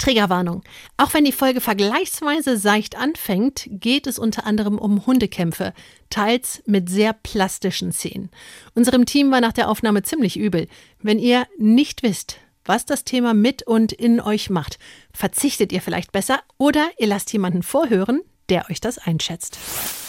Triggerwarnung. 0.00 0.62
Auch 0.96 1.14
wenn 1.14 1.24
die 1.24 1.32
Folge 1.32 1.60
vergleichsweise 1.60 2.56
seicht 2.56 2.96
anfängt, 2.96 3.68
geht 3.70 4.06
es 4.06 4.18
unter 4.18 4.46
anderem 4.46 4.78
um 4.78 5.06
Hundekämpfe, 5.06 5.72
teils 6.08 6.62
mit 6.66 6.88
sehr 6.88 7.12
plastischen 7.12 7.92
Szenen. 7.92 8.30
Unserem 8.74 9.06
Team 9.06 9.30
war 9.30 9.40
nach 9.40 9.52
der 9.52 9.68
Aufnahme 9.68 10.02
ziemlich 10.02 10.38
übel. 10.38 10.66
Wenn 11.00 11.18
ihr 11.18 11.46
nicht 11.58 12.02
wisst, 12.02 12.38
was 12.64 12.86
das 12.86 13.04
Thema 13.04 13.34
mit 13.34 13.62
und 13.62 13.92
in 13.92 14.20
euch 14.20 14.50
macht, 14.50 14.78
verzichtet 15.12 15.72
ihr 15.72 15.80
vielleicht 15.80 16.12
besser 16.12 16.40
oder 16.58 16.90
ihr 16.98 17.06
lasst 17.06 17.32
jemanden 17.32 17.62
vorhören, 17.62 18.22
der 18.48 18.68
euch 18.68 18.80
das 18.80 18.98
einschätzt. 18.98 19.58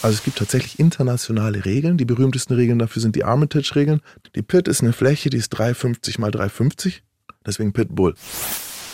Also 0.02 0.16
es 0.16 0.24
gibt 0.24 0.38
tatsächlich 0.38 0.78
internationale 0.78 1.64
Regeln. 1.64 1.96
Die 1.96 2.04
berühmtesten 2.04 2.54
Regeln 2.54 2.78
dafür 2.78 3.00
sind 3.00 3.14
die 3.14 3.24
Armitage-Regeln. 3.24 4.00
Die 4.34 4.42
Pit 4.42 4.68
ist 4.68 4.82
eine 4.82 4.92
Fläche, 4.92 5.30
die 5.30 5.36
ist 5.36 5.50
350 5.50 6.18
mal 6.18 6.30
350, 6.30 7.02
deswegen 7.46 7.72
Pitbull. 7.72 8.14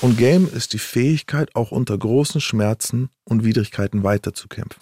Und 0.01 0.17
Game 0.17 0.49
ist 0.53 0.73
die 0.73 0.79
Fähigkeit, 0.79 1.55
auch 1.57 1.73
unter 1.73 1.99
großen 1.99 2.41
Schmerzen 2.41 3.11
und 3.25 3.45
Widrigkeiten 3.45 4.05
weiterzukämpfen. 4.05 4.81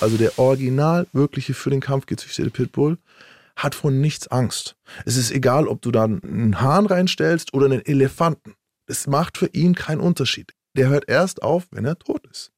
Also 0.00 0.16
der 0.16 0.38
original 0.38 1.06
wirkliche 1.12 1.52
für 1.52 1.68
den 1.68 1.80
Kampf 1.80 2.06
gezüchtete 2.06 2.50
Pitbull 2.50 2.96
hat 3.54 3.74
von 3.74 4.00
nichts 4.00 4.28
Angst. 4.28 4.76
Es 5.04 5.18
ist 5.18 5.30
egal, 5.30 5.68
ob 5.68 5.82
du 5.82 5.90
da 5.90 6.04
einen 6.04 6.60
Hahn 6.60 6.86
reinstellst 6.86 7.52
oder 7.52 7.66
einen 7.66 7.84
Elefanten. 7.84 8.54
Es 8.86 9.06
macht 9.06 9.36
für 9.36 9.48
ihn 9.48 9.74
keinen 9.74 10.00
Unterschied. 10.00 10.54
Der 10.74 10.88
hört 10.88 11.08
erst 11.08 11.42
auf, 11.42 11.66
wenn 11.70 11.84
er 11.84 11.98
tot 11.98 12.26
ist. 12.30 12.50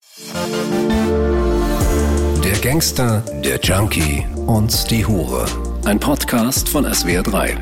Der 2.45 2.59
Gangster, 2.61 3.25
der 3.42 3.59
Junkie 3.61 4.25
und 4.47 4.89
die 4.91 5.05
Hure. 5.05 5.47
Ein 5.84 5.98
Podcast 5.98 6.69
von 6.69 6.87
SWR3. 6.87 7.56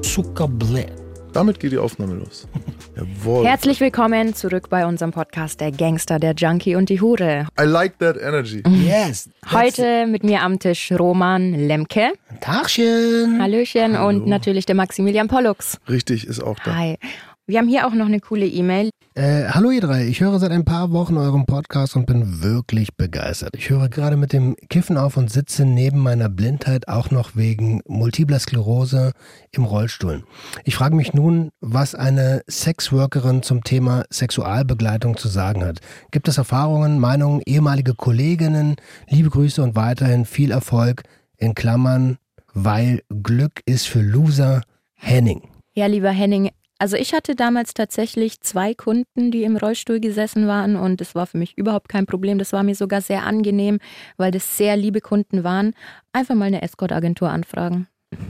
Zuckerblä. 0.00 1.03
Damit 1.34 1.58
geht 1.58 1.72
die 1.72 1.78
Aufnahme 1.78 2.14
los. 2.14 2.46
Jawohl. 2.96 3.44
Herzlich 3.44 3.80
willkommen 3.80 4.34
zurück 4.34 4.68
bei 4.70 4.86
unserem 4.86 5.10
Podcast 5.10 5.60
Der 5.60 5.72
Gangster, 5.72 6.20
der 6.20 6.32
Junkie 6.34 6.76
und 6.76 6.88
die 6.88 7.00
Hure. 7.00 7.48
I 7.60 7.64
like 7.64 7.98
that 7.98 8.16
energy. 8.16 8.62
Yes. 8.84 9.28
Heute 9.50 10.06
mit 10.06 10.22
mir 10.22 10.42
am 10.42 10.60
Tisch 10.60 10.92
Roman 10.92 11.52
Lemke. 11.54 12.12
Tagchen. 12.40 13.40
Hallöchen 13.42 13.96
und 13.96 14.26
natürlich 14.28 14.64
der 14.66 14.76
Maximilian 14.76 15.26
Pollux. 15.26 15.78
Richtig, 15.88 16.26
ist 16.26 16.40
auch 16.40 16.58
da. 16.64 16.76
Hi. 16.76 16.98
Wir 17.46 17.58
haben 17.58 17.68
hier 17.68 17.86
auch 17.86 17.92
noch 17.92 18.06
eine 18.06 18.20
coole 18.20 18.46
E-Mail. 18.46 18.88
Äh, 19.14 19.48
hallo 19.50 19.70
ihr 19.70 19.82
drei, 19.82 20.06
ich 20.06 20.22
höre 20.22 20.38
seit 20.38 20.50
ein 20.50 20.64
paar 20.64 20.92
Wochen 20.92 21.18
euren 21.18 21.44
Podcast 21.44 21.94
und 21.94 22.06
bin 22.06 22.42
wirklich 22.42 22.96
begeistert. 22.96 23.54
Ich 23.54 23.68
höre 23.68 23.90
gerade 23.90 24.16
mit 24.16 24.32
dem 24.32 24.56
Kiffen 24.70 24.96
auf 24.96 25.18
und 25.18 25.30
sitze 25.30 25.66
neben 25.66 25.98
meiner 25.98 26.30
Blindheit 26.30 26.88
auch 26.88 27.10
noch 27.10 27.36
wegen 27.36 27.82
multipler 27.86 28.38
Sklerose 28.38 29.12
im 29.52 29.64
Rollstuhl. 29.64 30.24
Ich 30.64 30.74
frage 30.74 30.96
mich 30.96 31.12
nun, 31.12 31.50
was 31.60 31.94
eine 31.94 32.40
Sexworkerin 32.48 33.42
zum 33.42 33.62
Thema 33.62 34.04
Sexualbegleitung 34.08 35.18
zu 35.18 35.28
sagen 35.28 35.66
hat. 35.66 35.80
Gibt 36.12 36.28
es 36.28 36.38
Erfahrungen, 36.38 36.98
Meinungen, 36.98 37.42
ehemalige 37.44 37.92
Kolleginnen? 37.92 38.76
Liebe 39.10 39.28
Grüße 39.28 39.62
und 39.62 39.76
weiterhin 39.76 40.24
viel 40.24 40.50
Erfolg 40.50 41.02
in 41.36 41.54
Klammern, 41.54 42.16
weil 42.54 43.02
Glück 43.22 43.60
ist 43.66 43.86
für 43.86 44.00
Loser 44.00 44.62
Henning. 44.94 45.42
Ja, 45.74 45.86
lieber 45.86 46.10
Henning, 46.10 46.50
also 46.84 46.98
ich 46.98 47.14
hatte 47.14 47.34
damals 47.34 47.72
tatsächlich 47.72 48.42
zwei 48.42 48.74
Kunden, 48.74 49.30
die 49.30 49.44
im 49.44 49.56
Rollstuhl 49.56 50.00
gesessen 50.00 50.46
waren 50.46 50.76
und 50.76 51.00
es 51.00 51.14
war 51.14 51.26
für 51.26 51.38
mich 51.38 51.56
überhaupt 51.56 51.88
kein 51.88 52.04
Problem. 52.04 52.36
Das 52.36 52.52
war 52.52 52.62
mir 52.62 52.74
sogar 52.74 53.00
sehr 53.00 53.24
angenehm, 53.24 53.78
weil 54.18 54.30
das 54.30 54.58
sehr 54.58 54.76
liebe 54.76 55.00
Kunden 55.00 55.44
waren. 55.44 55.72
Einfach 56.12 56.34
mal 56.34 56.44
eine 56.44 56.60
Escort-Agentur 56.60 57.30
anfragen. 57.30 57.88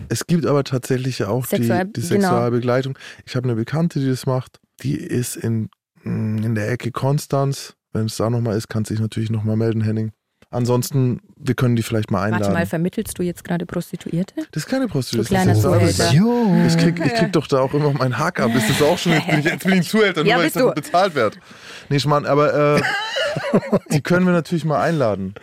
Es 0.09 0.29
gibt 0.29 0.47
aber 0.47 0.63
tatsächlich 0.63 1.25
auch 1.25 1.45
Sexual- 1.45 1.87
die, 1.87 2.01
die 2.01 2.09
genau. 2.09 2.29
Sexualbegleitung. 2.29 2.97
Ich 3.27 3.35
habe 3.35 3.49
eine 3.49 3.57
Bekannte, 3.57 3.99
die 3.99 4.07
das 4.07 4.25
macht. 4.25 4.61
Die 4.85 4.95
ist 4.95 5.35
in, 5.35 5.69
mm, 6.05 6.39
in 6.45 6.55
der 6.55 6.71
Ecke 6.71 6.93
Konstanz. 6.93 7.75
Wenn 7.93 8.07
es 8.07 8.19
da 8.19 8.31
nochmal 8.31 8.57
ist, 8.57 8.69
kannst 8.69 8.89
du 8.91 8.95
dich 8.95 9.03
natürlich 9.03 9.31
nochmal 9.31 9.57
melden, 9.57 9.81
Henning. 9.81 10.13
Ansonsten, 10.55 11.21
wir 11.37 11.55
können 11.55 11.75
die 11.75 11.83
vielleicht 11.83 12.11
mal 12.13 12.23
einladen. 12.23 12.43
Warte 12.45 12.55
mal, 12.55 12.67
vermittelst 12.67 13.19
du 13.19 13.23
jetzt 13.23 13.43
gerade 13.43 13.67
Prostituierte? 13.67 14.35
das 14.53 14.63
ist 14.65 14.69
keine 14.69 14.87
Prostitution. 14.87 15.25
Du 15.25 15.29
kleiner 15.29 15.51
das 15.53 15.91
ist 15.91 15.97
Zuhälter. 16.13 16.67
Ich 16.67 16.77
krieg, 16.77 17.05
ich 17.05 17.15
krieg 17.15 17.33
doch 17.33 17.47
da 17.49 17.59
auch 17.59 17.75
immer 17.75 17.93
meinen 17.93 18.19
Hack 18.19 18.39
ab. 18.41 18.55
Ist 18.55 18.71
das 18.71 18.81
auch 18.83 18.97
schon? 18.97 19.13
Jetzt 19.13 19.27
bin 19.27 19.39
ich, 19.41 19.45
jetzt 19.45 19.65
bin 19.65 19.73
ich 19.73 19.79
ein 19.81 19.83
Zuhälter, 19.83 20.21
nur 20.23 20.31
Ja, 20.31 20.39
weil 20.39 20.47
ich 20.47 20.53
dafür 20.53 20.73
bezahlt 20.73 21.15
werde. 21.17 21.37
Nee, 21.89 21.99
Schmarrn, 21.99 22.25
aber 22.25 22.77
äh, 22.77 22.83
die 23.93 24.01
können 24.01 24.27
wir 24.27 24.33
natürlich 24.33 24.65
mal 24.65 24.81
einladen. 24.81 25.35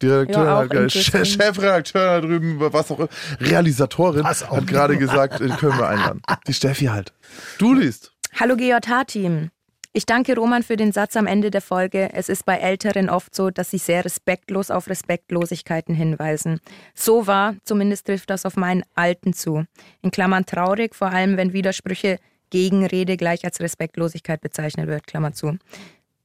Die 0.00 0.06
Redakteurin 0.06 0.48
Ja, 0.48 0.56
hat 0.58 0.70
gerade, 0.70 0.84
interessant. 0.84 1.26
Che- 1.26 1.42
Chefredakteur 1.42 2.20
da 2.20 2.20
drüben, 2.26 2.56
was 2.58 2.90
auch 2.90 3.00
immer, 3.00 3.08
Realisatorin 3.40 4.24
Was 4.24 4.44
auch 4.44 4.56
hat 4.56 4.66
gerade 4.66 4.96
gesagt, 4.96 5.38
können 5.38 5.78
wir 5.78 5.88
einladen. 5.88 6.22
Die 6.46 6.54
Steffi 6.54 6.86
halt. 6.86 7.12
Du 7.58 7.74
liest. 7.74 8.12
Hallo 8.38 8.56
GJH-Team. 8.56 9.50
Ich 9.94 10.04
danke 10.04 10.36
Roman 10.36 10.62
für 10.62 10.76
den 10.76 10.92
Satz 10.92 11.16
am 11.16 11.26
Ende 11.26 11.50
der 11.50 11.62
Folge. 11.62 12.10
Es 12.12 12.28
ist 12.28 12.44
bei 12.44 12.58
Älteren 12.58 13.08
oft 13.08 13.34
so, 13.34 13.50
dass 13.50 13.70
sie 13.70 13.78
sehr 13.78 14.04
respektlos 14.04 14.70
auf 14.70 14.88
Respektlosigkeiten 14.88 15.94
hinweisen. 15.94 16.60
So 16.94 17.26
war, 17.26 17.56
zumindest 17.64 18.06
trifft 18.06 18.28
das 18.28 18.44
auf 18.44 18.56
meinen 18.56 18.84
Alten 18.94 19.32
zu. 19.32 19.64
In 20.02 20.10
Klammern 20.10 20.44
traurig, 20.44 20.94
vor 20.94 21.08
allem 21.08 21.38
wenn 21.38 21.54
Widersprüche 21.54 22.18
Gegenrede 22.50 23.16
gleich 23.16 23.44
als 23.44 23.60
Respektlosigkeit 23.60 24.40
bezeichnet 24.40 24.88
wird, 24.88 25.06
Klammer 25.06 25.32
zu. 25.32 25.58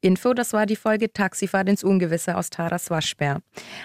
Info, 0.02 0.34
das 0.34 0.52
war 0.52 0.66
die 0.66 0.76
Folge 0.76 1.14
Taxifahrt 1.14 1.70
ins 1.70 1.84
Ungewisse 1.84 2.36
aus 2.36 2.50
Taras 2.50 2.90
Waschbär. 2.90 3.42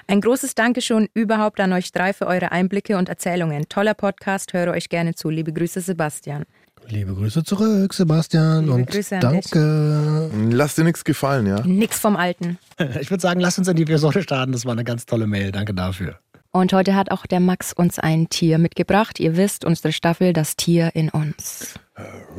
Ein 0.08 0.20
großes 0.20 0.56
Dankeschön 0.56 1.08
überhaupt 1.14 1.60
an 1.60 1.72
euch 1.72 1.92
drei 1.92 2.12
für 2.12 2.26
eure 2.26 2.50
Einblicke 2.50 2.96
und 2.98 3.08
Erzählungen. 3.08 3.68
Toller 3.68 3.94
Podcast, 3.94 4.52
höre 4.52 4.72
euch 4.72 4.88
gerne 4.88 5.14
zu. 5.14 5.30
Liebe 5.30 5.52
Grüße, 5.52 5.80
Sebastian. 5.80 6.44
Liebe 6.90 7.14
Grüße 7.14 7.44
zurück, 7.44 7.92
Sebastian. 7.92 8.64
Liebe 8.64 8.74
und 8.74 8.86
Grüße 8.90 9.16
an 9.16 9.20
danke. 9.20 10.30
Lass 10.50 10.74
dir 10.74 10.84
nichts 10.84 11.04
gefallen, 11.04 11.46
ja? 11.46 11.60
Nix 11.64 11.98
vom 11.98 12.16
Alten. 12.16 12.58
Ich 13.00 13.10
würde 13.10 13.20
sagen, 13.20 13.40
lasst 13.40 13.58
uns 13.58 13.66
in 13.68 13.76
die 13.76 13.82
Episode 13.82 14.22
starten. 14.22 14.52
Das 14.52 14.64
war 14.64 14.72
eine 14.72 14.84
ganz 14.84 15.04
tolle 15.04 15.26
Mail. 15.26 15.50
Danke 15.52 15.74
dafür. 15.74 16.18
Und 16.52 16.72
heute 16.72 16.94
hat 16.94 17.10
auch 17.10 17.26
der 17.26 17.40
Max 17.40 17.72
uns 17.72 17.98
ein 17.98 18.28
Tier 18.28 18.58
mitgebracht. 18.58 19.20
Ihr 19.20 19.36
wisst, 19.36 19.64
unsere 19.64 19.92
Staffel 19.92 20.32
Das 20.32 20.56
Tier 20.56 20.94
in 20.94 21.10
uns. 21.10 21.74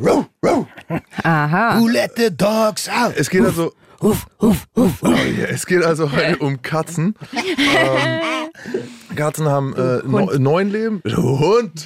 Row, 0.01 0.25
row. 0.43 0.65
Aha. 1.23 1.79
Who 1.79 1.87
let 1.87 2.11
the 2.15 2.35
dogs 2.35 2.89
out? 2.89 3.15
Es 3.17 3.29
geht 3.29 3.43
also. 3.43 3.73
Huff, 4.01 4.27
huff, 4.39 4.65
huff. 4.75 4.99
Oh 5.03 5.07
yeah. 5.09 5.47
Es 5.49 5.65
geht 5.65 5.83
also 5.83 6.11
heute 6.11 6.37
um 6.37 6.61
Katzen. 6.61 7.15
ähm, 7.33 8.21
Katzen 9.15 9.47
haben 9.47 9.75
äh, 9.75 9.99
no, 10.05 10.31
neun 10.37 10.69
Leben. 10.69 11.01
Hund. 11.05 11.85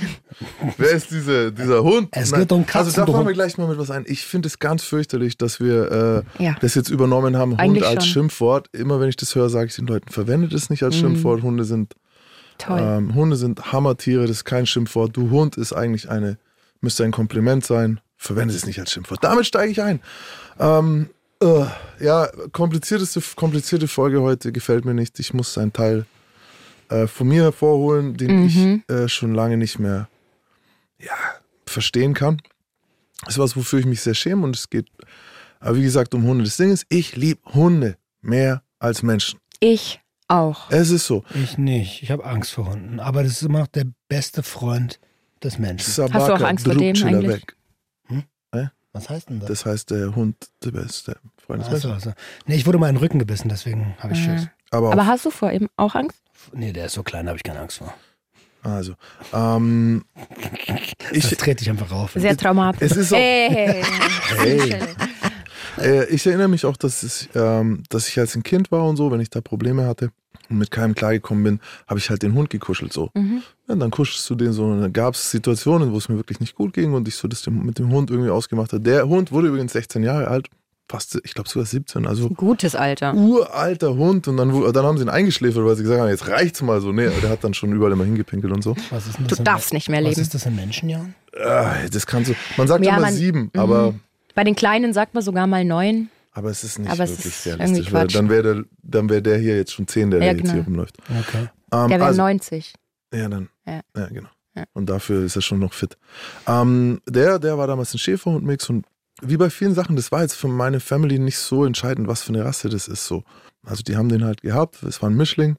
Wer 0.78 0.92
ist 0.92 1.10
diese, 1.12 1.52
dieser 1.52 1.84
Hund? 1.84 2.10
Es 2.12 2.32
geht 2.32 2.52
um 2.52 2.66
Katzen, 2.66 2.88
Also 2.94 3.06
da 3.06 3.12
fangen 3.12 3.28
wir 3.28 3.34
gleich 3.34 3.58
mal 3.58 3.68
mit 3.68 3.78
was 3.80 3.90
ein. 3.90 4.04
Ich 4.08 4.26
finde 4.26 4.48
es 4.48 4.60
ganz 4.60 4.84
fürchterlich, 4.84 5.38
dass 5.38 5.60
wir 5.60 6.24
äh, 6.40 6.44
Ja. 6.44 6.56
das 6.62 6.76
jetzt 6.76 6.90
übernommen 6.90 7.36
haben, 7.38 7.52
Hund 7.52 7.60
Eigentlich 7.62 7.86
als 7.86 8.06
schon. 8.06 8.14
Schimpfwort. 8.24 8.70
Immer 8.74 9.00
wenn 9.00 9.10
ich 9.10 9.16
das 9.16 9.34
höre, 9.34 9.50
sage 9.50 9.68
ich 9.68 9.76
den 9.76 9.88
Leuten, 9.88 10.10
verwendet 10.12 10.54
es 10.54 10.70
nicht 10.70 10.84
als 10.84 10.96
Schimpfwort. 10.96 11.42
Hunde 11.42 11.64
sind 11.66 11.96
Toll. 12.60 12.80
ähm, 12.80 13.16
Hunde 13.16 13.36
sind 13.38 13.72
Hammertiere, 13.72 14.22
das 14.24 14.38
ist 14.38 14.46
kein 14.46 14.68
Schimpfwort. 14.68 15.18
Du 15.18 15.32
Hund 15.32 15.58
ist 15.58 15.74
eigentlich 15.74 16.10
eine, 16.10 16.38
müsste 16.82 17.04
ein 17.04 17.12
Kompliment 17.12 17.66
sein. 17.66 18.00
Verwende 18.18 18.54
es 18.54 18.66
nicht 18.68 18.80
als 18.80 18.92
Schimpfwort. 18.92 19.24
Damit 19.24 19.48
steige 19.48 19.72
ich 19.72 19.82
ein. 19.82 20.00
Ähm, 20.60 21.10
äh, 21.44 21.66
ja, 22.04 22.28
komplizierteste, 22.52 23.22
komplizierte 23.36 23.88
Folge 23.88 24.22
heute 24.22 24.52
gefällt 24.52 24.86
mir 24.86 24.94
nicht. 24.94 25.20
Ich 25.20 25.34
muss 25.34 25.58
einen 25.58 25.74
Teil 25.74 26.06
äh, 26.90 27.08
von 27.08 27.28
mir 27.28 27.44
hervorholen, 27.44 28.16
den 28.16 28.46
ich 28.46 28.90
äh, 28.90 29.08
schon 29.08 29.34
lange 29.34 29.58
nicht 29.58 29.80
mehr 29.80 30.08
ja, 31.00 31.16
verstehen 31.66 32.14
kann. 32.14 32.42
Das 33.26 33.36
ist 33.36 33.40
was, 33.40 33.56
wofür 33.56 33.80
ich 33.80 33.86
mich 33.86 34.02
sehr 34.02 34.16
schäme 34.16 34.44
und 34.44 34.56
es 34.56 34.70
geht, 34.70 34.88
aber 35.60 35.78
wie 35.78 35.84
gesagt, 35.84 36.14
um 36.14 36.24
Hunde. 36.24 36.44
Das 36.44 36.58
Ding 36.58 36.72
ist, 36.72 36.86
ich 36.90 37.16
liebe 37.16 37.40
Hunde 37.54 37.98
mehr 38.22 38.64
als 38.80 39.02
Menschen. 39.02 39.40
Ich 39.60 40.02
auch. 40.28 40.70
Es 40.72 40.90
ist 40.90 41.06
so. 41.06 41.24
Ich 41.36 41.58
nicht. 41.58 42.04
Ich 42.04 42.12
habe 42.12 42.26
Angst 42.26 42.52
vor 42.52 42.70
Hunden. 42.70 43.00
Aber 43.00 43.24
das 43.24 43.34
ist 43.34 43.44
immer 43.44 43.60
noch 43.60 43.68
der 43.68 43.86
beste 44.10 44.44
Freund 44.44 45.00
des 45.42 45.58
Menschen. 45.60 45.90
Sabaka, 45.90 46.20
Hast 46.20 46.28
du 46.28 46.34
auch 46.34 46.50
Angst 46.50 46.66
vor 46.66 46.76
dem 46.76 46.96
eigentlich? 47.04 47.28
weg. 47.30 47.56
Was 48.94 49.10
heißt 49.10 49.30
denn 49.30 49.40
das? 49.40 49.50
Das 49.50 49.66
heißt, 49.66 49.92
der 49.92 50.16
Hund, 50.16 50.36
der 50.64 50.72
beste 50.72 51.18
Freund 51.46 51.62
des 51.62 51.68
Achso, 51.74 51.90
Menschen. 51.90 52.10
also. 52.10 52.12
Nee, 52.46 52.56
ich 52.56 52.66
wurde 52.66 52.78
mal 52.78 52.90
in 52.90 52.96
den 52.96 53.02
Rücken 53.04 53.20
gebissen, 53.20 53.50
deswegen 53.50 53.96
habe 54.00 54.14
ich 54.14 54.24
Schiss. 54.24 54.48
Aber, 54.72 54.92
Aber 54.92 55.06
hast 55.06 55.26
du 55.26 55.30
vor 55.32 55.52
ihm 55.52 55.70
auch 55.78 55.94
Angst? 55.96 56.18
Nee, 56.54 56.72
der 56.74 56.86
ist 56.88 56.94
so 56.94 57.04
klein, 57.04 57.26
da 57.26 57.30
habe 57.32 57.38
ich 57.38 57.44
keine 57.44 57.60
Angst 57.60 57.78
vor. 57.78 57.94
also, 58.64 58.94
ähm, 59.34 60.04
Das 61.14 61.32
ich, 61.32 61.38
trete 61.38 61.62
ich 61.64 61.70
einfach 61.70 61.92
auf. 61.92 62.14
Sehr 62.16 62.36
traumatisch. 62.38 62.92
es 62.92 62.98
ist 62.98 63.14
auch, 63.14 63.18
Hey, 63.18 63.84
hey. 64.38 64.76
äh, 65.80 66.06
ich 66.06 66.26
erinnere 66.26 66.48
mich 66.48 66.66
auch, 66.66 66.78
dass, 66.78 67.04
es, 67.04 67.30
ähm, 67.36 67.84
dass 67.90 68.08
ich 68.08 68.20
als 68.20 68.36
ein 68.36 68.44
Kind 68.44 68.72
war 68.72 68.86
und 68.88 68.96
so, 68.98 69.12
wenn 69.12 69.20
ich 69.20 69.30
da 69.30 69.42
Probleme 69.42 69.86
hatte 69.86 70.12
und 70.50 70.58
mit 70.58 70.72
keinem 70.72 70.96
klargekommen 70.96 71.44
bin, 71.44 71.60
habe 71.88 72.00
ich 72.00 72.10
halt 72.10 72.24
den 72.24 72.34
Hund 72.34 72.50
gekuschelt 72.50 72.94
so. 72.94 73.10
Mhm. 73.14 73.44
Ja, 73.68 73.76
dann 73.76 73.92
kuschelst 73.92 74.30
du 74.30 74.36
den 74.36 74.54
so 74.54 74.66
und 74.66 74.82
dann 74.82 74.94
gab 74.94 75.14
es 75.16 75.32
Situationen, 75.32 75.92
wo 75.94 75.98
es 75.98 76.10
mir 76.10 76.16
wirklich 76.18 76.40
nicht 76.40 76.56
gut 76.56 76.74
ging 76.74 76.94
und 76.94 77.08
ich 77.08 77.16
so 77.16 77.28
das 77.28 77.46
mit 77.48 77.80
dem 77.80 77.90
Hund 77.92 78.10
irgendwie 78.12 78.30
ausgemacht 78.32 78.74
habe. 78.74 78.82
Der 78.84 79.08
Hund 79.08 79.32
wurde 79.32 79.48
übrigens 79.50 79.74
16 79.74 80.04
Jahre 80.04 80.28
alt, 80.28 80.48
fast, 80.90 81.20
ich 81.24 81.34
glaube 81.34 81.50
sogar 81.50 81.66
17, 81.66 82.06
also 82.06 82.30
Gutes 82.30 82.76
Alter. 82.76 83.14
uralter 83.14 83.96
Hund. 83.96 84.28
Und 84.28 84.38
dann, 84.38 84.50
dann 84.74 84.86
haben 84.86 84.98
sie 84.98 85.04
ihn 85.04 85.10
eingeschläfert, 85.10 85.64
weil 85.66 85.76
sie 85.76 85.84
gesagt 85.84 86.02
haben, 86.02 86.10
jetzt 86.10 86.28
reicht's 86.28 86.62
mal 86.62 86.82
so. 86.82 86.92
Nee, 86.92 87.10
der 87.22 87.30
hat 87.30 87.44
dann 87.44 87.54
schon 87.54 87.72
überall 87.74 87.92
immer 87.94 88.06
hingepinkelt 88.06 88.52
und 88.54 88.62
so. 88.64 88.76
Was 88.90 89.08
ist 89.08 89.18
denn 89.18 89.24
Du 89.26 89.30
das 89.30 89.40
in- 89.40 89.46
darfst 89.46 89.74
nicht 89.74 89.90
mehr 89.90 90.02
Was 90.04 90.10
leben. 90.10 90.22
ist 90.22 90.34
das 90.34 90.46
in 90.46 90.56
Menschenjahren? 90.56 91.16
Äh, 91.32 91.90
das 91.90 92.06
kann 92.06 92.26
so, 92.26 92.34
man 92.58 92.68
sagt 92.68 92.84
Ja, 92.86 92.92
immer 92.94 93.02
man- 93.02 93.14
sieben, 93.14 93.50
Mhm. 93.54 93.60
aber, 93.60 93.94
Bei 94.36 94.44
den 94.44 94.56
Kleinen 94.56 94.94
sagt 94.94 95.14
man 95.14 95.24
sogar 95.24 95.48
mal 95.48 95.64
neun. 95.66 96.10
aber 96.32 96.50
es 96.50 96.64
ist 96.64 96.80
nicht 96.80 96.90
Aber 96.92 97.08
wirklich 97.08 97.26
ist 97.26 97.46
realistisch. 97.48 97.92
Weil 97.94 98.08
dann 98.08 98.30
wäre 98.30 98.44
der, 98.56 98.64
dann 98.84 99.10
wär 99.10 99.22
der 99.22 99.38
hier 99.38 99.56
jetzt 99.58 99.72
schon 99.74 99.88
zehn, 99.88 100.12
der, 100.12 100.20
Ja, 100.20 100.26
der 100.26 100.34
jetzt 100.34 100.42
genau. 100.44 100.54
hier 100.56 100.64
rumläuft. 100.66 100.98
Okay. 101.10 101.50
Ähm, 101.72 101.90
Der 101.90 102.00
wäre 102.00 102.06
also, 102.06 102.22
90. 102.22 102.74
Ja, 103.14 103.30
dann. 103.30 103.50
Ja. 103.66 103.82
Ja, 103.96 104.08
genau. 104.08 104.30
Ja. 104.56 104.64
Und 104.74 104.88
dafür 104.88 105.24
ist 105.26 105.36
er 105.36 105.42
schon 105.42 105.58
noch 105.60 105.74
fit. 105.74 105.98
Ähm, 106.48 107.02
der, 107.08 107.40
der 107.40 107.58
war 107.58 107.66
damals 107.66 107.94
ein 107.96 107.98
Schäferhund-Mix 107.98 108.70
und 108.70 108.86
wie 109.26 109.38
bei 109.38 109.50
vielen 109.50 109.74
Sachen, 109.74 109.96
das 109.96 110.12
war 110.12 110.22
jetzt 110.22 110.36
für 110.36 110.48
meine 110.48 110.80
Family 110.80 111.20
nicht 111.20 111.38
so 111.38 111.66
entscheidend, 111.66 112.08
was 112.08 112.22
für 112.24 112.30
eine 112.34 112.46
Rasse 112.46 112.70
das 112.70 112.88
ist. 112.88 113.06
So. 113.08 113.24
Also 113.66 113.84
die 113.84 113.96
haben 113.96 114.10
den 114.10 114.24
halt 114.24 114.42
gehabt, 114.42 114.84
es 114.84 115.02
war 115.02 115.10
ein 115.10 115.16
Mischling 115.18 115.56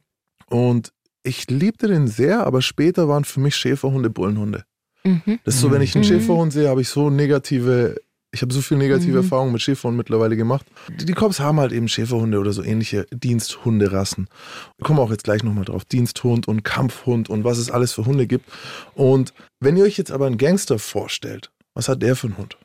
und 0.47 0.93
ich 1.23 1.49
liebte 1.51 1.87
den 1.89 2.07
sehr, 2.07 2.47
aber 2.47 2.61
später 2.61 3.09
waren 3.09 3.25
für 3.25 3.41
mich 3.41 3.57
Schäferhunde 3.57 4.11
Bullenhunde. 4.11 4.65
Mhm. 5.05 5.39
Das 5.45 5.55
ist 5.55 5.61
so, 5.63 5.71
wenn 5.71 5.81
ich 5.83 5.95
einen 5.95 6.05
Mhm. 6.05 6.09
Schäferhund 6.09 6.53
sehe, 6.53 6.69
habe 6.69 6.83
ich 6.83 6.89
so 6.91 7.09
negative, 7.09 7.97
ich 8.31 8.43
habe 8.43 8.53
so 8.53 8.61
viel 8.61 8.77
negative 8.77 9.13
Mhm. 9.13 9.25
Erfahrungen 9.25 9.53
mit 9.53 9.63
Schäferhunden 9.63 9.97
mittlerweile 9.97 10.37
gemacht. 10.37 10.67
Die, 11.01 11.07
die 11.07 11.13
Cops 11.15 11.41
haben 11.41 11.61
halt 11.61 11.73
eben 11.73 11.89
Schäferhunde 11.89 12.39
oder 12.39 12.53
so 12.53 12.63
ähnliche 12.63 13.07
Diensthunderassen. 13.13 14.29
Wir 14.77 14.85
kommen 14.85 14.99
auch 14.99 15.11
jetzt 15.11 15.25
gleich 15.25 15.43
nochmal 15.43 15.65
drauf. 15.65 15.85
Diensthund 15.87 16.47
und 16.49 16.63
Kampfhund 16.65 17.31
und 17.31 17.45
was 17.45 17.59
es 17.59 17.71
alles 17.71 17.93
für 17.93 18.05
Hunde 18.05 18.27
gibt. 18.27 18.51
Und 18.95 19.33
wenn 19.61 19.77
ihr 19.77 19.85
euch 19.85 19.97
jetzt 19.97 20.11
aber 20.11 20.27
einen 20.27 20.37
Gangster 20.39 20.79
vorstellt, 20.79 21.51
was 21.75 21.89
hat 21.89 22.03
der 22.03 22.17
für 22.17 22.27
einen 22.27 22.37
Hund? 22.39 22.57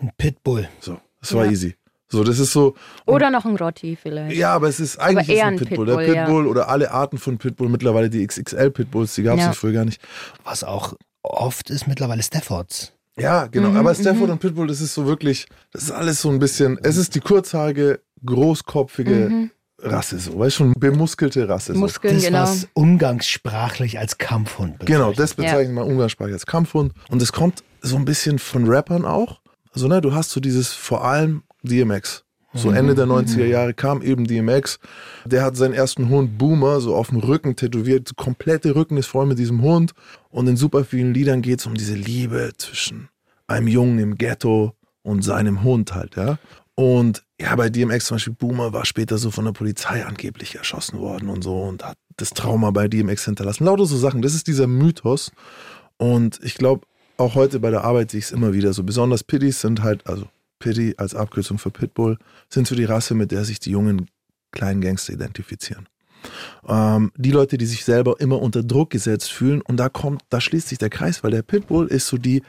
Ein 0.00 0.10
Pitbull. 0.16 0.68
So, 0.80 0.98
das 1.20 1.34
war 1.34 1.44
Ja. 1.46 1.50
easy. 1.52 1.76
So, 2.08 2.22
das 2.22 2.38
ist 2.38 2.52
so, 2.52 2.74
Oder 3.06 3.30
noch 3.30 3.44
ein 3.44 3.56
Rotti 3.56 3.96
vielleicht. 4.00 4.36
ja, 4.36 4.52
aber 4.52 4.68
es 4.68 4.78
ist 4.78 4.98
eigentlich 5.00 5.28
eher 5.30 5.36
ist 5.36 5.42
ein 5.42 5.48
ein 5.54 5.58
Pitbull. 5.58 5.86
Pitbull, 5.86 6.04
der 6.06 6.14
ja. 6.14 6.24
Pitbull 6.26 6.46
oder 6.46 6.68
alle 6.68 6.90
Arten 6.92 7.18
von 7.18 7.38
Pitbull, 7.38 7.68
mittlerweile 7.68 8.08
die 8.10 8.24
XXL-Pitbulls, 8.26 9.14
die 9.14 9.22
gab 9.22 9.34
es 9.36 9.40
Ja. 9.40 9.46
ja 9.48 9.52
früher 9.52 9.72
gar 9.72 9.84
nicht. 9.84 10.00
Was 10.44 10.62
auch 10.62 10.94
oft 11.22 11.70
ist 11.70 11.86
mittlerweile 11.88 12.22
Staffords. 12.22 12.92
Ja, 13.16 13.46
genau. 13.46 13.70
Mhm, 13.70 13.76
Aber 13.78 13.94
Stafford 13.94 14.26
mhm. 14.26 14.32
und 14.32 14.38
Pitbull, 14.40 14.66
das 14.68 14.80
ist 14.80 14.94
so 14.94 15.06
wirklich, 15.06 15.46
das 15.72 15.84
ist 15.84 15.90
alles 15.92 16.20
so 16.20 16.30
ein 16.30 16.38
bisschen, 16.38 16.78
es 16.82 16.96
ist 16.96 17.14
die 17.14 17.20
kurzhaarige, 17.20 18.00
großkopfige 18.24 19.10
Mhm. 19.30 19.50
Rasse, 19.80 20.18
so, 20.18 20.38
weißt 20.38 20.56
du, 20.56 20.64
schon 20.64 20.72
bemuskelte 20.78 21.48
Rasse. 21.48 21.74
So. 21.74 21.78
Muskeln, 21.80 22.14
Das, 22.14 22.24
genau. 22.24 22.42
was 22.42 22.68
umgangssprachlich 22.74 23.98
als 23.98 24.18
Kampfhund 24.18 24.78
bezeichnet. 24.78 24.86
Genau, 24.98 25.12
das 25.12 25.34
bezeichnet 25.34 25.74
man 25.74 25.84
umgangssprachlich 25.84 26.34
als 26.34 26.46
Kampfhund. 26.46 26.92
Und 27.08 27.20
es 27.20 27.32
kommt 27.32 27.62
so 27.82 27.96
ein 27.96 28.04
bisschen 28.04 28.38
von 28.38 28.66
Rappern 28.68 29.04
auch. 29.04 29.40
Also, 29.74 29.88
ne, 29.88 30.00
du 30.00 30.14
hast 30.14 30.30
so 30.30 30.40
dieses, 30.40 30.72
vor 30.72 31.04
allem 31.04 31.42
DMX. 31.62 32.24
So 32.54 32.70
Mhm. 32.70 32.76
Ende 32.76 32.94
der 32.94 33.06
90er 33.06 33.46
Jahre 33.46 33.74
kam 33.74 34.00
eben 34.00 34.26
DMX. 34.26 34.78
Der 35.24 35.42
hat 35.42 35.56
seinen 35.56 35.74
ersten 35.74 36.08
Hund 36.08 36.38
Boomer 36.38 36.80
so 36.80 36.94
auf 36.94 37.08
dem 37.08 37.18
Rücken 37.18 37.56
tätowiert. 37.56 38.10
Der 38.10 38.14
komplette 38.14 38.76
Rücken 38.76 38.96
ist 38.96 39.08
voll 39.08 39.26
mit 39.26 39.38
diesem 39.38 39.60
Hund. 39.60 39.92
Und 40.30 40.46
in 40.46 40.56
super 40.56 40.84
vielen 40.84 41.12
Liedern 41.12 41.42
geht 41.42 41.60
es 41.60 41.66
um 41.66 41.74
diese 41.74 41.94
Liebe 41.94 42.52
zwischen 42.56 43.08
einem 43.48 43.66
Jungen 43.66 43.98
im 43.98 44.16
Ghetto 44.16 44.72
und 45.02 45.22
seinem 45.22 45.64
Hund 45.64 45.94
halt, 45.94 46.16
ja. 46.16 46.38
Und 46.76 47.22
ja, 47.40 47.54
bei 47.54 47.68
DMX 47.68 48.06
zum 48.06 48.16
Beispiel, 48.16 48.32
Boomer 48.32 48.72
war 48.72 48.84
später 48.84 49.18
so 49.18 49.30
von 49.30 49.44
der 49.44 49.52
Polizei 49.52 50.04
angeblich 50.04 50.56
erschossen 50.56 50.98
worden 50.98 51.28
und 51.28 51.42
so 51.42 51.62
und 51.62 51.84
hat 51.84 51.96
das 52.16 52.30
Trauma 52.30 52.70
bei 52.70 52.88
DMX 52.88 53.24
hinterlassen. 53.24 53.64
Lauter 53.64 53.86
so 53.86 53.96
Sachen. 53.96 54.22
Das 54.22 54.34
ist 54.34 54.46
dieser 54.46 54.66
Mythos. 54.66 55.30
Und 55.98 56.40
ich 56.42 56.54
glaube, 56.54 56.86
auch 57.16 57.34
heute 57.34 57.60
bei 57.60 57.70
der 57.70 57.84
Arbeit 57.84 58.10
sehe 58.10 58.18
ich 58.18 58.26
es 58.26 58.32
immer 58.32 58.52
wieder 58.52 58.72
so. 58.72 58.82
Besonders 58.82 59.22
Pittys 59.24 59.60
sind 59.60 59.82
halt, 59.82 60.06
also 60.06 60.26
Pitty 60.58 60.94
als 60.96 61.14
Abkürzung 61.14 61.58
für 61.58 61.70
Pitbull, 61.70 62.18
sind 62.48 62.66
so 62.66 62.74
die 62.74 62.84
Rasse, 62.84 63.14
mit 63.14 63.30
der 63.30 63.44
sich 63.44 63.60
die 63.60 63.70
jungen 63.70 64.08
kleinen 64.52 64.80
Gangster 64.80 65.12
identifizieren. 65.12 65.88
Ähm, 66.66 67.12
die 67.16 67.32
Leute, 67.32 67.58
die 67.58 67.66
sich 67.66 67.84
selber 67.84 68.16
immer 68.20 68.40
unter 68.40 68.62
Druck 68.62 68.90
gesetzt 68.90 69.30
fühlen 69.32 69.60
und 69.60 69.76
da 69.76 69.88
kommt, 69.88 70.22
da 70.30 70.40
schließt 70.40 70.68
sich 70.68 70.78
der 70.78 70.88
Kreis, 70.90 71.22
weil 71.22 71.30
der 71.32 71.42
Pitbull 71.42 71.86
ist 71.88 72.06
so 72.06 72.16
die 72.16 72.42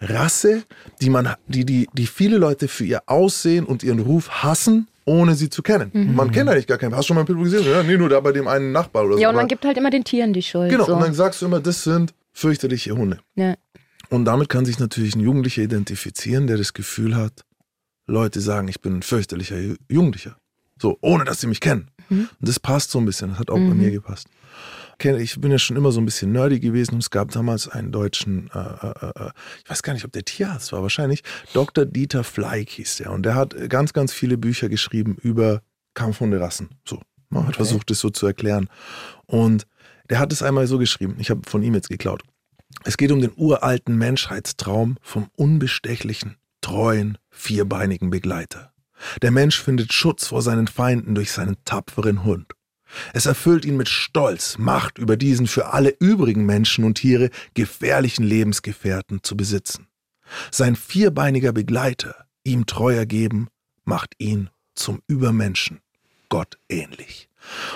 Rasse, 0.00 0.64
die 1.00 1.10
man, 1.10 1.28
die, 1.46 1.64
die, 1.64 1.88
die 1.92 2.06
viele 2.06 2.38
Leute 2.38 2.68
für 2.68 2.84
ihr 2.84 3.02
Aussehen 3.06 3.64
und 3.66 3.82
ihren 3.84 4.00
Ruf 4.00 4.42
hassen, 4.42 4.88
ohne 5.04 5.34
sie 5.34 5.50
zu 5.50 5.62
kennen. 5.62 6.14
Man 6.14 6.30
kennt 6.30 6.48
eigentlich 6.48 6.66
gar 6.66 6.78
keinen. 6.78 6.92
Hast 6.94 7.02
du 7.04 7.06
schon 7.08 7.16
mal 7.16 7.20
einen 7.20 7.26
Pitbull 7.26 7.44
gesehen? 7.44 7.64
Ja, 7.70 7.82
nee, 7.82 7.96
nur 7.96 8.08
da 8.08 8.18
bei 8.20 8.32
dem 8.32 8.48
einen 8.48 8.72
Nachbar 8.72 9.04
oder 9.04 9.14
so. 9.14 9.20
Ja, 9.20 9.28
und 9.28 9.34
man 9.36 9.42
Aber- 9.44 9.48
gibt 9.48 9.64
halt 9.64 9.76
immer 9.76 9.90
den 9.90 10.04
Tieren 10.04 10.32
die 10.32 10.42
Schuld. 10.42 10.70
Genau, 10.70 10.84
so. 10.86 10.94
und 10.94 11.00
dann 11.02 11.14
sagst 11.14 11.42
du 11.42 11.46
immer, 11.46 11.60
das 11.60 11.84
sind 11.84 12.14
fürchterliche 12.32 12.96
Hunde. 12.96 13.18
ja. 13.34 13.54
Und 14.12 14.26
damit 14.26 14.50
kann 14.50 14.66
sich 14.66 14.78
natürlich 14.78 15.14
ein 15.16 15.20
Jugendlicher 15.20 15.62
identifizieren, 15.62 16.46
der 16.46 16.58
das 16.58 16.74
Gefühl 16.74 17.16
hat, 17.16 17.44
Leute 18.06 18.42
sagen, 18.42 18.68
ich 18.68 18.80
bin 18.82 18.96
ein 18.98 19.02
fürchterlicher 19.02 19.56
Ju- 19.56 19.78
Jugendlicher. 19.88 20.36
So, 20.80 20.98
ohne 21.00 21.24
dass 21.24 21.40
sie 21.40 21.46
mich 21.46 21.60
kennen. 21.60 21.90
Mhm. 22.10 22.28
Und 22.38 22.48
das 22.48 22.60
passt 22.60 22.90
so 22.90 22.98
ein 22.98 23.06
bisschen, 23.06 23.30
das 23.30 23.38
hat 23.38 23.50
auch 23.50 23.56
bei 23.56 23.74
mir 23.74 23.90
gepasst. 23.90 24.26
Ich 25.02 25.40
bin 25.40 25.50
ja 25.50 25.58
schon 25.58 25.76
immer 25.78 25.92
so 25.92 26.00
ein 26.00 26.04
bisschen 26.04 26.30
nerdy 26.30 26.60
gewesen 26.60 26.94
und 26.94 27.02
es 27.02 27.10
gab 27.10 27.30
damals 27.30 27.68
einen 27.68 27.90
deutschen, 27.90 28.50
äh, 28.54 28.58
äh, 28.58 29.26
äh, 29.26 29.30
ich 29.64 29.70
weiß 29.70 29.82
gar 29.82 29.94
nicht, 29.94 30.04
ob 30.04 30.12
der 30.12 30.24
Tierarzt 30.24 30.72
war, 30.72 30.82
wahrscheinlich, 30.82 31.22
Dr. 31.54 31.86
Dieter 31.86 32.22
Fleig 32.22 32.68
hieß 32.68 32.98
der. 32.98 33.12
Und 33.12 33.22
der 33.24 33.34
hat 33.34 33.54
äh, 33.54 33.66
ganz, 33.68 33.94
ganz 33.94 34.12
viele 34.12 34.36
Bücher 34.36 34.68
geschrieben 34.68 35.16
über 35.22 35.62
Kampfhunderassen. 35.94 36.68
So, 36.86 37.00
man 37.30 37.46
hat 37.46 37.56
versucht, 37.56 37.90
das 37.90 37.98
so 37.98 38.10
zu 38.10 38.26
erklären. 38.26 38.68
Und 39.26 39.66
der 40.10 40.18
hat 40.18 40.32
es 40.32 40.42
einmal 40.42 40.66
so 40.66 40.76
geschrieben, 40.78 41.16
ich 41.18 41.30
habe 41.30 41.40
von 41.48 41.62
ihm 41.62 41.74
jetzt 41.74 41.88
geklaut. 41.88 42.22
Es 42.84 42.96
geht 42.96 43.12
um 43.12 43.20
den 43.20 43.32
uralten 43.36 43.96
Menschheitstraum 43.96 44.96
vom 45.02 45.28
unbestechlichen, 45.36 46.36
treuen, 46.60 47.18
vierbeinigen 47.30 48.10
Begleiter. 48.10 48.72
Der 49.20 49.30
Mensch 49.30 49.60
findet 49.60 49.92
Schutz 49.92 50.28
vor 50.28 50.42
seinen 50.42 50.68
Feinden 50.68 51.14
durch 51.14 51.32
seinen 51.32 51.56
tapferen 51.64 52.24
Hund. 52.24 52.52
Es 53.12 53.26
erfüllt 53.26 53.64
ihn 53.64 53.76
mit 53.76 53.88
Stolz, 53.88 54.58
Macht 54.58 54.98
über 54.98 55.16
diesen 55.16 55.46
für 55.46 55.72
alle 55.72 55.94
übrigen 55.98 56.44
Menschen 56.44 56.84
und 56.84 56.94
Tiere 56.94 57.30
gefährlichen 57.54 58.24
Lebensgefährten 58.24 59.22
zu 59.22 59.36
besitzen. 59.36 59.88
Sein 60.50 60.76
vierbeiniger 60.76 61.52
Begleiter, 61.52 62.26
ihm 62.44 62.66
treu 62.66 62.94
ergeben, 62.94 63.48
macht 63.84 64.14
ihn 64.18 64.50
zum 64.74 65.02
Übermenschen, 65.06 65.80
Gott 66.28 66.58
ähnlich. 66.68 67.28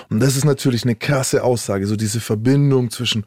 Und 0.09 0.19
das 0.21 0.37
ist 0.37 0.45
natürlich 0.45 0.83
eine 0.83 0.95
krasse 0.95 1.43
Aussage, 1.43 1.87
so 1.87 1.95
diese 1.95 2.19
Verbindung 2.19 2.89
zwischen, 2.89 3.25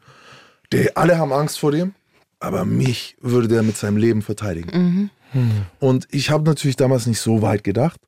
der, 0.71 0.97
alle 0.97 1.17
haben 1.17 1.33
Angst 1.33 1.59
vor 1.59 1.71
dem, 1.71 1.93
aber 2.39 2.65
mich 2.65 3.15
würde 3.21 3.47
der 3.47 3.63
mit 3.63 3.77
seinem 3.77 3.97
Leben 3.97 4.21
verteidigen. 4.21 5.09
Mhm. 5.33 5.65
Und 5.79 6.07
ich 6.11 6.29
habe 6.29 6.43
natürlich 6.43 6.75
damals 6.75 7.05
nicht 7.05 7.19
so 7.19 7.41
weit 7.41 7.63
gedacht, 7.63 7.99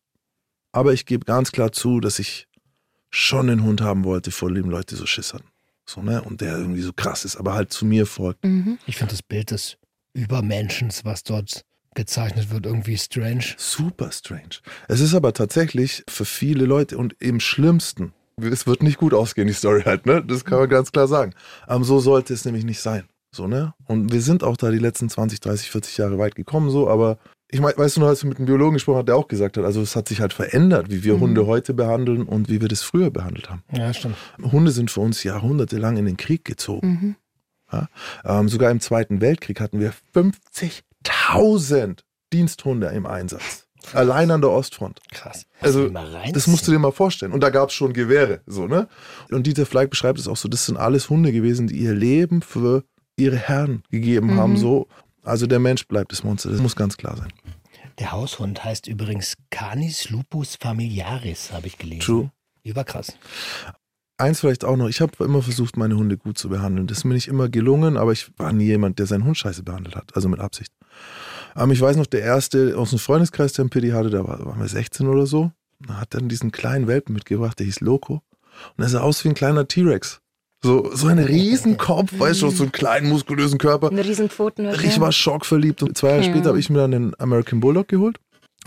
aber 0.72 0.94
ich 0.94 1.06
gebe 1.06 1.26
ganz 1.26 1.52
klar 1.52 1.72
zu, 1.72 2.00
dass 2.00 2.20
ich 2.20 2.48
schon 3.10 3.50
einen 3.50 3.64
Hund 3.64 3.82
haben 3.82 4.04
wollte, 4.04 4.32
vor 4.32 4.52
dem 4.52 4.70
Leute 4.70 4.96
so 4.96 5.06
Schiss 5.06 5.34
hatten. 5.34 5.48
So, 5.86 6.02
ne? 6.02 6.22
Und 6.22 6.42
der 6.42 6.58
irgendwie 6.58 6.82
so 6.82 6.94
krass 6.94 7.26
ist, 7.26 7.36
aber 7.36 7.54
halt 7.54 7.72
zu 7.72 7.86
mir 7.86 8.06
folgt. 8.06 8.44
Mhm. 8.44 8.80
Ich 8.88 8.98
finde 8.98 9.12
das 9.12 9.22
Bild 9.22 9.52
des 9.52 9.78
Übermenschens, 10.14 11.06
was 11.06 11.24
dort 11.24 11.64
gezeichnet 11.94 12.50
wird, 12.50 12.66
irgendwie 12.66 12.98
strange. 12.98 13.46
Super 13.58 14.12
strange. 14.12 14.62
Es 14.88 15.00
ist 15.00 15.14
aber 15.14 15.34
tatsächlich 15.34 16.04
für 16.08 16.26
viele 16.26 16.66
Leute 16.66 16.98
und 16.98 17.16
im 17.20 17.40
schlimmsten, 17.40 18.14
es 18.42 18.68
wird 18.68 18.84
nicht 18.84 18.98
gut 18.98 19.14
ausgehen, 19.14 19.48
die 19.48 19.54
Story 19.54 19.84
halt, 19.84 20.06
ne? 20.06 20.24
Das 20.26 20.46
kann 20.46 20.60
man 20.60 20.70
ganz 20.70 20.92
klar 20.92 21.08
sagen. 21.08 21.34
Aber 21.68 21.84
so 21.84 22.00
sollte 22.00 22.34
es 22.34 22.46
nämlich 22.46 22.66
nicht 22.66 22.82
sein. 22.82 23.04
So, 23.32 23.48
ne? 23.48 23.74
Und 23.86 24.12
wir 24.12 24.22
sind 24.22 24.44
auch 24.44 24.58
da 24.58 24.72
die 24.72 24.80
letzten 24.80 25.10
20, 25.10 25.40
30, 25.40 25.72
40 25.72 25.98
Jahre 25.98 26.18
weit 26.18 26.36
gekommen, 26.36 26.70
so, 26.70 26.88
aber 26.90 27.18
ich 27.54 27.62
meine, 27.62 27.78
weißt 27.78 27.98
du 27.98 28.02
noch, 28.02 28.08
als 28.08 28.24
wir 28.24 28.30
mit 28.30 28.40
einem 28.40 28.48
Biologen 28.48 28.74
gesprochen 28.74 28.98
haben, 28.98 29.06
der 29.06 29.16
auch 29.16 29.28
gesagt 29.28 29.58
hat, 29.58 29.64
also 29.64 29.80
es 29.82 29.96
hat 29.96 30.08
sich 30.08 30.22
halt 30.22 30.34
verändert, 30.34 30.90
wie 30.90 31.04
wir 31.04 31.20
Hunde 31.20 31.46
heute 31.46 31.76
behandeln 31.76 32.24
und 32.24 32.50
wie 32.50 32.62
wir 32.62 32.68
das 32.68 32.82
früher 32.82 33.12
behandelt 33.12 33.52
haben. 33.52 33.64
Ja, 33.72 33.94
stimmt. 33.94 34.16
Hunde 34.42 34.72
sind 34.72 34.90
für 34.90 35.02
uns 35.02 35.24
jahrhundertelang 35.24 35.98
in 35.98 36.06
den 36.06 36.18
Krieg 36.18 36.46
gezogen. 36.46 36.88
Mhm. 36.88 37.16
Ja? 37.72 37.90
Ähm, 38.26 38.50
sogar 38.50 38.72
im 38.72 38.80
Zweiten 38.80 39.22
Weltkrieg 39.22 39.60
hatten 39.60 39.80
wir 39.80 39.94
50.000 40.16 42.00
Diensthunde 42.34 42.88
im 42.88 43.06
Einsatz. 43.06 43.68
Allein 43.94 44.32
an 44.32 44.42
der 44.42 44.50
Ostfront. 44.52 45.00
Krass. 45.12 45.46
Also. 45.60 45.90
Das 46.34 46.48
musst 46.48 46.68
du 46.68 46.72
dir 46.72 46.80
mal 46.80 46.92
vorstellen. 46.92 47.32
Und 47.34 47.42
da 47.42 47.50
gab 47.50 47.70
es 47.70 47.76
schon 47.76 47.94
Gewehre, 47.94 48.42
so, 48.46 48.68
ne? 48.68 48.88
Und 49.32 49.46
Dieter 49.46 49.66
Fleig 49.66 49.90
beschreibt 49.90 50.20
es 50.20 50.28
auch 50.28 50.38
so, 50.38 50.48
das 50.48 50.66
sind 50.66 50.78
alles 50.78 51.10
Hunde 51.10 51.32
gewesen, 51.32 51.68
die 51.68 51.78
ihr 51.78 51.94
Leben 51.94 52.42
für 52.42 52.84
ihre 53.18 53.36
Herren 53.36 53.84
gegeben 53.92 54.34
Mhm. 54.34 54.38
haben, 54.40 54.58
so. 54.58 54.88
Also 55.24 55.48
der 55.48 55.60
Mensch 55.60 55.88
bleibt 55.88 56.12
das 56.12 56.24
Monster, 56.24 56.50
das 56.50 56.60
muss 56.62 56.76
ganz 56.76 56.98
klar 56.98 57.16
sein. 57.18 57.32
Der 58.00 58.12
Haushund 58.12 58.64
heißt 58.64 58.88
übrigens 58.88 59.36
Canis 59.52 60.10
lupus 60.10 60.56
familiaris, 60.60 61.52
habe 61.54 61.68
ich 61.68 61.78
gelesen. 61.78 62.02
True. 62.02 62.32
Überkrass. 62.64 63.14
Eins 64.18 64.40
vielleicht 64.40 64.64
auch 64.64 64.78
noch, 64.78 64.88
ich 64.90 65.02
habe 65.02 65.24
immer 65.24 65.42
versucht, 65.42 65.76
meine 65.78 65.96
Hunde 65.98 66.18
gut 66.18 66.38
zu 66.38 66.50
behandeln. 66.50 66.88
Das 66.88 67.00
ist 67.00 67.04
mir 67.04 67.14
nicht 67.14 67.28
immer 67.28 67.50
gelungen, 67.50 67.98
aber 67.98 68.12
ich 68.12 68.32
war 68.38 68.54
nie 68.54 68.66
jemand, 68.66 69.00
der 69.00 69.06
seinen 69.06 69.26
Hund 69.26 69.38
scheiße 69.38 69.64
behandelt 69.64 69.96
hat, 69.96 70.16
also 70.16 70.30
mit 70.30 70.40
Absicht. 70.40 70.72
Ähm, 71.56 71.72
ich 71.72 71.82
weiß 71.82 71.98
noch, 71.98 72.06
der 72.06 72.22
erste 72.22 72.78
aus 72.78 72.90
dem 72.92 73.00
Freundeskreis, 73.00 73.54
der 73.54 73.64
einen 73.64 73.70
Pity 73.70 73.90
hatte, 73.90 74.10
da 74.10 74.28
war, 74.28 74.46
waren 74.46 74.60
wir 74.60 74.68
16 74.68 75.08
oder 75.08 75.26
so. 75.26 75.52
Da 75.86 75.96
hat 76.00 76.14
dann 76.14 76.30
diesen 76.30 76.52
kleinen 76.52 76.88
Welpen 76.88 77.14
mitgebracht, 77.14 77.60
der 77.60 77.66
hieß 77.66 77.82
Loco. 77.82 78.22
Und 78.78 78.80
der 78.80 78.90
sah 78.90 79.02
aus 79.02 79.24
wie 79.24 79.30
ein 79.30 79.34
kleiner 79.36 79.68
T-Rex. 79.68 80.22
So, 80.62 80.96
so 80.96 81.08
ein 81.08 81.20
Riesenkopf, 81.20 82.18
weißt 82.18 82.42
du, 82.44 82.50
so 82.50 82.64
einen 82.64 82.72
kleinen, 82.72 83.10
muskulösen 83.10 83.58
Körper. 83.60 83.90
Eine 83.90 84.06
Riesenpfoten. 84.06 84.70
Ich 84.82 85.00
war 85.00 85.12
schockverliebt 85.12 85.84
und 85.84 85.98
zwei 85.98 86.10
Jahre 86.12 86.22
Ja. 86.24 86.30
später 86.32 86.50
habe 86.50 86.60
ich 86.60 86.70
mir 86.70 86.78
dann 86.78 86.92
den 86.92 87.20
American 87.20 87.60
Bulldog 87.60 87.88
geholt. 87.90 88.18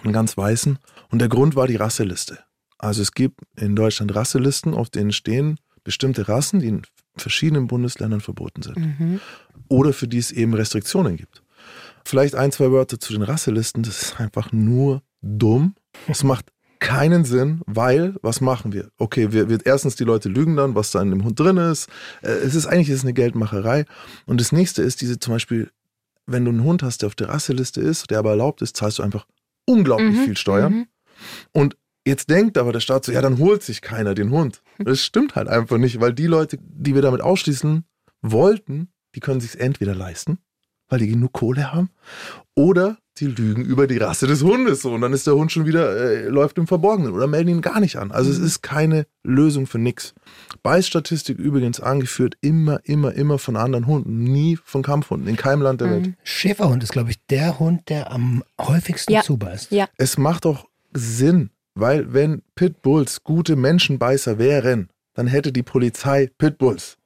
einen 0.05 0.13
ganz 0.13 0.37
weißen. 0.37 0.79
Und 1.11 1.21
der 1.21 1.29
Grund 1.31 1.57
war 1.57 1.67
die 1.67 1.77
Rasseliste. 1.77 2.39
Also 2.77 3.01
es 3.01 3.13
gibt 3.13 3.41
in 3.57 3.75
Deutschland 3.75 4.15
Rasselisten, 4.15 4.75
auf 4.75 4.91
denen 4.91 5.11
stehen 5.13 5.59
bestimmte 5.85 6.29
Rassen, 6.29 6.61
die 6.61 6.67
in 6.69 6.83
verschiedenen 7.17 7.67
Bundesländern 7.67 8.21
verboten 8.21 8.61
sind. 8.61 8.77
Mhm. 8.77 9.21
Oder 9.69 9.95
für 9.95 10.07
die 10.07 10.19
es 10.19 10.33
eben 10.33 10.53
Restriktionen 10.53 11.17
gibt. 11.17 11.43
Vielleicht 12.07 12.37
ein, 12.37 12.53
zwei 12.53 12.71
Wörter 12.71 13.01
zu 13.01 13.13
den 13.13 13.23
Rasselisten. 13.23 13.83
Das 13.83 14.01
ist 14.01 14.21
einfach 14.21 14.53
nur 14.53 15.03
dumm. 15.23 15.75
Es 16.07 16.23
macht 16.23 16.53
keinen 16.79 17.25
Sinn, 17.25 17.63
weil 17.67 18.15
was 18.23 18.41
machen 18.41 18.73
wir? 18.73 18.91
Okay, 18.97 19.33
wir, 19.33 19.49
wir 19.49 19.59
erstens 19.65 19.97
die 19.97 20.05
Leute 20.05 20.29
lügen 20.29 20.57
dann, 20.57 20.75
was 20.77 20.93
da 20.93 21.03
in 21.03 21.11
dem 21.11 21.25
Hund 21.25 21.41
drin 21.41 21.57
ist. 21.57 21.89
Äh, 22.23 22.29
Es 22.29 22.55
ist 22.55 22.67
eigentlich 22.67 22.91
es 22.91 22.97
ist 22.99 23.05
eine 23.05 23.13
Geldmacherei. 23.15 23.87
Und 24.27 24.41
das 24.41 24.53
nächste 24.53 24.83
ist 24.83 25.01
diese 25.01 25.19
zum 25.19 25.33
Beispiel, 25.35 25.71
wenn 26.27 26.45
du 26.45 26.51
einen 26.53 26.63
Hund 26.65 26.83
hast, 26.85 27.03
der 27.03 27.09
auf 27.09 27.15
der 27.17 27.29
Rasseliste 27.29 27.81
ist, 27.81 28.11
der 28.11 28.19
aber 28.21 28.31
erlaubt 28.31 28.63
ist, 28.63 28.77
zahlst 28.77 28.99
du 28.99 29.03
einfach 29.03 29.27
unglaublich 29.65 30.17
Mhm, 30.17 30.25
viel 30.25 30.37
Steuern. 30.37 30.73
mhm. 30.73 30.87
Und 31.53 31.77
jetzt 32.07 32.31
denkt 32.31 32.57
aber 32.59 32.73
der 32.73 32.81
Staat 32.81 33.05
so, 33.05 33.11
ja, 33.11 33.21
dann 33.21 33.39
holt 33.39 33.63
sich 33.65 33.81
keiner 33.81 34.15
den 34.15 34.31
Hund. 34.31 34.63
Das 34.79 35.01
stimmt 35.03 35.35
halt 35.35 35.49
einfach 35.49 35.79
nicht, 35.79 36.01
weil 36.01 36.13
die 36.13 36.27
Leute, 36.29 36.59
die 36.61 36.95
wir 36.95 37.03
damit 37.03 37.21
ausschließen 37.23 37.85
wollten, 38.23 38.89
die 39.15 39.21
können 39.21 39.41
sich 39.41 39.59
entweder 39.59 39.95
leisten, 39.95 40.39
weil 40.89 40.99
die 41.01 41.09
genug 41.09 41.33
Kohle 41.33 41.73
haben, 41.73 41.91
oder 42.55 42.99
die 43.19 43.27
lügen 43.27 43.65
über 43.65 43.87
die 43.87 43.97
Rasse 43.97 44.27
des 44.27 44.43
Hundes 44.43 44.83
so 44.83 44.93
und 44.93 45.01
dann 45.01 45.15
ist 45.15 45.27
der 45.27 45.35
Hund 45.35 45.51
schon 45.51 45.65
wieder, 45.65 45.97
äh, 45.97 46.29
läuft 46.29 46.59
im 46.59 46.67
Verborgenen 46.67 47.13
oder 47.13 47.27
melden 47.27 47.49
ihn 47.49 47.61
gar 47.63 47.81
nicht 47.81 47.97
an. 47.97 48.13
Also 48.13 48.31
es 48.31 48.39
ist 48.39 48.61
keine 48.63 49.07
Lösung 49.25 49.67
für 49.67 49.79
nix. 49.79 50.13
Beißstatistik 50.63 51.39
übrigens 51.39 51.81
angeführt 51.81 52.37
immer, 52.41 52.81
immer, 52.85 53.15
immer 53.15 53.39
von 53.39 53.57
anderen 53.57 53.87
Hunden, 53.87 54.23
nie 54.25 54.57
von 54.63 54.83
Kampfhunden, 54.83 55.29
in 55.29 55.37
keinem 55.37 55.63
Land 55.63 55.81
der 55.81 55.91
Welt. 55.91 56.15
Schäferhund 56.25 56.83
ist, 56.83 56.93
glaube 56.93 57.11
ich, 57.11 57.25
der 57.27 57.59
Hund, 57.59 57.89
der 57.89 58.11
am 58.13 58.43
häufigsten 58.61 59.13
Ja. 59.13 59.23
zubeißt. 59.23 59.71
Ja. 59.73 59.89
es 59.97 60.19
macht 60.19 60.45
auch 60.45 60.67
Sinn, 60.93 61.51
weil 61.75 62.13
wenn 62.13 62.43
Pitbulls 62.55 63.23
gute 63.25 63.57
Menschenbeißer 63.57 64.39
wären, 64.39 64.89
dann 65.15 65.27
hätte 65.27 65.53
die 65.53 65.63
Polizei 65.63 66.31
Pitbulls. 66.39 66.99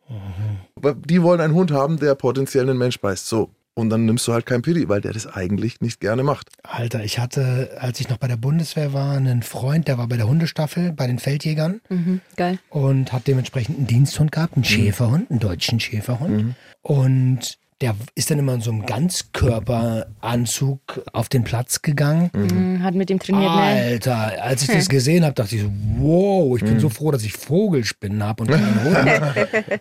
Aber 0.74 0.94
Die 0.94 1.22
wollen 1.22 1.40
einen 1.40 1.54
Hund 1.54 1.70
haben, 1.70 1.98
der 1.98 2.16
potenziell 2.16 2.68
einen 2.68 2.78
Mensch 2.78 2.98
beißt. 3.00 3.28
So. 3.28 3.50
Und 3.74 3.88
dann 3.90 4.04
nimmst 4.04 4.26
du 4.28 4.32
halt 4.32 4.46
keinen 4.46 4.62
Pity, 4.62 4.88
weil 4.88 5.00
der 5.00 5.12
das 5.12 5.26
eigentlich 5.26 5.80
nicht 5.80 6.00
gerne 6.00 6.22
macht. 6.22 6.48
Alter, 6.64 7.04
ich 7.04 7.18
hatte, 7.18 7.70
als 7.80 8.00
ich 8.00 8.08
noch 8.08 8.16
bei 8.18 8.26
der 8.28 8.36
Bundeswehr 8.36 8.92
war, 8.92 9.16
einen 9.16 9.42
Freund, 9.42 9.86
der 9.88 9.96
war 9.96 10.08
bei 10.08 10.16
der 10.16 10.26
Hundestaffel, 10.28 10.92
bei 10.92 11.06
den 11.06 11.18
Feldjägern 11.18 11.80
Mhm. 11.88 12.20
Geil. 12.36 12.58
und 12.68 13.12
hat 13.12 13.26
dementsprechend 13.28 13.78
einen 13.78 13.86
Diensthund 13.86 14.32
gehabt, 14.32 14.54
einen 14.54 14.64
Schäferhund, 14.64 15.30
einen 15.30 15.38
deutschen 15.40 15.78
Schäferhund. 15.80 16.56
Und 16.82 17.58
der 17.80 17.94
ist 18.14 18.30
dann 18.30 18.38
immer 18.38 18.54
in 18.54 18.60
so 18.60 18.70
einem 18.70 18.84
Ganzkörperanzug 18.84 20.80
auf 21.12 21.28
den 21.28 21.44
Platz 21.44 21.82
gegangen. 21.82 22.30
Mhm. 22.34 22.82
Hat 22.82 22.94
mit 22.94 23.08
dem 23.10 23.18
trainiert, 23.18 23.50
ne? 23.50 23.58
Alter, 23.58 24.42
als 24.42 24.62
ich 24.62 24.68
das 24.72 24.88
gesehen 24.88 25.24
habe, 25.24 25.34
dachte 25.34 25.56
ich 25.56 25.62
so, 25.62 25.70
wow, 25.98 26.56
ich 26.56 26.64
bin 26.64 26.78
so 26.80 26.88
froh, 26.88 27.10
dass 27.10 27.22
ich 27.24 27.32
Vogelspinnen 27.32 28.22
habe 28.22 28.42
und 28.42 28.50
keinen 28.52 28.84
Hund. 28.84 28.98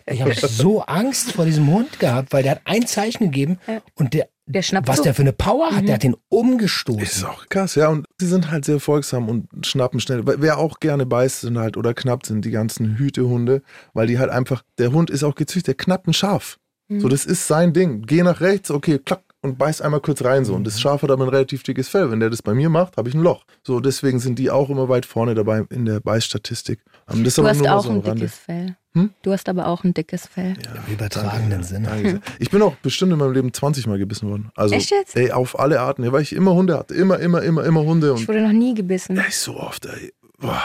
ich 0.06 0.20
habe 0.22 0.34
so 0.34 0.82
Angst 0.82 1.32
vor 1.32 1.44
diesem 1.44 1.66
Hund 1.70 1.98
gehabt, 2.00 2.32
weil 2.32 2.42
der 2.42 2.52
hat 2.52 2.62
ein 2.64 2.86
Zeichen 2.86 3.24
gegeben 3.30 3.58
und 3.94 4.14
der, 4.14 4.28
Der 4.46 4.62
schnappt 4.62 4.88
was 4.88 4.96
zu. 4.96 5.02
der 5.04 5.14
für 5.14 5.22
eine 5.22 5.32
Power 5.32 5.70
hat, 5.70 5.86
der 5.86 5.94
hat 5.96 6.02
den 6.02 6.12
Das 6.12 6.20
ist 6.20 6.26
umgestoßen. 6.28 7.26
auch 7.26 7.48
krass, 7.48 7.74
ja. 7.74 7.88
Und 7.88 8.06
sie 8.18 8.26
sind 8.26 8.50
halt 8.50 8.64
sehr 8.64 8.80
folgsam 8.80 9.28
und 9.28 9.46
schnappen 9.66 10.00
schnell. 10.00 10.22
Wer 10.24 10.58
auch 10.58 10.80
gerne 10.80 11.04
beißt, 11.06 11.42
sind 11.42 11.58
halt 11.58 11.76
oder 11.76 11.94
knappt, 11.94 12.26
sind 12.26 12.44
die 12.44 12.50
ganzen 12.50 12.96
Hütehunde, 12.96 13.62
weil 13.92 14.06
die 14.06 14.18
halt 14.18 14.30
einfach, 14.30 14.62
der 14.78 14.92
Hund 14.92 15.10
ist 15.10 15.22
auch 15.22 15.34
gezüchtet, 15.34 15.66
der 15.68 15.74
knappt 15.84 16.08
ein 16.08 16.14
Schaf. 16.14 16.58
So, 16.98 17.08
das 17.08 17.24
ist 17.24 17.46
sein 17.46 17.72
Ding. 17.72 18.02
Geh 18.02 18.22
nach 18.22 18.40
rechts, 18.40 18.70
okay, 18.70 18.98
klack, 18.98 19.22
und 19.42 19.56
beißt 19.58 19.80
einmal 19.80 20.00
kurz 20.00 20.22
rein 20.24 20.44
so. 20.44 20.54
Und 20.54 20.64
das 20.64 20.80
Schaf 20.80 21.02
hat 21.02 21.10
aber 21.10 21.24
ein 21.24 21.28
relativ 21.30 21.62
dickes 21.62 21.88
Fell. 21.88 22.10
Wenn 22.10 22.20
der 22.20 22.28
das 22.30 22.42
bei 22.42 22.52
mir 22.52 22.68
macht, 22.68 22.96
habe 22.96 23.08
ich 23.08 23.14
ein 23.14 23.22
Loch. 23.22 23.44
So, 23.62 23.80
deswegen 23.80 24.18
sind 24.20 24.38
die 24.38 24.50
auch 24.50 24.68
immer 24.68 24.88
weit 24.88 25.06
vorne 25.06 25.34
dabei 25.34 25.64
in 25.70 25.86
der 25.86 26.00
Beißstatistik. 26.00 26.80
Ähm, 27.10 27.24
Das 27.24 27.28
ist 27.32 27.38
Du 27.38 27.42
aber 27.42 27.50
hast 27.50 27.58
nur 27.58 27.68
mal 27.68 27.74
auch 27.76 27.82
so 27.84 27.90
am 27.90 27.96
ein 27.96 28.00
Rande. 28.02 28.20
dickes 28.22 28.36
Fell. 28.38 28.76
Hm? 28.94 29.10
Du 29.22 29.32
hast 29.32 29.48
aber 29.48 29.68
auch 29.68 29.84
ein 29.84 29.94
dickes 29.94 30.26
Fell. 30.26 30.54
Im 30.88 30.92
übertragenen 30.92 31.62
Sinne. 31.62 32.20
Ich 32.40 32.50
bin 32.50 32.60
auch 32.60 32.74
bestimmt 32.82 33.12
in 33.12 33.18
meinem 33.18 33.32
Leben 33.32 33.52
20 33.54 33.86
Mal 33.86 33.98
gebissen 33.98 34.28
worden. 34.28 34.50
Also, 34.56 34.74
Echt 34.74 34.90
jetzt? 34.90 35.16
ey, 35.16 35.30
auf 35.30 35.58
alle 35.58 35.80
Arten. 35.80 36.02
Ja, 36.04 36.12
weil 36.12 36.22
ich 36.22 36.34
immer 36.34 36.54
Hunde 36.54 36.76
hatte. 36.76 36.92
Immer, 36.94 37.20
immer, 37.20 37.40
immer, 37.42 37.64
immer 37.64 37.84
Hunde. 37.84 38.12
Und 38.12 38.20
Ich 38.22 38.28
wurde 38.28 38.42
noch 38.42 38.52
nie 38.52 38.74
gebissen. 38.74 39.16
Ey, 39.16 39.30
so 39.30 39.56
oft, 39.56 39.86
ey. 39.86 40.12
Boah. 40.38 40.60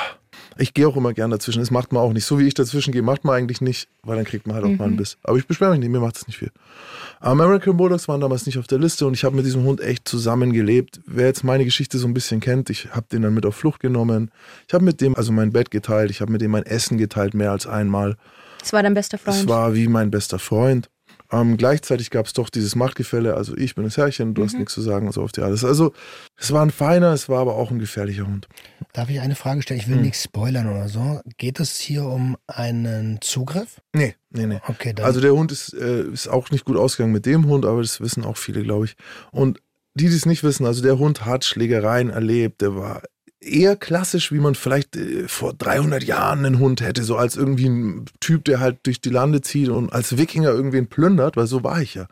Ich 0.57 0.73
gehe 0.73 0.87
auch 0.87 0.95
immer 0.95 1.13
gern 1.13 1.31
dazwischen. 1.31 1.59
Das 1.59 1.71
macht 1.71 1.91
man 1.91 2.01
auch 2.01 2.13
nicht. 2.13 2.25
So 2.25 2.39
wie 2.39 2.47
ich 2.47 2.53
dazwischen 2.53 2.91
gehe, 2.91 3.01
macht 3.01 3.25
man 3.25 3.35
eigentlich 3.35 3.61
nicht, 3.61 3.89
weil 4.03 4.15
dann 4.15 4.25
kriegt 4.25 4.47
man 4.47 4.55
halt 4.55 4.65
auch 4.65 4.77
mal 4.77 4.85
einen 4.85 4.97
Biss. 4.97 5.17
Aber 5.23 5.37
ich 5.37 5.47
beschwere 5.47 5.71
mich 5.71 5.79
nicht, 5.79 5.89
mir 5.89 5.99
macht 5.99 6.15
das 6.15 6.27
nicht 6.27 6.37
viel. 6.37 6.51
American 7.19 7.75
Bulldogs 7.75 8.07
waren 8.07 8.21
damals 8.21 8.45
nicht 8.45 8.57
auf 8.57 8.67
der 8.67 8.79
Liste 8.79 9.05
und 9.05 9.13
ich 9.13 9.23
habe 9.23 9.35
mit 9.35 9.45
diesem 9.45 9.63
Hund 9.63 9.81
echt 9.81 10.07
zusammengelebt. 10.07 11.01
Wer 11.05 11.27
jetzt 11.27 11.43
meine 11.43 11.65
Geschichte 11.65 11.97
so 11.97 12.07
ein 12.07 12.13
bisschen 12.13 12.39
kennt, 12.39 12.69
ich 12.69 12.89
habe 12.91 13.05
den 13.11 13.21
dann 13.21 13.33
mit 13.33 13.45
auf 13.45 13.55
Flucht 13.55 13.79
genommen. 13.79 14.31
Ich 14.67 14.73
habe 14.73 14.85
mit 14.85 15.01
dem 15.01 15.15
also 15.15 15.31
mein 15.31 15.51
Bett 15.51 15.71
geteilt, 15.71 16.11
ich 16.11 16.21
habe 16.21 16.31
mit 16.31 16.41
dem 16.41 16.51
mein 16.51 16.63
Essen 16.63 16.97
geteilt, 16.97 17.33
mehr 17.33 17.51
als 17.51 17.67
einmal. 17.67 18.15
Das 18.59 18.73
war 18.73 18.81
dein 18.81 18.93
bester 18.93 19.17
Freund. 19.17 19.37
Es 19.37 19.47
war 19.47 19.75
wie 19.75 19.87
mein 19.87 20.09
bester 20.09 20.39
Freund. 20.39 20.89
Ähm, 21.31 21.57
gleichzeitig 21.57 22.09
gab 22.09 22.25
es 22.25 22.33
doch 22.33 22.49
dieses 22.49 22.75
Machtgefälle, 22.75 23.35
also 23.35 23.55
ich 23.57 23.75
bin 23.75 23.83
das 23.83 23.97
Herrchen, 23.97 24.33
du 24.33 24.43
hast 24.43 24.53
nichts 24.53 24.73
zu 24.73 24.81
sagen, 24.81 25.11
so 25.11 25.21
auf 25.21 25.31
die 25.31 25.41
alles. 25.41 25.63
Also 25.63 25.93
es 26.37 26.51
war 26.51 26.61
ein 26.61 26.71
feiner, 26.71 27.13
es 27.13 27.29
war 27.29 27.39
aber 27.39 27.55
auch 27.55 27.71
ein 27.71 27.79
gefährlicher 27.79 28.27
Hund. 28.27 28.47
Darf 28.93 29.09
ich 29.09 29.19
eine 29.19 29.35
Frage 29.35 29.61
stellen? 29.61 29.79
Ich 29.79 29.87
will 29.87 29.97
nichts 29.97 30.23
spoilern 30.23 30.67
oder 30.67 30.87
so. 30.87 31.21
Geht 31.37 31.59
es 31.59 31.77
hier 31.77 32.05
um 32.05 32.37
einen 32.47 33.19
Zugriff? 33.21 33.81
Nee, 33.93 34.15
nee, 34.29 34.45
nee. 34.45 34.59
Okay, 34.67 34.93
dann. 34.93 35.05
Also 35.05 35.21
der 35.21 35.33
Hund 35.33 35.51
ist, 35.51 35.73
äh, 35.73 36.03
ist 36.03 36.27
auch 36.27 36.51
nicht 36.51 36.65
gut 36.65 36.77
ausgegangen 36.77 37.13
mit 37.13 37.25
dem 37.25 37.47
Hund, 37.47 37.65
aber 37.65 37.81
das 37.81 37.99
wissen 38.01 38.23
auch 38.23 38.37
viele, 38.37 38.63
glaube 38.63 38.85
ich. 38.85 38.95
Und 39.31 39.59
die, 39.95 40.09
die 40.09 40.15
es 40.15 40.25
nicht 40.25 40.43
wissen, 40.43 40.65
also 40.65 40.81
der 40.81 40.99
Hund 40.99 41.25
hat 41.25 41.45
Schlägereien 41.45 42.09
erlebt, 42.09 42.61
der 42.61 42.75
war 42.75 43.01
eher 43.45 43.75
klassisch, 43.75 44.31
wie 44.31 44.39
man 44.39 44.55
vielleicht 44.55 44.95
äh, 44.95 45.27
vor 45.27 45.53
300 45.53 46.03
Jahren 46.03 46.45
einen 46.45 46.59
Hund 46.59 46.81
hätte, 46.81 47.03
so 47.03 47.17
als 47.17 47.35
irgendwie 47.35 47.67
ein 47.67 48.05
Typ, 48.19 48.45
der 48.45 48.59
halt 48.59 48.79
durch 48.83 49.01
die 49.01 49.09
Lande 49.09 49.41
zieht 49.41 49.69
und 49.69 49.93
als 49.93 50.17
Wikinger 50.17 50.49
irgendwen 50.49 50.87
plündert, 50.87 51.37
weil 51.37 51.47
so 51.47 51.63
war 51.63 51.81
ich 51.81 51.95
ja. 51.95 52.07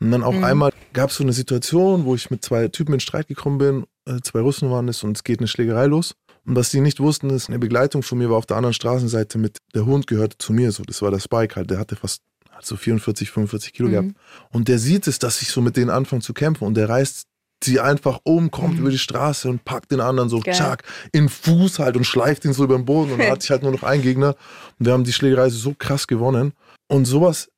Und 0.00 0.10
dann 0.12 0.22
auch 0.22 0.42
einmal 0.42 0.72
gab 0.94 1.10
es 1.10 1.16
so 1.16 1.24
eine 1.24 1.34
Situation, 1.34 2.06
wo 2.06 2.14
ich 2.14 2.30
mit 2.30 2.42
zwei 2.42 2.68
Typen 2.68 2.94
in 2.94 3.00
Streit 3.00 3.28
gekommen 3.28 3.58
bin, 3.58 3.84
äh, 4.06 4.20
zwei 4.22 4.40
Russen 4.40 4.70
waren 4.70 4.88
es 4.88 5.02
und 5.02 5.16
es 5.16 5.24
geht 5.24 5.40
eine 5.40 5.48
Schlägerei 5.48 5.86
los. 5.86 6.14
Und 6.46 6.56
was 6.56 6.70
die 6.70 6.80
nicht 6.80 7.00
wussten, 7.00 7.28
ist, 7.28 7.48
eine 7.48 7.58
Begleitung 7.58 8.02
von 8.02 8.16
mir 8.16 8.30
war 8.30 8.38
auf 8.38 8.46
der 8.46 8.56
anderen 8.56 8.72
Straßenseite 8.72 9.36
mit, 9.36 9.58
der 9.74 9.84
Hund 9.84 10.06
gehörte 10.06 10.38
zu 10.38 10.54
mir, 10.54 10.72
so, 10.72 10.82
das 10.84 11.02
war 11.02 11.10
der 11.10 11.20
Spike 11.20 11.56
halt, 11.56 11.70
der 11.70 11.78
hatte 11.78 11.96
fast 11.96 12.22
so 12.62 12.76
44, 12.76 13.30
45 13.30 13.72
Kilo 13.72 13.88
gehabt. 13.90 14.08
Und 14.50 14.68
der 14.68 14.78
sieht 14.78 15.06
es, 15.06 15.18
dass 15.18 15.42
ich 15.42 15.48
so 15.48 15.60
mit 15.60 15.76
denen 15.76 15.90
anfange 15.90 16.22
zu 16.22 16.32
kämpfen 16.32 16.64
und 16.64 16.74
der 16.74 16.88
reißt 16.88 17.26
sie 17.64 17.80
einfach 17.80 18.20
um, 18.24 18.50
kommt 18.50 18.78
über 18.78 18.90
die 18.90 18.98
Straße 18.98 19.48
und 19.48 19.64
packt 19.64 19.92
den 19.92 20.00
anderen 20.00 20.28
so, 20.28 20.40
Geil. 20.40 20.54
tschack, 20.54 20.82
in 21.12 21.28
Fuß 21.28 21.78
halt 21.78 21.96
und 21.96 22.04
schleift 22.04 22.44
ihn 22.44 22.52
so 22.52 22.64
über 22.64 22.76
den 22.76 22.84
Boden 22.84 23.12
und 23.12 23.18
dann 23.20 23.30
hatte 23.30 23.44
ich 23.44 23.50
halt 23.50 23.62
nur 23.62 23.72
noch 23.72 23.82
einen 23.82 24.02
Gegner 24.02 24.36
und 24.78 24.86
wir 24.86 24.92
haben 24.92 25.04
die 25.04 25.12
Schlägerei 25.12 25.50
so 25.50 25.74
krass 25.74 26.06
gewonnen. 26.06 26.52
Und 26.88 27.04
sowas 27.04 27.50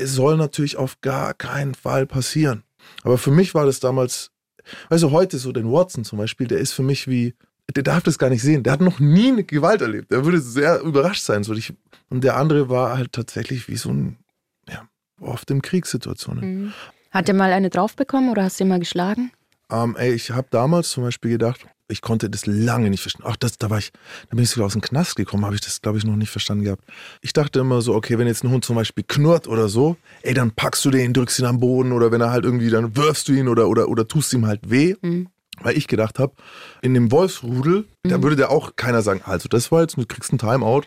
soll 0.00 0.36
natürlich 0.36 0.76
auf 0.76 1.00
gar 1.00 1.34
keinen 1.34 1.74
Fall 1.74 2.06
passieren. 2.06 2.64
Aber 3.02 3.18
für 3.18 3.30
mich 3.30 3.54
war 3.54 3.66
das 3.66 3.80
damals, 3.80 4.30
weißt 4.88 5.02
du, 5.04 5.10
heute 5.10 5.38
so 5.38 5.52
den 5.52 5.70
Watson 5.70 6.04
zum 6.04 6.18
Beispiel, 6.18 6.46
der 6.46 6.58
ist 6.58 6.72
für 6.72 6.82
mich 6.82 7.06
wie, 7.06 7.34
der 7.74 7.82
darf 7.82 8.02
das 8.02 8.18
gar 8.18 8.30
nicht 8.30 8.42
sehen. 8.42 8.62
Der 8.62 8.72
hat 8.72 8.80
noch 8.80 8.98
nie 8.98 9.28
eine 9.28 9.44
Gewalt 9.44 9.80
erlebt. 9.82 10.10
Der 10.10 10.24
würde 10.24 10.40
sehr 10.40 10.80
überrascht 10.80 11.22
sein. 11.22 11.44
So. 11.44 11.54
Und 12.08 12.24
der 12.24 12.36
andere 12.36 12.68
war 12.68 12.96
halt 12.96 13.12
tatsächlich 13.12 13.68
wie 13.68 13.76
so 13.76 13.90
ein, 13.90 14.16
ja, 14.68 14.88
oft 15.20 15.50
in 15.50 15.62
Kriegssituationen. 15.62 16.64
Mhm. 16.64 16.72
Hat 17.10 17.28
der 17.28 17.34
mal 17.34 17.52
eine 17.52 17.70
drauf 17.70 17.96
bekommen 17.96 18.30
oder 18.30 18.44
hast 18.44 18.60
du 18.60 18.64
ihn 18.64 18.68
mal 18.68 18.78
geschlagen? 18.78 19.32
Ähm, 19.70 19.96
ey, 19.96 20.12
ich 20.12 20.30
habe 20.30 20.48
damals 20.50 20.90
zum 20.90 21.04
Beispiel 21.04 21.32
gedacht, 21.32 21.66
ich 21.88 22.02
konnte 22.02 22.30
das 22.30 22.46
lange 22.46 22.88
nicht 22.90 23.00
verstehen. 23.00 23.24
Ach, 23.26 23.36
das, 23.36 23.58
da 23.58 23.68
war 23.70 23.78
ich, 23.78 23.92
da 24.28 24.36
bin 24.36 24.44
ich 24.44 24.50
sogar 24.50 24.66
aus 24.66 24.72
dem 24.72 24.80
Knast 24.80 25.16
gekommen, 25.16 25.44
habe 25.44 25.54
ich 25.54 25.60
das, 25.60 25.82
glaube 25.82 25.98
ich, 25.98 26.04
noch 26.04 26.16
nicht 26.16 26.30
verstanden 26.30 26.64
gehabt. 26.64 26.84
Ich 27.20 27.32
dachte 27.32 27.60
immer 27.60 27.82
so, 27.82 27.94
okay, 27.94 28.18
wenn 28.18 28.26
jetzt 28.26 28.44
ein 28.44 28.50
Hund 28.50 28.64
zum 28.64 28.76
Beispiel 28.76 29.04
knurrt 29.06 29.48
oder 29.48 29.68
so, 29.68 29.96
ey, 30.22 30.34
dann 30.34 30.52
packst 30.52 30.84
du 30.84 30.90
den, 30.90 31.12
drückst 31.12 31.40
ihn 31.40 31.46
am 31.46 31.58
Boden 31.60 31.92
oder 31.92 32.12
wenn 32.12 32.20
er 32.20 32.30
halt 32.30 32.44
irgendwie, 32.44 32.70
dann 32.70 32.96
wirfst 32.96 33.28
du 33.28 33.32
ihn 33.32 33.48
oder, 33.48 33.68
oder, 33.68 33.88
oder 33.88 34.06
tust 34.06 34.32
ihm 34.32 34.46
halt 34.46 34.70
weh. 34.70 34.94
Weil 35.62 35.76
ich 35.76 35.88
gedacht 35.88 36.18
habe, 36.18 36.32
in 36.80 36.94
dem 36.94 37.12
Wolfsrudel, 37.12 37.84
da 38.02 38.22
würde 38.22 38.36
der 38.36 38.50
auch 38.50 38.76
keiner 38.76 39.02
sagen, 39.02 39.20
also 39.24 39.46
das 39.48 39.70
war 39.70 39.82
jetzt, 39.82 39.96
du 39.98 40.06
kriegst 40.06 40.32
ein 40.32 40.38
Timeout. 40.38 40.82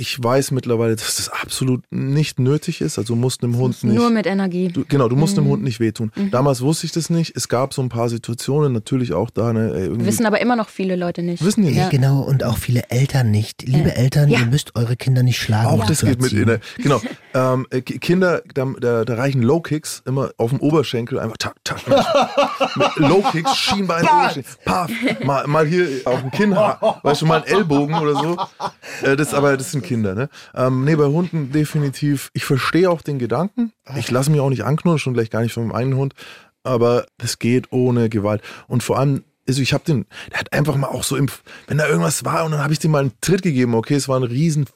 Ich 0.00 0.22
weiß 0.22 0.52
mittlerweile, 0.52 0.96
dass 0.96 1.16
das 1.16 1.28
absolut 1.28 1.82
nicht 1.90 2.38
nötig 2.38 2.80
ist. 2.80 2.98
Also 2.98 3.14
musst 3.14 3.42
einem 3.42 3.58
Hund 3.58 3.84
nicht. 3.84 3.94
Nur 3.94 4.08
mit 4.08 4.24
Energie. 4.26 4.68
Du, 4.68 4.82
genau, 4.88 5.08
du 5.08 5.16
musst 5.16 5.36
dem 5.36 5.44
Hund 5.44 5.62
nicht 5.62 5.78
wehtun. 5.78 6.10
Damals 6.30 6.62
wusste 6.62 6.86
ich 6.86 6.92
das 6.92 7.10
nicht. 7.10 7.36
Es 7.36 7.48
gab 7.50 7.74
so 7.74 7.82
ein 7.82 7.90
paar 7.90 8.08
Situationen, 8.08 8.72
natürlich 8.72 9.12
auch 9.12 9.28
da 9.28 9.48
eine. 9.50 9.74
Irgendwie, 9.78 10.06
Wissen 10.06 10.24
aber 10.24 10.40
immer 10.40 10.56
noch 10.56 10.70
viele 10.70 10.96
Leute 10.96 11.22
nicht. 11.22 11.44
wissen 11.44 11.60
die 11.64 11.68
nicht. 11.68 11.76
Ja. 11.76 11.90
Genau, 11.90 12.20
und 12.22 12.44
auch 12.44 12.56
viele 12.56 12.88
Eltern 12.88 13.30
nicht. 13.30 13.60
Liebe 13.68 13.94
Eltern, 13.94 14.30
Ja. 14.30 14.38
ihr 14.40 14.46
müsst 14.46 14.74
eure 14.74 14.96
Kinder 14.96 15.22
nicht 15.22 15.38
schlagen. 15.38 15.66
Auch 15.68 15.84
das 15.84 16.00
geht 16.00 16.22
mit, 16.22 16.32
ne, 16.32 16.60
genau. 16.78 17.02
Ähm, 17.34 17.66
äh, 17.70 17.82
Ki- 17.82 17.98
Kinder, 17.98 18.40
da, 18.54 18.72
da, 18.80 19.04
da 19.04 19.14
reichen 19.16 19.42
Low 19.42 19.60
Kicks 19.60 20.02
immer 20.06 20.30
auf 20.38 20.48
dem 20.48 20.60
Oberschenkel 20.60 21.18
einfach 21.18 21.36
tak, 21.36 21.56
tak. 21.62 21.86
mit 22.76 22.96
Low 22.96 23.22
Kicks, 23.32 23.54
Schienbein, 23.54 24.04
Oberschenkel, 24.04 24.50
paff, 24.64 24.90
mal, 25.24 25.46
mal 25.46 25.66
hier 25.66 25.86
auf 26.06 26.20
dem 26.22 26.30
Kinn, 26.30 26.52
weißt 26.52 27.20
du, 27.20 27.26
mal 27.26 27.42
ein 27.42 27.46
Ellbogen 27.46 27.94
oder 27.96 28.14
so. 28.14 28.36
Äh, 29.06 29.16
das, 29.16 29.34
aber 29.34 29.56
das 29.58 29.72
sind 29.72 29.84
Kinder, 29.90 30.14
ne? 30.14 30.28
Ähm, 30.54 30.84
nee, 30.84 30.94
bei 30.94 31.06
Hunden 31.06 31.50
definitiv. 31.50 32.30
Ich 32.32 32.44
verstehe 32.44 32.88
auch 32.88 33.02
den 33.02 33.18
Gedanken. 33.18 33.72
Ich 33.98 34.08
lasse 34.08 34.30
mich 34.30 34.38
auch 34.38 34.50
nicht 34.50 34.62
anknurren, 34.62 35.00
schon 35.00 35.14
gleich 35.14 35.30
gar 35.30 35.42
nicht 35.42 35.52
von 35.52 35.66
meinem 35.66 35.74
eigenen 35.76 35.98
Hund. 35.98 36.14
Aber 36.62 37.06
das 37.18 37.40
geht 37.40 37.72
ohne 37.72 38.08
Gewalt. 38.08 38.40
Und 38.68 38.84
vor 38.84 39.00
allem 39.00 39.24
Also 39.48 39.62
ich 39.62 39.72
habe 39.72 39.82
den, 39.84 40.06
der 40.30 40.38
hat 40.38 40.52
einfach 40.52 40.76
mal 40.76 40.86
auch 40.86 41.02
so 41.02 41.16
im, 41.16 41.26
wenn 41.66 41.78
da 41.78 41.88
irgendwas 41.88 42.24
war 42.24 42.44
und 42.44 42.52
dann 42.52 42.62
habe 42.62 42.72
ich 42.72 42.78
dem 42.78 42.92
mal 42.92 43.00
einen 43.00 43.12
Tritt 43.20 43.42
gegeben. 43.42 43.74
Okay, 43.74 43.96
es 43.96 44.06
war 44.06 44.16
eine 44.16 44.30
riesen, 44.30 44.66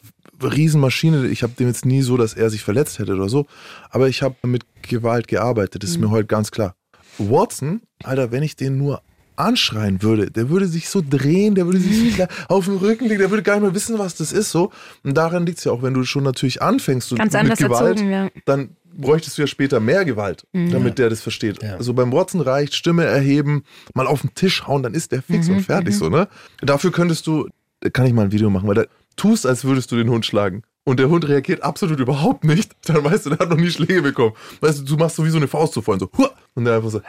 riesen 0.43 0.81
Maschine. 0.81 1.29
Ich 1.29 1.45
habe 1.45 1.53
dem 1.53 1.69
jetzt 1.69 1.87
nie 1.87 2.03
so, 2.03 2.17
dass 2.17 2.35
er 2.35 2.51
sich 2.51 2.65
verletzt 2.65 2.99
hätte 2.99 3.15
oder 3.15 3.29
so. 3.29 3.47
Aber 3.91 4.09
ich 4.09 4.23
habe 4.23 4.35
mit 4.43 4.65
Gewalt 4.83 5.29
gearbeitet. 5.29 5.85
Das 5.85 5.91
ist 5.91 5.99
mir 5.99 6.11
heute 6.11 6.27
ganz 6.27 6.51
klar. 6.51 6.75
Watson, 7.19 7.83
Alter, 8.03 8.33
wenn 8.33 8.43
ich 8.43 8.57
den 8.57 8.77
nur 8.77 9.01
anschreien 9.37 10.03
würde, 10.03 10.31
der 10.31 10.49
würde 10.49 10.67
sich 10.67 10.89
so 10.89 11.03
drehen, 11.07 11.55
der 11.55 11.67
würde 11.67 11.79
sich 11.79 12.17
so 12.17 12.27
auf 12.49 12.67
den 12.67 12.77
Rücken 12.77 13.07
legen, 13.07 13.21
der 13.21 13.31
würde 13.31 13.43
gar 13.43 13.55
nicht 13.55 13.63
mehr 13.63 13.75
wissen, 13.75 13.99
was 13.99 14.15
das 14.15 14.33
ist 14.33 14.51
so. 14.51 14.73
Und 15.03 15.17
daran 15.17 15.47
liegt 15.47 15.59
es 15.59 15.65
ja 15.65 15.73
auch, 15.73 15.83
wenn 15.83 15.95
du 15.95 16.05
schon 16.05 16.25
natürlich 16.25 16.63
anfängst 16.63 17.11
Ganz 17.17 17.33
mit 17.33 17.41
anders 17.41 17.59
Gewalt, 17.59 17.99
erzogen, 17.99 18.11
ja. 18.11 18.29
dann 18.45 18.77
bräuchtest 18.97 19.37
du 19.37 19.43
ja 19.43 19.47
später 19.47 19.81
mehr 19.81 20.05
Gewalt, 20.05 20.47
damit 20.53 20.99
der 20.99 21.11
das 21.11 21.21
versteht. 21.21 21.63
Ja. 21.63 21.75
Also 21.77 21.95
beim 21.95 22.13
Watson 22.13 22.41
reicht, 22.41 22.75
Stimme 22.75 23.05
erheben, 23.05 23.65
mal 23.93 24.07
auf 24.07 24.21
den 24.21 24.35
Tisch 24.35 24.67
hauen, 24.67 24.83
dann 24.83 24.95
ist 24.95 25.13
der 25.13 25.23
fix 25.23 25.49
und 25.49 25.63
fertig 25.63 25.97
so, 25.97 26.09
ne? 26.09 26.29
Dafür 26.61 26.93
könntest 26.93 27.27
du, 27.27 27.49
da 27.81 27.91
kann 27.91 28.07
ich 28.07 28.13
mal 28.13 28.23
ein 28.23 28.33
Video 28.33 28.51
machen, 28.51 28.69
weil 28.69 28.75
da 28.75 28.85
tust, 29.17 29.47
als 29.47 29.65
würdest 29.65 29.91
du 29.93 29.97
den 29.97 30.11
Hund 30.11 30.25
schlagen. 30.25 30.63
Und 30.87 31.01
der 31.01 31.09
Hund 31.09 31.27
reagiert 31.27 31.63
absolut 31.63 31.99
überhaupt 31.99 32.45
nicht. 32.45 32.73
Dann 32.85 33.03
weißt 33.03 33.27
du, 33.27 33.31
der 33.31 33.39
hat 33.39 33.49
noch 33.49 33.57
nie 33.57 33.71
Schläge 33.71 34.03
bekommen. 34.03 34.35
Weißt 34.61 34.81
du, 34.81 34.85
du 34.85 34.97
machst 34.97 35.17
so 35.17 35.25
wie 35.25 35.31
so 35.31 35.39
eine 35.39 35.49
Faust 35.49 35.73
so 35.73 35.81
vorhin, 35.81 36.01
so, 36.01 36.11
Hua! 36.19 36.31
und 36.55 36.67
der 36.67 36.77
einfach 36.77 36.91
so. 36.91 37.01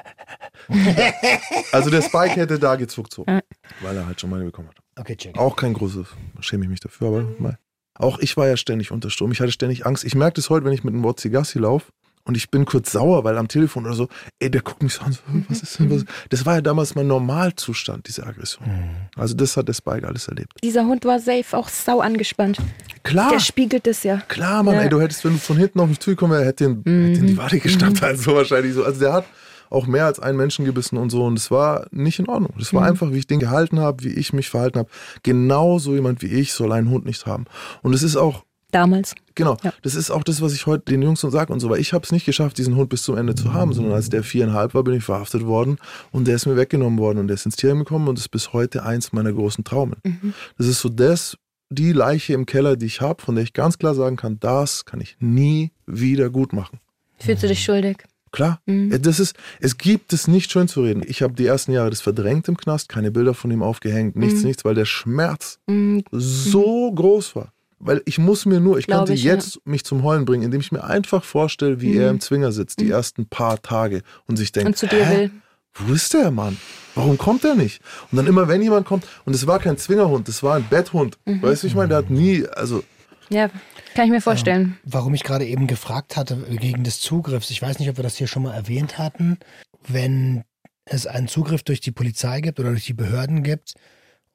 also 1.72 1.90
der 1.90 2.02
Spike 2.02 2.36
hätte 2.36 2.58
da 2.58 2.76
gezuckt 2.76 3.14
so. 3.14 3.26
Weil 3.26 3.98
er 3.98 4.06
halt 4.06 4.20
schon 4.22 4.30
meine 4.30 4.46
bekommen 4.46 4.70
hat. 4.70 4.78
Okay, 4.98 5.16
check. 5.18 5.38
Auch 5.38 5.56
kein 5.56 5.74
großes, 5.74 6.08
schäme 6.40 6.64
ich 6.64 6.70
mich 6.70 6.80
dafür, 6.80 7.08
aber 7.08 7.28
mal. 7.38 7.60
Auch 7.98 8.20
ich 8.20 8.36
war 8.38 8.48
ja 8.48 8.58
ständig 8.58 8.92
unter 8.92 9.10
Strom. 9.10 9.32
Ich 9.32 9.40
hatte 9.40 9.52
ständig 9.52 9.86
Angst. 9.86 10.04
Ich 10.04 10.16
merke 10.16 10.36
das 10.36 10.50
heute, 10.50 10.66
wenn 10.66 10.74
ich 10.74 10.84
mit 10.84 10.94
einem 10.94 11.04
Wotzi 11.04 11.30
Gassi 11.30 11.60
laufe 11.60 11.92
und 12.28 12.36
ich 12.36 12.50
bin 12.50 12.66
kurz 12.66 12.92
sauer, 12.92 13.24
weil 13.24 13.38
am 13.38 13.48
Telefon 13.48 13.86
oder 13.86 13.94
so, 13.96 14.08
ey, 14.40 14.50
der 14.50 14.62
guckt 14.62 14.82
mich 14.84 14.94
so 14.96 15.04
an, 15.04 15.14
so, 15.14 15.20
hm, 15.28 15.46
was 15.48 15.62
ist 15.62 15.80
denn, 15.80 15.92
was? 15.92 16.06
Das 16.30 16.46
war 16.46 16.56
ja 16.56 16.62
damals 16.62 16.96
mein 16.96 17.08
Normalzustand, 17.08 18.08
diese 18.08 18.26
Aggression. 18.26 18.66
Also 19.16 19.36
das 19.36 19.56
hat 19.58 19.68
der 19.68 19.74
Spike 19.74 20.08
alles 20.08 20.28
erlebt. 20.28 20.54
Dieser 20.64 20.86
Hund 20.86 21.06
war 21.06 21.20
safe 21.20 21.56
auch 21.56 21.70
sau 21.70 22.00
angespannt. 22.02 22.58
Klar. 23.04 23.30
Der 23.32 23.40
spiegelt 23.40 23.86
es 23.88 24.04
ja. 24.04 24.18
Klar, 24.28 24.64
Mann, 24.64 24.76
Ja. 24.76 24.82
ey, 24.82 24.90
du 24.90 25.00
hättest, 25.00 25.24
wenn 25.24 25.34
du 25.34 25.38
von 25.40 25.58
hinten 25.58 25.80
auf 25.80 25.88
mich 25.88 26.00
zugekommen 26.00 26.36
wärst, 26.38 26.48
hätte 26.48 26.64
den, 26.66 26.78
hätte 26.78 27.20
den 27.22 27.28
die 27.28 27.38
Wade 27.38 27.60
geschnappt, 27.60 28.02
also 28.04 28.36
wahrscheinlich 28.36 28.74
so. 28.74 28.84
Also 28.84 29.00
der 29.00 29.14
hat 29.14 29.26
auch 29.70 29.88
mehr 29.88 30.06
als 30.06 30.20
einen 30.20 30.38
Menschen 30.38 30.64
gebissen 30.66 30.98
und 30.98 31.10
so 31.10 31.26
und 31.26 31.38
es 31.38 31.50
war 31.52 31.88
nicht 31.92 32.20
in 32.20 32.28
Ordnung. 32.30 32.54
Das 32.58 32.74
war 32.74 32.86
einfach, 32.86 33.12
wie 33.12 33.18
ich 33.18 33.28
den 33.28 33.40
gehalten 33.40 33.80
habe, 33.80 34.04
wie 34.04 34.10
ich 34.14 34.32
mich 34.34 34.50
verhalten 34.50 34.80
habe. 34.80 34.90
Genau 35.24 35.80
so 35.80 35.94
jemand 35.94 36.22
wie 36.22 36.28
ich 36.28 36.54
soll 36.54 36.72
einen 36.72 36.90
Hund 36.90 37.06
nicht 37.06 37.26
haben. 37.26 37.46
Und 37.82 37.94
es 37.94 38.04
ist 38.04 38.16
auch, 38.16 38.44
Damals. 38.72 39.16
genau, 39.36 39.58
Ja. 39.64 39.74
das 39.84 39.96
ist 39.96 40.12
auch 40.12 40.24
das, 40.24 40.42
was 40.42 40.54
ich 40.54 40.66
heute 40.66 40.86
den 40.86 41.02
Jungs 41.02 41.22
so 41.22 41.30
sage 41.30 41.54
und 41.54 41.60
so, 41.60 41.70
weil 41.70 41.80
ich 41.80 41.94
habe 41.94 42.04
es 42.04 42.12
nicht 42.12 42.26
geschafft, 42.26 42.58
diesen 42.58 42.76
Hund 42.76 42.90
bis 42.90 43.04
zum 43.04 43.18
Ende 43.18 43.36
zu 43.36 43.54
haben, 43.54 43.72
sondern 43.74 43.94
als 43.94 44.10
der 44.10 44.24
viereinhalb 44.24 44.74
war, 44.74 44.84
bin 44.84 44.96
ich 44.96 45.04
verhaftet 45.04 45.46
worden 45.46 45.78
und 46.12 46.28
der 46.28 46.36
ist 46.36 46.46
mir 46.46 46.58
weggenommen 46.58 47.00
worden 47.00 47.20
und 47.20 47.28
der 47.28 47.36
ist 47.36 47.46
ins 47.46 47.56
Tierheim 47.56 47.80
gekommen 47.80 48.08
und 48.08 48.20
ist 48.20 48.30
bis 48.30 48.52
heute 48.54 48.84
eins 48.84 49.14
meiner 49.14 49.32
großen 49.32 49.64
Traumen. 49.64 49.96
Das 50.58 50.68
ist 50.68 50.82
so 50.82 50.90
das, 50.90 51.38
die 51.70 51.94
Leiche 51.94 52.34
im 52.34 52.46
Keller, 52.46 52.76
die 52.76 52.86
ich 52.88 53.02
habe, 53.02 53.22
von 53.22 53.36
der 53.36 53.44
ich 53.44 53.54
ganz 53.54 53.78
klar 53.78 53.96
sagen 53.96 54.18
kann, 54.18 54.40
das 54.40 54.86
kann 54.86 55.00
ich 55.02 55.16
nie 55.20 55.72
wieder 55.86 56.30
gut 56.30 56.52
machen. 56.54 56.80
Fühlst 57.20 57.44
du 57.44 57.48
dich 57.48 57.64
schuldig? 57.64 57.98
Klar, 58.32 58.60
Äh, 58.66 59.00
das 59.00 59.22
ist, 59.22 59.38
es 59.62 59.78
gibt 59.78 60.12
es 60.12 60.28
nicht 60.28 60.52
schön 60.52 60.68
zu 60.68 60.82
reden. 60.84 61.02
Ich 61.08 61.22
habe 61.22 61.34
die 61.34 61.46
ersten 61.46 61.72
Jahre 61.72 61.90
das 61.90 62.02
verdrängt 62.02 62.50
im 62.50 62.58
Knast, 62.58 62.90
keine 62.90 63.10
Bilder 63.10 63.34
von 63.34 63.50
ihm 63.50 63.64
aufgehängt, 63.64 64.18
nichts, 64.18 64.44
nichts, 64.44 64.66
weil 64.66 64.76
der 64.76 64.84
Schmerz 64.86 65.60
Mhm. 65.68 66.04
so 66.12 66.92
groß 66.94 67.38
war. 67.38 67.54
Weil 67.80 68.02
ich 68.06 68.18
muss 68.18 68.46
mir 68.46 68.60
nur, 68.60 68.78
ich 68.80 68.88
Glaub 68.88 69.00
konnte 69.00 69.14
ich, 69.14 69.24
ja. 69.24 69.34
jetzt 69.34 69.60
mich 69.66 69.84
zum 69.84 70.04
Heulen 70.04 70.26
bringen, 70.26 70.44
indem 70.44 70.62
ich 70.62 70.72
mir 70.72 70.84
einfach 70.84 71.24
vorstelle, 71.24 71.82
wie 71.82 71.98
er 71.98 72.10
im 72.10 72.20
Zwinger 72.22 72.52
sitzt, 72.52 72.80
die 72.80 72.90
ersten 72.90 73.28
paar 73.28 73.62
Tage 73.62 74.02
und 74.28 74.38
sich 74.38 74.52
denkt, 74.52 74.66
Mhm. 74.66 74.70
Und 74.70 74.78
zu 74.78 74.88
dir 74.88 75.06
Hä? 75.06 75.18
will. 75.18 75.32
wo 75.76 75.94
ist 75.94 76.14
der 76.14 76.32
Mann? 76.32 76.58
Warum 76.96 77.18
kommt 77.18 77.44
er 77.44 77.56
nicht? 77.56 77.82
Und 78.12 78.18
dann 78.18 78.28
immer, 78.28 78.48
wenn 78.48 78.62
jemand 78.62 78.86
kommt, 78.88 79.06
und 79.26 79.34
es 79.36 79.46
war 79.46 79.60
kein 79.60 79.78
Zwingerhund, 79.78 80.28
das 80.30 80.42
war 80.42 80.56
ein 80.56 80.66
Betthund. 80.70 81.18
Mhm. 81.26 81.42
Weißt 81.42 81.64
du, 81.64 81.68
ich 81.68 81.76
meine, 81.76 81.90
der 81.90 81.98
hat 81.98 82.10
nie, 82.10 82.46
also 82.48 82.82
Ja, 83.30 83.50
kann 83.94 84.06
ich 84.06 84.12
mir 84.12 84.22
vorstellen. 84.22 84.78
Warum 84.86 85.14
ich 85.14 85.24
gerade 85.24 85.46
eben 85.46 85.68
gefragt 85.68 86.16
hatte 86.16 86.46
wegen 86.48 86.84
des 86.86 87.02
Zugriffs, 87.02 87.50
ich 87.50 87.62
weiß 87.62 87.80
nicht, 87.80 87.90
ob 87.90 87.98
wir 87.98 88.04
das 88.04 88.16
hier 88.16 88.28
schon 88.28 88.44
mal 88.44 88.54
erwähnt 88.54 88.98
hatten, 88.98 89.38
wenn 89.88 90.44
es 90.86 91.08
einen 91.08 91.28
Zugriff 91.28 91.64
durch 91.64 91.82
die 91.82 91.92
Polizei 91.92 92.40
gibt 92.42 92.60
oder 92.60 92.70
durch 92.70 92.86
die 92.86 92.94
Behörden 92.94 93.44
gibt 93.44 93.74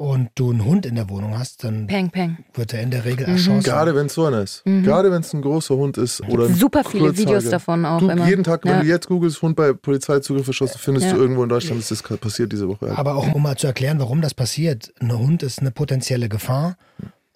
und 0.00 0.30
du 0.34 0.50
einen 0.50 0.64
Hund 0.64 0.86
in 0.86 0.94
der 0.94 1.10
Wohnung 1.10 1.38
hast, 1.38 1.62
dann 1.62 1.86
Peng, 1.86 2.08
peng. 2.08 2.38
wird 2.54 2.72
er 2.72 2.80
in 2.80 2.90
der 2.90 3.04
Regel 3.04 3.26
Mhm. 3.26 3.32
erschossen. 3.34 3.62
Gerade 3.64 3.94
wenn 3.94 4.06
es 4.06 4.14
so 4.14 4.24
einer 4.24 4.40
ist. 4.40 4.62
Gerade 4.64 5.12
wenn 5.12 5.20
es 5.20 5.34
ein 5.34 5.42
großer 5.42 5.76
Hund 5.76 5.98
ist. 5.98 6.22
Oder 6.26 6.46
ein 6.46 6.54
Super 6.54 6.84
viele 6.84 7.04
Kurzhaariger. 7.08 7.28
Videos 7.40 7.50
davon 7.50 7.84
auch 7.84 7.98
Du, 7.98 8.08
immer. 8.08 8.26
jeden 8.26 8.42
Tag, 8.42 8.64
wenn 8.64 8.72
Ja. 8.76 8.80
du 8.80 8.86
jetzt 8.86 9.08
googelst, 9.08 9.42
Hund 9.42 9.56
bei 9.56 9.74
Polizeizugriff 9.74 10.46
erschossen, 10.46 10.78
findest 10.78 11.08
Ja. 11.08 11.12
du 11.12 11.18
irgendwo 11.18 11.42
in 11.42 11.50
Deutschland, 11.50 11.80
ist 11.80 11.90
das 11.90 12.02
gerade 12.02 12.18
passiert 12.18 12.50
diese 12.50 12.66
Woche. 12.66 12.96
Aber 12.96 13.14
auch 13.14 13.30
um 13.34 13.42
mal 13.42 13.58
zu 13.58 13.66
erklären, 13.66 13.98
warum 13.98 14.22
das 14.22 14.32
passiert. 14.32 14.90
Ein 15.00 15.12
Hund 15.18 15.42
ist 15.42 15.58
eine 15.58 15.70
potenzielle 15.70 16.30
Gefahr 16.30 16.78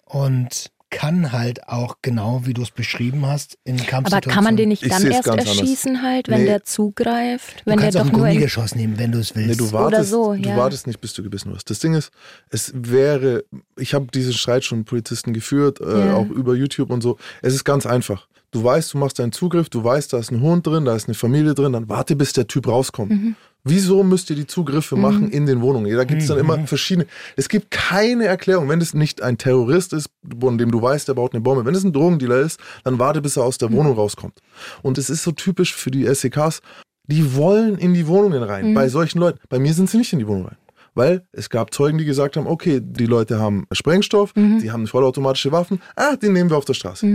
und 0.05 0.71
kann 0.97 1.31
halt 1.31 1.67
auch 1.67 1.97
genau, 2.01 2.41
wie 2.45 2.53
du 2.53 2.61
es 2.61 2.71
beschrieben 2.71 3.25
hast, 3.25 3.57
in 3.63 3.75
Aber 3.79 3.85
Kampfsituationen. 3.85 4.33
kann 4.35 4.43
man 4.43 4.57
den 4.57 4.69
nicht 4.69 4.83
Ich 4.83 4.89
dann 4.89 5.03
erst 5.05 5.25
ganz 5.25 5.41
anders. 5.41 5.59
erschießen 5.59 6.01
halt, 6.01 6.29
wenn 6.29 6.39
Nee. 6.41 6.45
der 6.47 6.63
zugreift? 6.63 7.61
Du 7.61 7.71
Wenn 7.71 7.77
der 7.77 7.83
kannst 7.91 7.97
auch 7.97 8.01
doch 8.03 8.09
ein 8.11 8.17
nur 8.17 8.27
in, 8.27 8.33
Gummigeschoss 8.33 8.75
nehmen, 8.75 8.97
wenn 8.97 9.11
du 9.11 9.19
es 9.19 9.35
willst. 9.35 9.49
Nee, 9.49 9.55
du 9.67 9.71
wartest, 9.71 10.09
so, 10.11 10.33
du 10.33 10.39
ja. 10.49 10.57
wartest 10.57 10.87
nicht, 10.87 11.01
bis 11.01 11.13
du 11.13 11.23
gebissen 11.23 11.51
wirst. 11.53 11.69
Das 11.69 11.79
Ding 11.79 11.93
ist, 11.93 12.11
es 12.49 12.71
wäre, 12.75 13.43
ich 13.77 13.93
habe 13.93 14.07
diesen 14.13 14.33
Streit 14.33 14.63
schon 14.63 14.79
mit 14.79 14.87
Polizisten 14.87 15.33
geführt, 15.33 15.79
äh, 15.81 16.07
Ja. 16.07 16.13
auch 16.15 16.29
über 16.29 16.55
YouTube 16.55 16.89
und 16.89 17.01
so. 17.01 17.17
Es 17.41 17.53
ist 17.53 17.63
ganz 17.65 17.85
einfach. 17.85 18.27
Du 18.55 18.63
weißt, 18.63 18.93
du 18.93 18.99
machst 18.99 19.19
einen 19.19 19.33
Zugriff, 19.33 19.67
du 19.67 19.83
weißt, 19.83 20.13
da 20.13 20.17
ist 20.17 20.31
ein 20.31 20.39
Hund 20.39 20.65
drin, 20.65 20.85
da 20.85 20.95
ist 20.95 21.09
eine 21.09 21.13
Familie 21.13 21.53
drin, 21.53 21.73
dann 21.73 21.89
warte, 21.89 22.15
bis 22.15 22.31
der 22.31 22.47
Typ 22.47 22.69
rauskommt. 22.69 23.11
Mhm. 23.11 23.35
Wieso 23.65 24.01
müsst 24.01 24.29
ihr 24.29 24.37
die 24.37 24.47
Zugriffe 24.47 24.95
machen 24.95 25.29
in 25.29 25.45
den 25.45 25.59
Wohnungen? 25.59 25.93
Da 25.93 26.05
gibt 26.05 26.21
es 26.21 26.29
dann 26.29 26.37
immer 26.37 26.65
verschiedene. 26.65 27.05
Es 27.35 27.49
gibt 27.49 27.69
keine 27.69 28.27
Erklärung. 28.27 28.69
Wenn 28.69 28.79
es 28.79 28.93
nicht 28.93 29.21
ein 29.21 29.37
Terrorist 29.37 29.91
ist, 29.91 30.07
von 30.39 30.57
dem 30.57 30.71
du 30.71 30.81
weißt, 30.81 31.05
der 31.05 31.15
baut 31.15 31.33
eine 31.33 31.41
Bombe. 31.41 31.65
Wenn 31.65 31.75
es 31.75 31.83
ein 31.83 31.91
Drogendealer 31.91 32.39
ist, 32.39 32.57
dann 32.85 32.97
warte, 32.97 33.21
bis 33.21 33.35
er 33.35 33.43
aus 33.43 33.57
der 33.57 33.73
Wohnung 33.73 33.95
rauskommt. 33.95 34.39
Und 34.83 34.97
es 34.97 35.09
ist 35.09 35.23
so 35.23 35.33
typisch 35.33 35.75
für 35.75 35.91
die 35.91 36.05
SEKs. 36.05 36.61
Die 37.07 37.35
wollen 37.35 37.77
in 37.77 37.93
die 37.93 38.07
Wohnungen 38.07 38.41
rein. 38.41 38.73
Bei 38.73 38.87
solchen 38.87 39.19
Leuten. 39.19 39.39
Bei 39.49 39.59
mir 39.59 39.73
sind 39.73 39.89
sie 39.89 39.97
nicht 39.97 40.13
in 40.13 40.19
die 40.19 40.27
Wohnung 40.27 40.45
rein. 40.45 40.57
Weil 40.93 41.25
es 41.33 41.49
gab 41.49 41.73
Zeugen, 41.73 41.97
die 41.97 42.05
gesagt 42.05 42.37
haben, 42.37 42.47
okay, 42.47 42.79
die 42.81 43.05
Leute 43.05 43.37
haben 43.37 43.67
Sprengstoff, 43.73 44.31
die 44.61 44.71
haben 44.71 44.87
vollautomatische 44.87 45.51
Waffen, 45.51 45.81
ah, 45.97 46.15
den 46.15 46.31
nehmen 46.31 46.49
wir 46.49 46.55
auf 46.55 46.63
der 46.63 46.73
Straße. 46.73 47.05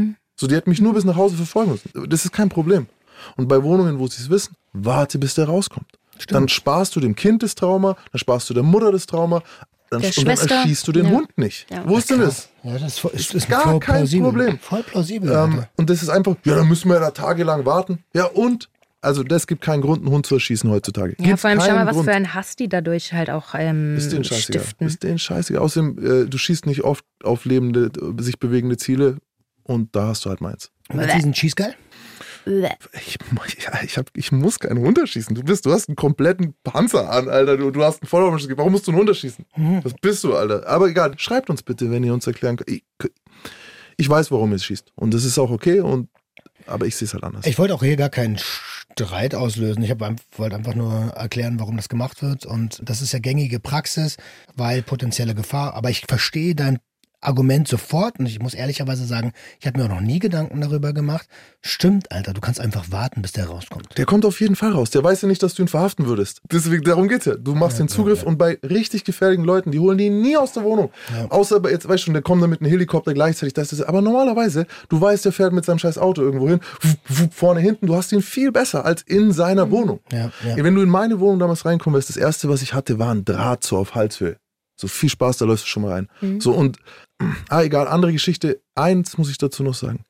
So, 0.41 0.47
die 0.47 0.55
hätten 0.55 0.71
mich 0.71 0.81
nur 0.81 0.95
bis 0.95 1.05
nach 1.05 1.17
Hause 1.17 1.37
verfolgen 1.37 1.73
müssen. 1.73 2.09
Das 2.09 2.25
ist 2.25 2.33
kein 2.33 2.49
Problem. 2.49 2.87
Und 3.37 3.47
bei 3.47 3.63
Wohnungen, 3.63 3.99
wo 3.99 4.07
sie 4.07 4.23
es 4.23 4.31
wissen, 4.31 4.55
warte, 4.73 5.19
bis 5.19 5.35
der 5.35 5.45
rauskommt. 5.45 5.87
Dann 6.29 6.49
sparst 6.49 6.97
du 6.97 7.01
dem 7.01 7.15
Kind 7.15 7.43
das 7.43 7.55
Trauma, 7.55 7.95
dann 8.11 8.19
sparst 8.19 8.49
du 8.49 8.55
der 8.55 8.63
Mutter 8.63 8.91
das 8.91 9.05
Trauma, 9.05 9.43
dann, 9.91 10.01
und 10.03 10.17
dann 10.27 10.27
erschießt 10.39 10.89
du 10.89 10.93
den 10.93 11.05
Ja. 11.07 11.11
Hund 11.13 11.37
nicht. 11.37 11.67
Ja. 11.71 11.83
Wo 11.87 11.99
ist 11.99 12.09
denn 12.09 12.21
das? 12.21 12.49
Ja, 12.63 12.73
das 12.73 12.83
ist, 12.85 12.99
voll- 13.01 13.11
ist, 13.13 13.49
Gar 13.51 13.63
voll 13.65 13.81
kein 13.81 13.97
plausibel. 13.97 14.29
Problem. 14.31 14.59
Voll 14.61 14.83
plausibel. 14.83 15.31
Ähm, 15.31 15.65
und 15.77 15.91
das 15.91 16.03
ist 16.03 16.09
einfach, 16.09 16.37
ja, 16.45 16.55
dann 16.55 16.69
müssen 16.69 16.89
wir 16.89 17.01
da 17.01 17.11
tagelang 17.11 17.67
warten. 17.67 17.99
Ja, 18.15 18.25
und? 18.25 18.71
Also, 19.03 19.23
das 19.23 19.47
gibt 19.47 19.61
keinen 19.63 19.81
Grund, 19.83 20.03
einen 20.03 20.11
Hund 20.11 20.25
zu 20.27 20.35
erschießen 20.37 20.71
heutzutage. 20.71 21.17
Ja, 21.19 21.25
Gibt 21.29 21.41
vor 21.41 21.51
allem 21.51 21.61
schau 21.61 21.73
mal, 21.75 21.87
was 21.87 21.95
Grund. 21.97 22.05
für 22.07 22.13
ein 22.15 22.33
Hass 22.35 22.55
die 22.57 22.69
dadurch 22.69 23.13
halt 23.15 23.29
auch 23.31 23.55
ähm, 23.55 23.97
Ist 23.97 24.11
scheißegal. 24.13 24.39
stiften. 24.41 24.87
Ist 24.87 25.03
denen 25.03 25.19
scheißegal. 25.19 25.63
Außerdem, 25.63 26.25
äh, 26.25 26.27
du 26.27 26.39
schießt 26.39 26.65
nicht 26.67 26.85
oft 26.85 27.05
auf 27.25 27.45
lebende, 27.47 27.91
sich 28.19 28.39
bewegende 28.39 28.77
Ziele 28.79 29.17
und 29.63 29.95
da 29.95 30.09
hast 30.09 30.25
du 30.25 30.31
halt 30.31 30.41
meins. 30.41 30.71
Mit 30.93 31.13
diesen 31.15 31.33
Cheese 31.33 31.55
geil? 31.55 31.75
Ich, 32.47 33.19
ja, 33.65 33.81
ich, 33.85 33.99
hab, 33.99 34.07
ich 34.15 34.33
muss 34.33 34.59
keinen 34.59 34.81
Hund 34.81 34.99
erschießen. 34.99 35.35
Du 35.35 35.43
bist, 35.43 35.67
du 35.67 35.73
hast 35.73 35.89
einen 35.89 35.97
kompletten 35.97 36.55
Panzer 36.65 37.11
an, 37.11 37.29
Alter. 37.29 37.57
Du, 37.57 37.71
du 37.71 37.85
hast 37.85 38.03
einen 38.03 38.09
Vollautomatik. 38.09 38.57
Warum 38.57 38.73
musst 38.73 38.87
du 38.87 38.93
einen 38.93 39.01
Hund 39.01 39.09
erschießen? 39.09 39.45
Was 39.83 39.95
bist 40.01 40.25
du, 40.25 40.35
Alter? 40.35 40.67
Aber 40.67 40.89
egal, 40.89 41.19
schreibt 41.19 41.51
uns 41.51 41.63
bitte, 41.63 41.91
wenn 41.91 42.03
ihr 42.03 42.15
uns 42.15 42.27
erklären 42.27 42.57
könnt. 42.57 42.71
Ich, 42.71 42.85
ich 43.97 44.09
weiß, 44.09 44.31
warum 44.31 44.51
ihr 44.51 44.57
es 44.57 44.65
schießt. 44.65 44.93
Und 44.97 45.13
das 45.13 45.25
ist 45.25 45.39
auch 45.39 45.51
okay. 45.51 45.81
Und, 45.81 46.09
aber 46.67 46.87
ich 46.87 46.97
sehe 46.97 47.07
es 47.07 47.15
halt 47.15 47.25
anders. 47.25 47.47
Ich 47.47 47.59
wollte 47.59 47.75
auch 47.75 47.83
hier 47.83 47.97
gar 47.97 48.09
keinen 48.09 48.39
Streit 48.39 49.35
auslösen. 49.35 49.83
Ich 49.83 49.91
wollte 49.91 50.57
einfach 50.57 50.75
nur 50.75 50.93
erklären, 51.15 51.61
warum 51.61 51.77
das 51.77 51.89
gemacht 51.89 52.23
wird. 52.23 52.47
Und 52.47 52.81
das 52.83 53.03
ist 53.03 53.13
ja 53.13 53.19
gängige 53.19 53.61
Praxis, 53.61 54.17
weil 54.57 54.83
potenzielle 54.83 55.35
Gefahr. 55.35 55.75
Aber 55.75 55.91
ich 55.91 56.05
verstehe 56.09 56.55
dein 56.55 56.79
Argument 57.21 57.69
sofort. 57.69 58.19
Und 58.19 58.27
ich 58.27 58.41
muss 58.41 58.55
ehrlicherweise 58.55 59.05
sagen, 59.05 59.33
ich 59.59 59.67
habe 59.67 59.79
mir 59.79 59.85
auch 59.85 59.91
noch 59.91 60.01
nie 60.01 60.19
Gedanken 60.19 60.61
darüber 60.61 60.93
gemacht. 60.93 61.29
Stimmt, 61.61 62.11
Alter, 62.13 62.33
du 62.33 62.41
kannst 62.41 62.61
einfach 62.61 62.91
warten, 62.91 63.23
bis 63.23 63.33
der 63.33 63.47
rauskommt. 63.47 63.97
Der 63.99 64.07
kommt 64.07 64.25
auf 64.25 64.41
jeden 64.41 64.57
Fall 64.57 64.73
raus. 64.73 64.91
Der 64.91 65.05
weiß 65.05 65.23
ja 65.23 65.29
nicht, 65.29 65.43
dass 65.43 65.55
du 65.55 65.63
ihn 65.63 65.69
verhaften 65.69 66.07
würdest. 66.07 66.41
Deswegen, 66.51 66.83
darum 66.85 67.09
geht's 67.09 67.27
ja. 67.27 67.35
Du 67.35 67.55
machst 67.55 67.79
den 67.79 67.89
Zugriff 67.89 68.23
und 68.23 68.39
bei 68.39 68.59
richtig 68.63 69.05
gefährlichen 69.05 69.45
Leuten, 69.45 69.71
die 69.71 69.79
holen 69.79 69.99
die 69.99 70.11
nie 70.11 70.37
aus 70.37 70.53
der 70.53 70.65
Wohnung. 70.65 70.91
Außer 71.29 71.61
bei, 71.61 71.71
jetzt 71.71 71.89
weißt 71.89 72.03
du 72.03 72.05
schon, 72.07 72.15
der 72.15 72.23
kommt 72.23 72.43
dann 72.43 72.51
mit 72.51 72.61
einem 72.61 72.71
Helikopter 72.71 73.15
gleichzeitig. 73.15 73.55
Das 73.55 73.73
ist, 73.73 73.83
aber 73.83 74.01
normalerweise, 74.03 74.67
du 74.89 75.01
weißt, 75.01 75.25
der 75.25 75.33
fährt 75.33 75.53
mit 75.53 75.65
seinem 75.65 75.79
scheiß 75.79 75.99
Auto 75.99 76.23
irgendwo 76.23 76.49
hin, 76.49 76.61
vorne, 77.31 77.61
hinten. 77.61 77.87
Du 77.87 77.97
hast 77.97 78.13
ihn 78.13 78.23
viel 78.23 78.53
besser 78.53 78.85
als 78.85 79.03
in 79.03 79.33
seiner 79.33 79.71
Wohnung. 79.71 80.01
Ja, 80.13 80.31
ja. 80.47 80.57
Wenn 80.57 80.75
du 80.75 80.83
in 80.83 80.89
meine 80.89 81.21
Wohnung 81.21 81.39
damals 81.39 81.65
reinkommen 81.65 81.97
wirst, 81.97 82.09
das 82.09 82.17
erste, 82.17 82.49
was 82.49 82.63
ich 82.63 82.75
hatte, 82.75 82.99
war 82.99 83.15
ein 83.15 83.25
Draht 83.25 83.65
so 83.65 83.77
auf 83.79 83.95
Halshöhe. 83.95 84.37
So 84.81 84.89
viel 84.89 85.11
Spaß, 85.11 85.39
da 85.39 85.45
läufst 85.45 85.67
du 85.67 85.69
schon 85.69 85.83
mal 85.83 85.93
rein. 85.93 86.09
So 86.41 86.53
und, 86.53 86.79
ah, 87.49 87.63
egal, 87.63 87.87
andere 87.87 88.13
Geschichte. 88.13 88.61
Eins 88.75 89.19
muss 89.19 89.31
ich 89.31 89.39
dazu 89.39 89.63
noch 89.63 89.75
sagen. 89.75 90.05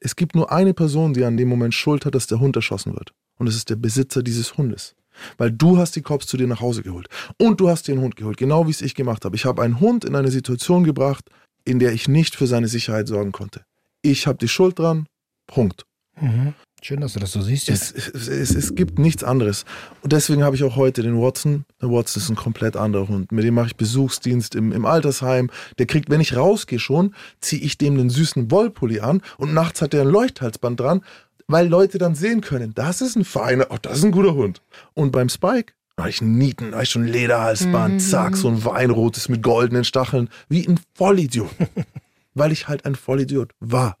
Es 0.00 0.16
gibt 0.16 0.34
nur 0.34 0.50
eine 0.52 0.74
Person, 0.74 1.14
die 1.14 1.24
an 1.24 1.36
dem 1.36 1.48
Moment 1.48 1.74
Schuld 1.74 2.04
hat, 2.04 2.14
dass 2.14 2.26
der 2.26 2.40
Hund 2.40 2.56
erschossen 2.56 2.92
wird. 2.94 3.12
Und 3.38 3.46
das 3.46 3.54
ist 3.54 3.70
der 3.70 3.76
Besitzer 3.76 4.22
dieses 4.22 4.56
Hundes. 4.56 4.94
Weil 5.38 5.50
du 5.50 5.78
hast 5.78 5.96
die 5.96 6.02
Cops 6.02 6.26
zu 6.26 6.36
dir 6.36 6.46
nach 6.46 6.60
Hause 6.60 6.82
geholt. 6.82 7.08
Und 7.38 7.60
du 7.60 7.68
hast 7.68 7.88
den 7.88 8.00
Hund 8.00 8.16
geholt, 8.16 8.36
genau 8.36 8.66
wie 8.66 8.70
es 8.70 8.82
ich 8.82 8.94
gemacht 8.94 9.24
habe. 9.24 9.36
Ich 9.36 9.44
habe 9.44 9.62
einen 9.62 9.80
Hund 9.80 10.04
in 10.04 10.14
eine 10.14 10.30
Situation 10.30 10.84
gebracht, 10.84 11.30
in 11.64 11.78
der 11.78 11.92
ich 11.92 12.08
nicht 12.08 12.34
für 12.34 12.46
seine 12.46 12.68
Sicherheit 12.68 13.08
sorgen 13.08 13.32
konnte. 13.32 13.64
Ich 14.02 14.26
habe 14.26 14.38
die 14.38 14.48
Schuld 14.48 14.78
dran. 14.78 15.06
Punkt. 15.46 15.86
Mhm. 16.20 16.54
Schön, 16.82 17.00
dass 17.00 17.14
du 17.14 17.20
das 17.20 17.32
so 17.32 17.40
siehst. 17.40 17.68
Es, 17.68 17.90
es, 17.90 18.28
es, 18.28 18.54
es 18.54 18.74
gibt 18.74 18.98
nichts 18.98 19.24
anderes. 19.24 19.64
Und 20.02 20.12
deswegen 20.12 20.44
habe 20.44 20.54
ich 20.56 20.62
auch 20.62 20.76
heute 20.76 21.02
den 21.02 21.20
Watson. 21.20 21.64
Der 21.80 21.90
Watson 21.90 22.22
ist 22.22 22.28
ein 22.28 22.36
komplett 22.36 22.76
anderer 22.76 23.08
Hund. 23.08 23.32
Mit 23.32 23.44
dem 23.44 23.54
mache 23.54 23.68
ich 23.68 23.76
Besuchsdienst 23.76 24.54
im, 24.54 24.72
im 24.72 24.84
Altersheim. 24.84 25.50
Der 25.78 25.86
kriegt, 25.86 26.10
wenn 26.10 26.20
ich 26.20 26.36
rausgehe 26.36 26.78
schon, 26.78 27.14
ziehe 27.40 27.62
ich 27.62 27.78
dem 27.78 27.94
einen 27.94 28.10
süßen 28.10 28.50
Wollpulli 28.50 29.00
an 29.00 29.22
und 29.38 29.54
nachts 29.54 29.80
hat 29.82 29.94
er 29.94 30.02
ein 30.02 30.08
Leuchthalsband 30.08 30.78
dran, 30.78 31.00
weil 31.48 31.66
Leute 31.66 31.98
dann 31.98 32.14
sehen 32.14 32.40
können, 32.40 32.72
das 32.74 33.00
ist 33.00 33.16
ein 33.16 33.24
feiner, 33.24 33.66
oh, 33.70 33.76
das 33.80 33.98
ist 33.98 34.04
ein 34.04 34.12
guter 34.12 34.34
Hund. 34.34 34.60
Und 34.94 35.12
beim 35.12 35.28
Spike 35.28 35.72
habe 35.98 36.10
ich 36.10 36.20
einen 36.20 36.36
Nieten, 36.36 36.72
habe 36.72 36.82
ich 36.82 36.90
schon 36.90 37.04
ein 37.04 37.08
Lederhalsband, 37.08 37.94
Mhm. 37.94 37.98
zack, 38.00 38.36
so 38.36 38.48
ein 38.48 38.64
Weinrotes 38.64 39.28
mit 39.28 39.42
goldenen 39.42 39.84
Stacheln, 39.84 40.28
wie 40.48 40.68
ein 40.68 40.78
Vollidiot. 40.94 41.50
weil 42.34 42.52
ich 42.52 42.68
halt 42.68 42.84
ein 42.84 42.96
Vollidiot 42.96 43.52
war. 43.60 43.96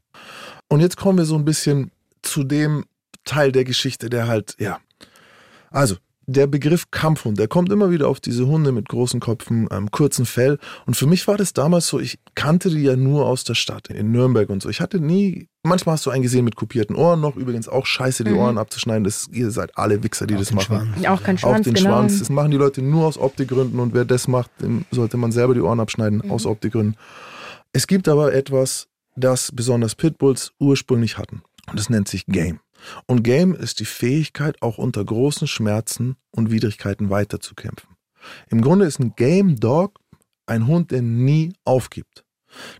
Und 0.68 0.80
jetzt 0.80 0.98
kommen 0.98 1.16
wir 1.16 1.24
so 1.24 1.36
ein 1.36 1.46
bisschen 1.46 1.90
zu 2.26 2.44
dem 2.44 2.84
Teil 3.24 3.52
der 3.52 3.64
Geschichte, 3.64 4.10
der 4.10 4.28
halt, 4.28 4.54
ja. 4.58 4.78
Also, 5.70 5.96
der 6.28 6.48
Begriff 6.48 6.90
Kampfhund, 6.90 7.38
der 7.38 7.46
kommt 7.46 7.70
immer 7.70 7.90
wieder 7.90 8.08
auf 8.08 8.18
diese 8.18 8.48
Hunde 8.48 8.72
mit 8.72 8.88
großen 8.88 9.20
Köpfen, 9.20 9.68
ähm, 9.70 9.92
kurzen 9.92 10.26
Fell. 10.26 10.58
Und 10.84 10.96
für 10.96 11.06
mich 11.06 11.28
war 11.28 11.36
das 11.36 11.52
damals 11.52 11.86
so, 11.86 12.00
ich 12.00 12.18
kannte 12.34 12.68
die 12.68 12.82
ja 12.82 12.96
nur 12.96 13.26
aus 13.26 13.44
der 13.44 13.54
Stadt, 13.54 13.88
in 13.90 14.10
Nürnberg 14.10 14.48
und 14.50 14.60
so. 14.60 14.68
Ich 14.68 14.80
hatte 14.80 14.98
nie, 14.98 15.48
manchmal 15.62 15.92
hast 15.92 16.04
du 16.04 16.10
einen 16.10 16.24
gesehen 16.24 16.44
mit 16.44 16.56
kopierten 16.56 16.96
Ohren 16.96 17.20
noch, 17.20 17.36
übrigens 17.36 17.68
auch 17.68 17.86
scheiße, 17.86 18.24
die 18.24 18.32
Mhm. 18.32 18.38
Ohren 18.38 18.58
abzuschneiden. 18.58 19.04
Das, 19.04 19.28
ihr 19.30 19.52
seid 19.52 19.78
alle 19.78 20.02
Wichser, 20.02 20.26
die 20.26 20.34
Auf 20.34 20.40
das 20.40 20.52
machen. 20.52 20.92
Schwanz. 20.94 21.06
Auch 21.06 21.22
kein 21.22 21.36
Auf 21.36 21.40
Schwanz, 21.42 21.64
den 21.64 21.74
genau. 21.74 21.90
Schwanz. 21.90 22.18
Das 22.18 22.28
machen 22.28 22.50
die 22.50 22.56
Leute 22.56 22.82
nur 22.82 23.06
aus 23.06 23.18
Optikgründen 23.18 23.78
und 23.78 23.94
wer 23.94 24.04
das 24.04 24.26
macht, 24.26 24.50
dem 24.60 24.84
sollte 24.90 25.16
man 25.16 25.30
selber 25.30 25.54
die 25.54 25.60
Ohren 25.60 25.78
abschneiden, 25.78 26.22
Mhm. 26.24 26.30
aus 26.32 26.44
Optikgründen. 26.44 26.96
Es 27.72 27.86
gibt 27.86 28.08
aber 28.08 28.32
etwas, 28.34 28.88
das 29.14 29.52
besonders 29.54 29.94
Pitbulls 29.94 30.50
ursprünglich 30.58 31.18
hatten. 31.18 31.42
Und 31.68 31.78
das 31.78 31.90
nennt 31.90 32.08
sich 32.08 32.26
Game. 32.26 32.60
Und 33.06 33.22
Game 33.22 33.54
ist 33.54 33.80
die 33.80 33.84
Fähigkeit, 33.84 34.60
auch 34.62 34.78
unter 34.78 35.04
großen 35.04 35.48
Schmerzen 35.48 36.16
und 36.30 36.50
Widrigkeiten 36.50 37.10
weiterzukämpfen. 37.10 37.96
Im 38.48 38.60
Grunde 38.60 38.86
ist 38.86 38.98
ein 38.98 39.14
Game 39.16 39.56
Dog 39.56 40.00
ein 40.46 40.66
Hund, 40.66 40.90
der 40.90 41.02
nie 41.02 41.52
aufgibt. 41.64 42.24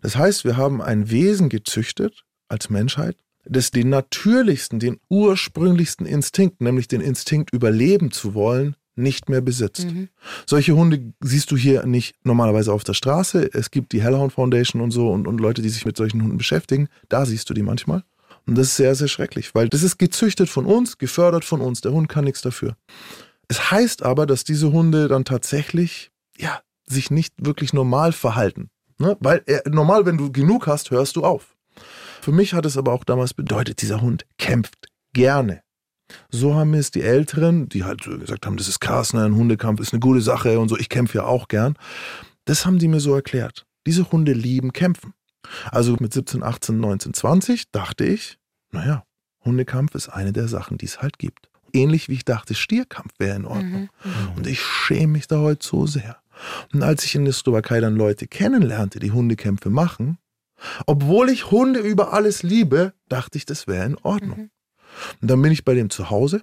Das 0.00 0.16
heißt, 0.16 0.44
wir 0.44 0.56
haben 0.56 0.80
ein 0.80 1.10
Wesen 1.10 1.48
gezüchtet 1.48 2.24
als 2.48 2.70
Menschheit, 2.70 3.16
das 3.44 3.70
den 3.70 3.90
natürlichsten, 3.90 4.78
den 4.78 4.98
ursprünglichsten 5.08 6.06
Instinkt, 6.06 6.60
nämlich 6.60 6.88
den 6.88 7.00
Instinkt 7.00 7.52
überleben 7.52 8.10
zu 8.10 8.34
wollen, 8.34 8.76
nicht 8.94 9.28
mehr 9.28 9.42
besitzt. 9.42 9.86
Mhm. 9.86 10.08
Solche 10.46 10.74
Hunde 10.74 11.12
siehst 11.20 11.50
du 11.50 11.56
hier 11.56 11.84
nicht 11.84 12.16
normalerweise 12.24 12.72
auf 12.72 12.82
der 12.82 12.94
Straße. 12.94 13.50
Es 13.52 13.70
gibt 13.70 13.92
die 13.92 14.02
Hellhound 14.02 14.32
Foundation 14.32 14.80
und 14.80 14.90
so 14.90 15.10
und, 15.10 15.26
und 15.26 15.38
Leute, 15.38 15.60
die 15.60 15.68
sich 15.68 15.84
mit 15.84 15.96
solchen 15.96 16.22
Hunden 16.22 16.38
beschäftigen. 16.38 16.88
Da 17.08 17.26
siehst 17.26 17.50
du 17.50 17.54
die 17.54 17.62
manchmal. 17.62 18.04
Und 18.46 18.56
das 18.56 18.68
ist 18.68 18.76
sehr, 18.76 18.94
sehr 18.94 19.08
schrecklich, 19.08 19.54
weil 19.54 19.68
das 19.68 19.82
ist 19.82 19.98
gezüchtet 19.98 20.48
von 20.48 20.66
uns, 20.66 20.98
gefördert 20.98 21.44
von 21.44 21.60
uns. 21.60 21.80
Der 21.80 21.92
Hund 21.92 22.08
kann 22.08 22.24
nichts 22.24 22.42
dafür. 22.42 22.76
Es 23.48 23.70
heißt 23.70 24.02
aber, 24.02 24.26
dass 24.26 24.44
diese 24.44 24.72
Hunde 24.72 25.08
dann 25.08 25.24
tatsächlich, 25.24 26.10
ja, 26.36 26.60
sich 26.86 27.10
nicht 27.10 27.34
wirklich 27.38 27.72
normal 27.72 28.12
verhalten. 28.12 28.70
Ne? 28.98 29.16
Weil 29.20 29.42
er, 29.46 29.62
normal, 29.68 30.06
wenn 30.06 30.16
du 30.16 30.30
genug 30.30 30.66
hast, 30.66 30.90
hörst 30.90 31.16
du 31.16 31.24
auf. 31.24 31.56
Für 32.20 32.32
mich 32.32 32.54
hat 32.54 32.66
es 32.66 32.76
aber 32.76 32.92
auch 32.92 33.04
damals 33.04 33.34
bedeutet, 33.34 33.82
dieser 33.82 34.00
Hund 34.00 34.24
kämpft 34.38 34.88
gerne. 35.12 35.62
So 36.30 36.54
haben 36.54 36.70
mir 36.70 36.78
es 36.78 36.92
die 36.92 37.02
Älteren, 37.02 37.68
die 37.68 37.84
halt 37.84 38.02
gesagt 38.02 38.46
haben, 38.46 38.56
das 38.56 38.68
ist 38.68 38.80
krass, 38.80 39.12
ne, 39.12 39.24
ein 39.24 39.34
Hundekampf 39.34 39.80
ist 39.80 39.92
eine 39.92 40.00
gute 40.00 40.20
Sache 40.20 40.58
und 40.58 40.68
so, 40.68 40.76
ich 40.76 40.88
kämpfe 40.88 41.18
ja 41.18 41.24
auch 41.24 41.48
gern. 41.48 41.76
Das 42.44 42.64
haben 42.64 42.78
die 42.78 42.88
mir 42.88 43.00
so 43.00 43.14
erklärt. 43.14 43.66
Diese 43.86 44.10
Hunde 44.12 44.32
lieben 44.32 44.72
kämpfen. 44.72 45.14
Also 45.70 45.96
mit 46.00 46.12
17, 46.12 46.42
18, 46.42 46.78
19, 46.78 47.14
20 47.14 47.70
dachte 47.70 48.04
ich, 48.04 48.38
naja, 48.72 49.04
Hundekampf 49.44 49.94
ist 49.94 50.08
eine 50.08 50.32
der 50.32 50.48
Sachen, 50.48 50.78
die 50.78 50.86
es 50.86 51.00
halt 51.00 51.18
gibt. 51.18 51.48
Ähnlich 51.72 52.08
wie 52.08 52.14
ich 52.14 52.24
dachte, 52.24 52.54
Stierkampf 52.54 53.12
wäre 53.18 53.36
in 53.36 53.44
Ordnung. 53.44 53.88
Mhm. 54.04 54.36
Und 54.36 54.46
ich 54.46 54.60
schäme 54.60 55.14
mich 55.14 55.28
da 55.28 55.38
heute 55.38 55.66
so 55.66 55.86
sehr. 55.86 56.18
Und 56.72 56.82
als 56.82 57.04
ich 57.04 57.14
in 57.14 57.24
der 57.24 57.34
Slowakei 57.34 57.80
dann 57.80 57.96
Leute 57.96 58.26
kennenlernte, 58.26 58.98
die 58.98 59.12
Hundekämpfe 59.12 59.70
machen, 59.70 60.18
obwohl 60.86 61.28
ich 61.28 61.50
Hunde 61.50 61.80
über 61.80 62.12
alles 62.12 62.42
liebe, 62.42 62.92
dachte 63.08 63.38
ich, 63.38 63.46
das 63.46 63.66
wäre 63.66 63.86
in 63.86 63.96
Ordnung. 63.98 64.38
Mhm. 64.38 64.50
Und 65.20 65.30
dann 65.30 65.42
bin 65.42 65.52
ich 65.52 65.64
bei 65.64 65.74
dem 65.74 65.90
zu 65.90 66.10
Hause, 66.10 66.42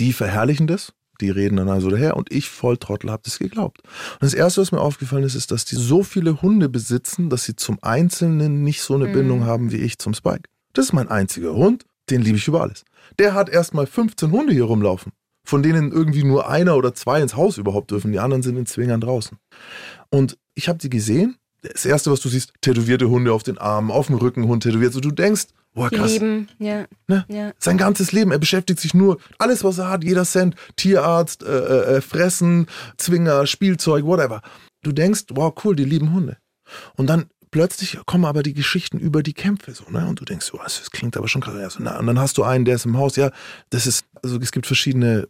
die 0.00 0.12
verherrlichen 0.12 0.66
das, 0.66 0.92
die 1.20 1.30
reden 1.30 1.56
dann 1.56 1.68
also 1.68 1.90
daher 1.90 2.16
und 2.16 2.32
ich 2.32 2.48
voll 2.48 2.76
Trottel 2.76 3.10
habe 3.10 3.22
das 3.24 3.38
geglaubt. 3.38 3.80
Und 3.82 4.22
das 4.22 4.34
Erste, 4.34 4.60
was 4.60 4.72
mir 4.72 4.80
aufgefallen 4.80 5.24
ist, 5.24 5.34
ist, 5.34 5.50
dass 5.50 5.64
die 5.64 5.76
so 5.76 6.02
viele 6.02 6.42
Hunde 6.42 6.68
besitzen, 6.68 7.30
dass 7.30 7.44
sie 7.44 7.56
zum 7.56 7.78
Einzelnen 7.82 8.62
nicht 8.62 8.82
so 8.82 8.94
eine 8.94 9.06
Mhm. 9.08 9.12
Bindung 9.12 9.44
haben 9.44 9.72
wie 9.72 9.76
ich 9.78 9.98
zum 9.98 10.14
Spike. 10.14 10.48
Das 10.72 10.86
ist 10.86 10.92
mein 10.92 11.08
einziger 11.08 11.54
Hund, 11.54 11.84
den 12.10 12.22
liebe 12.22 12.36
ich 12.36 12.48
über 12.48 12.62
alles. 12.62 12.84
Der 13.18 13.34
hat 13.34 13.48
erstmal 13.48 13.86
15 13.86 14.30
Hunde 14.32 14.52
hier 14.52 14.64
rumlaufen, 14.64 15.12
von 15.44 15.62
denen 15.62 15.92
irgendwie 15.92 16.24
nur 16.24 16.48
einer 16.48 16.76
oder 16.76 16.94
zwei 16.94 17.20
ins 17.20 17.36
Haus 17.36 17.58
überhaupt 17.58 17.90
dürfen. 17.90 18.12
Die 18.12 18.18
anderen 18.18 18.42
sind 18.42 18.56
in 18.56 18.66
Zwingern 18.66 19.00
draußen. 19.00 19.38
Und 20.10 20.36
ich 20.54 20.68
habe 20.68 20.78
die 20.78 20.90
gesehen. 20.90 21.36
Das 21.62 21.86
Erste, 21.86 22.10
was 22.10 22.20
du 22.20 22.28
siehst, 22.28 22.52
tätowierte 22.60 23.08
Hunde 23.08 23.32
auf 23.32 23.42
den 23.42 23.56
Armen, 23.56 23.90
auf 23.90 24.08
dem 24.08 24.16
Rücken 24.16 24.46
Hund 24.48 24.62
tätowiert. 24.64 24.92
So, 24.92 25.00
du 25.00 25.10
denkst, 25.10 25.46
boah, 25.74 25.90
krass. 25.90 26.12
lieben, 26.12 26.48
ja. 26.58 26.86
Ne? 27.06 27.24
ja. 27.28 27.52
Sein 27.58 27.76
ganzes 27.76 28.12
Leben, 28.12 28.32
er 28.32 28.38
beschäftigt 28.38 28.80
sich 28.80 28.94
nur, 28.94 29.18
alles 29.38 29.64
was 29.64 29.78
er 29.78 29.88
hat, 29.88 30.04
jeder 30.04 30.24
Cent, 30.24 30.54
Tierarzt, 30.76 31.42
äh, 31.42 31.46
äh, 31.46 31.96
äh, 31.96 32.00
Fressen, 32.00 32.66
Zwinger, 32.96 33.46
Spielzeug, 33.46 34.04
whatever. 34.04 34.40
Du 34.82 34.92
denkst, 34.92 35.24
wow, 35.30 35.52
cool, 35.64 35.76
die 35.76 35.84
lieben 35.84 36.12
Hunde. 36.12 36.38
Und 36.96 37.08
dann 37.08 37.26
plötzlich 37.50 37.98
kommen 38.06 38.24
aber 38.24 38.42
die 38.42 38.54
Geschichten 38.54 38.98
über 38.98 39.22
die 39.22 39.32
Kämpfe 39.32 39.72
so, 39.74 39.84
ne? 39.90 40.06
Und 40.08 40.20
du 40.20 40.24
denkst, 40.24 40.50
oh, 40.54 40.60
das 40.62 40.90
klingt 40.90 41.16
aber 41.16 41.28
schon 41.28 41.42
krass. 41.42 41.76
Und 41.76 41.84
dann 41.84 42.18
hast 42.18 42.38
du 42.38 42.42
einen, 42.42 42.64
der 42.64 42.76
ist 42.76 42.86
im 42.86 42.96
Haus, 42.96 43.16
ja, 43.16 43.30
das 43.70 43.86
ist, 43.86 44.06
also 44.22 44.38
es 44.38 44.50
gibt 44.50 44.66
verschiedene 44.66 45.28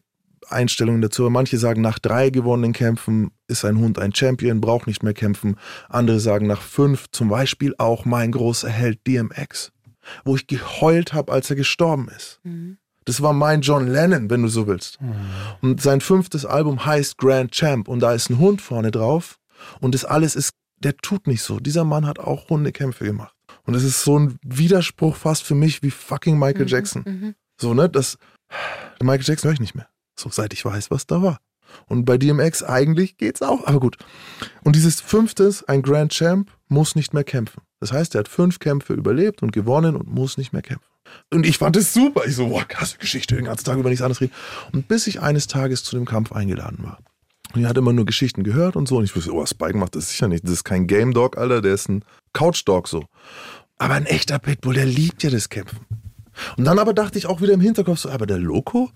Einstellungen 0.49 1.03
dazu. 1.03 1.29
Manche 1.31 1.59
sagen, 1.59 1.83
nach 1.83 1.99
drei 1.99 2.31
gewonnenen 2.31 2.73
Kämpfen 2.73 3.31
ist 3.47 3.65
ein 3.65 3.79
Hund 3.79 3.99
ein 3.99 4.15
Champion, 4.15 4.61
braucht 4.61 4.87
nicht 4.87 5.03
mehr 5.03 5.15
kämpfen. 5.15 5.57
Andere 5.89 6.21
sagen, 6.21 6.47
nach 6.47 6.63
fünf, 6.63 7.07
zum 7.13 7.29
Beispiel 7.29 7.75
auch 7.79 8.05
mein 8.05 8.33
großer 8.33 8.69
Held 8.69 9.07
DMX, 9.07 9.73
wo 10.25 10.37
ich 10.37 10.47
geheult 10.47 11.13
habe, 11.13 11.33
als 11.33 11.51
er 11.51 11.57
gestorben 11.57 12.09
ist. 12.17 12.41
Mhm. 12.43 12.79
Das 13.05 13.21
war 13.21 13.33
mein 13.33 13.61
John 13.61 13.87
Lennon, 13.87 14.31
wenn 14.31 14.43
du 14.43 14.49
so 14.49 14.67
willst. 14.67 14.99
Und 15.61 15.83
sein 15.83 16.01
fünftes 16.01 16.47
Album 16.47 16.87
heißt 16.87 17.19
Grand 17.19 17.53
Champ 17.53 17.87
und 17.87 18.01
da 18.01 18.15
ist 18.15 18.31
ein 18.31 18.39
Hund 18.39 18.63
vorne 18.63 18.91
drauf 18.91 19.39
und 19.81 19.95
das 19.95 20.05
alles 20.05 20.35
ist, 20.37 20.53
der 20.79 20.97
tut 20.97 21.27
nicht 21.27 21.43
so. 21.43 21.61
Dieser 21.61 21.85
Mann 21.85 22.07
hat 22.07 22.19
auch 22.19 22.49
Hundekämpfe 22.49 23.05
gemacht. 23.05 23.35
Und 23.65 23.75
es 23.75 23.85
ist 23.85 24.03
so 24.03 24.19
ein 24.19 24.39
Widerspruch 24.43 25.17
fast 25.17 25.43
für 25.43 25.55
mich 25.55 25.83
wie 25.83 25.91
fucking 25.91 26.39
Michael 26.39 26.69
Jackson. 26.69 27.03
Mhm. 27.07 27.35
So, 27.59 27.75
ne, 27.75 27.89
das, 27.89 28.19
Michael 29.01 29.25
Jackson 29.25 29.49
höre 29.49 29.55
ich 29.55 29.61
nicht 29.61 29.75
mehr. 29.75 29.89
So, 30.19 30.31
seit 30.31 30.53
ich 30.53 30.65
weiß, 30.65 30.91
was 30.91 31.07
da 31.07 31.23
war. 31.23 31.39
Und 31.87 32.05
bei 32.05 32.19
DMX 32.19 32.63
eigentlich 32.63 33.17
geht's 33.17 33.43
auch, 33.43 33.67
aber 33.67 33.81
gut. 33.81 33.97
Und 34.63 34.77
dieses 34.77 35.01
fünftes, 35.01 35.65
ein 35.65 35.83
Grand 35.83 36.13
Champ, 36.13 36.51
muss 36.69 36.95
nicht 36.95 37.15
mehr 37.15 37.25
kämpfen. 37.25 37.63
Das 37.85 37.93
heißt, 37.93 38.15
er 38.15 38.21
hat 38.21 38.29
fünf 38.29 38.61
Kämpfe 38.61 38.95
überlebt 38.95 39.43
und 39.43 39.53
gewonnen 39.53 39.95
und 39.95 40.09
muss 40.09 40.39
nicht 40.39 40.55
mehr 40.55 40.63
kämpfen. 40.63 40.89
Und 41.31 41.45
ich 41.45 41.59
fand 41.59 41.77
es 41.77 41.93
super. 41.93 42.23
Ich 42.25 42.35
so, 42.35 42.49
boah, 42.49 42.65
krasse 42.65 42.97
Geschichte, 42.97 43.37
den 43.37 43.45
ganzen 43.45 43.67
Tag 43.67 43.77
über 43.77 43.91
nichts 43.91 44.01
anderes 44.01 44.23
reden. 44.23 44.33
Und 44.73 44.89
bis 44.89 45.07
ich 45.07 45.21
eines 45.21 45.49
Tages 45.49 45.85
zu 45.85 45.95
dem 45.95 46.07
Kampf 46.07 46.33
eingeladen 46.33 46.79
war. 46.81 47.01
Und 47.53 47.61
ich 47.61 47.67
hatte 47.67 47.81
immer 47.81 47.93
nur 47.93 48.07
Geschichten 48.07 48.43
gehört 48.43 48.75
und 48.75 48.89
so. 48.89 48.97
Und 48.97 49.05
ich 49.05 49.15
wusste, 49.15 49.35
oh, 49.35 49.45
Spike 49.45 49.77
macht 49.77 49.97
das 49.97 50.09
sicher 50.09 50.29
nicht. 50.29 50.45
Das 50.45 50.53
ist 50.53 50.65
kein 50.65 50.87
Game 50.87 51.13
Dog, 51.13 51.37
Alter, 51.37 51.61
der 51.61 51.75
ist 51.75 51.91
ein 51.91 52.07
Couch 52.33 52.63
Dog 52.65 52.89
so. 52.89 53.05
Aber 53.77 53.93
ein 53.93 54.07
echter 54.07 54.39
Pitbull, 54.39 54.73
der 54.73 54.87
liebt 54.87 55.23
ja 55.23 55.29
das 55.29 55.51
Kämpfen. 55.51 55.81
Und 56.57 56.65
dann 56.65 56.79
aber 56.79 56.95
dachte 56.95 57.19
ich 57.19 57.27
auch 57.27 57.43
wieder 57.43 57.53
im 57.53 57.61
Hinterkopf 57.61 57.99
so, 57.99 58.09
aber 58.09 58.25
der 58.25 58.39
Loco, 58.39 58.93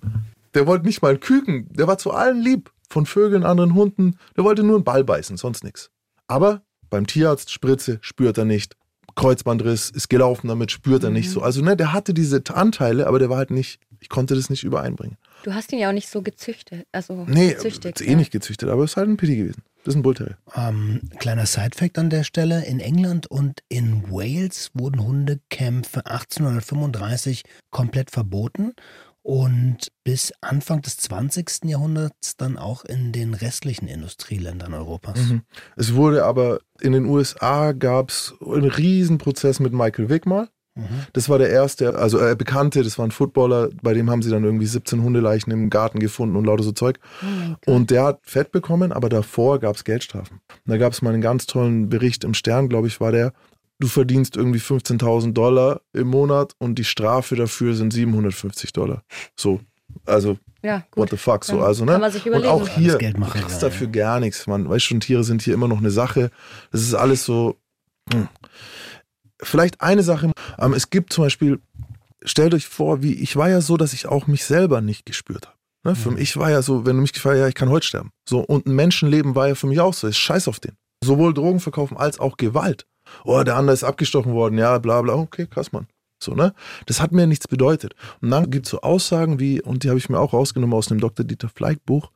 der 0.55 0.66
wollte 0.66 0.87
nicht 0.87 1.03
mal 1.03 1.18
Küken, 1.18 1.68
der 1.74 1.88
war 1.88 1.98
zu 1.98 2.11
allen 2.12 2.40
lieb. 2.40 2.72
Von 2.88 3.05
Vögeln, 3.05 3.44
anderen 3.44 3.74
Hunden, 3.74 4.16
der 4.35 4.44
wollte 4.44 4.62
nur 4.62 4.77
einen 4.77 4.85
Ball 4.85 5.05
beißen, 5.05 5.37
sonst 5.37 5.62
nichts. 5.62 5.90
Aber 6.27 6.62
beim 6.88 7.07
Tierarzt 7.07 7.51
Spritze 7.51 7.98
spürt 8.01 8.38
er 8.38 8.46
nicht. 8.46 8.77
Kreuzbandriss 9.18 9.90
ist 9.90 10.09
gelaufen 10.09 10.46
damit, 10.48 10.70
spürt 10.70 11.02
er 11.02 11.11
nicht 11.11 11.31
so. 11.31 11.42
Also 11.42 11.61
ne, 11.61 11.76
der 11.76 11.92
hatte 11.92 12.14
diese 12.14 12.40
Anteile, 12.54 13.07
aber 13.09 13.18
der 13.18 13.28
war 13.28 13.38
halt 13.38 13.50
nicht, 13.50 13.81
ich 14.00 14.09
konnte 14.09 14.37
das 14.37 14.48
nicht 14.48 14.62
übereinbringen. 14.62 15.16
Du 15.42 15.52
hast 15.54 15.72
ihn 15.72 15.78
ja 15.81 15.88
auch 15.88 15.92
nicht 15.92 16.09
so 16.09 16.22
gezüchtet. 16.22 16.87
Also 16.92 17.24
Nee, 17.28 17.48
gezüchtet. 17.54 18.00
ist 18.00 18.07
eh 18.07 18.14
nicht 18.14 18.31
gezüchtet, 18.31 18.68
aber 18.68 18.85
es 18.85 18.92
ist 18.92 18.96
halt 18.96 19.09
ein 19.09 19.16
Pity 19.16 19.37
gewesen. 19.37 19.62
Das 19.85 19.94
ist 19.94 19.98
ein 19.98 20.02
Bullterrier. 20.02 20.37
Ähm, 20.54 21.00
kleiner 21.18 21.46
Sidefact 21.46 21.98
an 21.98 22.11
der 22.11 22.22
Stelle. 22.22 22.64
In 22.66 22.78
England 22.78 23.26
und 23.28 23.62
in 23.68 24.11
Wales 24.11 24.70
wurden 24.74 25.02
Hundekämpfe 25.02 26.07
1835 26.07 27.42
komplett 27.70 28.11
verboten 28.11 28.74
und 29.28 29.92
bis 30.04 30.32
Anfang 30.40 30.80
des 30.80 30.96
20. 30.96 31.64
Jahrhunderts 31.64 32.38
dann 32.38 32.56
auch 32.56 32.86
in 32.86 33.12
den 33.12 33.34
restlichen 33.34 33.86
Industrieländern 33.86 34.72
Europas. 34.72 35.18
Mhm. 35.18 35.42
Es 35.76 35.94
wurde 35.94 36.24
aber 36.24 36.60
in 36.80 36.92
den 36.92 37.04
USA 37.04 37.72
gab 37.72 38.08
es 38.08 38.32
einen 38.40 38.70
Riesenprozess 38.70 39.60
mit 39.60 39.74
Michael 39.74 40.08
Vick 40.08 40.24
mal. 40.24 40.48
Das 41.12 41.28
war 41.28 41.38
der 41.38 41.50
erste, 41.50 41.96
also 41.96 42.20
äh, 42.20 42.36
Bekannte, 42.36 42.82
das 42.82 42.98
war 42.98 43.06
ein 43.06 43.10
Footballer, 43.10 43.68
bei 43.82 43.94
dem 43.94 44.08
haben 44.10 44.22
sie 44.22 44.30
dann 44.30 44.44
irgendwie 44.44 44.66
17 44.66 45.02
Hundeleichen 45.02 45.52
im 45.52 45.70
Garten 45.70 45.98
gefunden 45.98 46.36
und 46.36 46.44
lauter 46.44 46.62
so 46.62 46.72
Zeug. 46.72 47.00
und 47.66 47.90
der 47.90 48.04
hat 48.04 48.20
Fett 48.22 48.52
bekommen, 48.52 48.92
aber 48.92 49.08
davor 49.08 49.58
gab 49.58 49.76
es 49.76 49.84
Geldstrafen. 49.84 50.40
Und 50.48 50.70
da 50.70 50.78
gab 50.78 50.92
es 50.92 51.02
mal 51.02 51.12
einen 51.12 51.22
ganz 51.22 51.46
tollen 51.46 51.88
Bericht 51.88 52.24
im 52.24 52.32
Stern, 52.32 52.68
glaube 52.68 52.86
ich, 52.86 53.00
war 53.00 53.12
der. 53.12 53.32
Du 53.80 53.86
verdienst 53.86 54.36
irgendwie 54.36 54.58
15.000 54.58 55.32
Dollar 55.32 55.82
im 55.92 56.08
Monat 56.08 56.54
und 56.58 56.76
die 56.76 56.84
Strafe 56.84 57.36
dafür 57.36 57.74
sind 57.74 57.92
750 57.92 58.72
Dollar. 58.72 59.04
So, 59.36 59.60
also 60.04 60.36
Ja, 60.62 60.78
gut. 60.90 60.96
what 60.96 61.10
the 61.10 61.16
fuck, 61.16 61.44
so 61.44 61.60
also 61.60 61.84
kann 61.84 61.94
ne. 61.94 62.00
man 62.00 62.12
sich 62.12 62.26
und 62.26 62.44
auch 62.46 62.68
hier, 62.68 62.98
du 62.98 63.20
kriegst 63.20 63.62
ja. 63.62 63.68
dafür 63.68 63.86
gar 63.86 64.18
nichts, 64.20 64.46
man. 64.46 64.68
Weißt 64.68 64.84
schon, 64.84 65.00
Tiere 65.00 65.22
sind 65.22 65.42
hier 65.42 65.54
immer 65.54 65.68
noch 65.68 65.78
eine 65.78 65.90
Sache. 65.90 66.30
Das 66.72 66.80
ist 66.80 66.94
alles 66.94 67.24
so. 67.24 67.56
hm. 68.12 68.28
Vielleicht 69.40 69.80
eine 69.80 70.02
Sache. 70.02 70.32
Ähm, 70.58 70.72
es 70.72 70.90
gibt 70.90 71.12
zum 71.12 71.22
Beispiel, 71.24 71.60
stellt 72.24 72.54
euch 72.54 72.66
vor, 72.66 73.02
wie 73.02 73.14
ich 73.14 73.36
war 73.36 73.48
ja 73.48 73.60
so, 73.60 73.76
dass 73.76 73.92
ich 73.92 74.06
auch 74.06 74.26
mich 74.26 74.44
selber 74.44 74.80
nicht 74.80 75.06
gespürt 75.06 75.46
habe. 75.46 75.56
Ne? 75.84 75.94
Für 75.94 76.10
mich 76.10 76.36
war 76.36 76.50
ja 76.50 76.60
so, 76.62 76.84
wenn 76.84 76.96
du 76.96 77.02
mich 77.02 77.12
gefragt 77.12 77.38
ja, 77.38 77.46
ich 77.46 77.54
kann 77.54 77.68
heute 77.68 77.86
sterben. 77.86 78.10
So, 78.28 78.40
und 78.40 78.66
ein 78.66 78.74
Menschenleben 78.74 79.36
war 79.36 79.46
ja 79.46 79.54
für 79.54 79.68
mich 79.68 79.78
auch 79.78 79.94
so. 79.94 80.08
Ist 80.08 80.18
scheiß 80.18 80.48
auf 80.48 80.58
den. 80.58 80.72
Sowohl 81.04 81.32
Drogen 81.32 81.60
verkaufen 81.60 81.96
als 81.96 82.18
auch 82.18 82.36
Gewalt. 82.36 82.86
Oh, 83.25 83.42
der 83.42 83.57
andere 83.57 83.75
ist 83.75 83.85
abgestochen 83.85 84.33
worden, 84.33 84.59
ja, 84.59 84.79
bla 84.79 85.03
bla. 85.03 85.14
Okay, 85.14 85.47
krass, 85.47 85.73
Mann. 85.73 85.87
So, 86.21 86.35
ne? 86.35 86.53
Das 86.87 87.01
hat 87.01 87.12
mir 87.12 87.27
nichts 87.27 87.47
bedeutet. 87.47 87.94
Und 88.21 88.31
dann 88.31 88.51
gibt 88.51 88.66
es 88.66 88.71
so 88.71 88.81
Aussagen 88.81 89.38
wie, 89.38 89.62
und 89.62 89.85
die 89.85 89.88
habe 89.88 89.99
ich 89.99 90.09
mir 90.09 90.18
auch 90.18 90.33
rausgenommen 90.33 90.77
aus 90.77 90.87
dem 90.87 90.99
Dr. 91.01 91.25
Dieter 91.25 91.49
Fleig 91.49 91.85
Buch, 91.87 92.11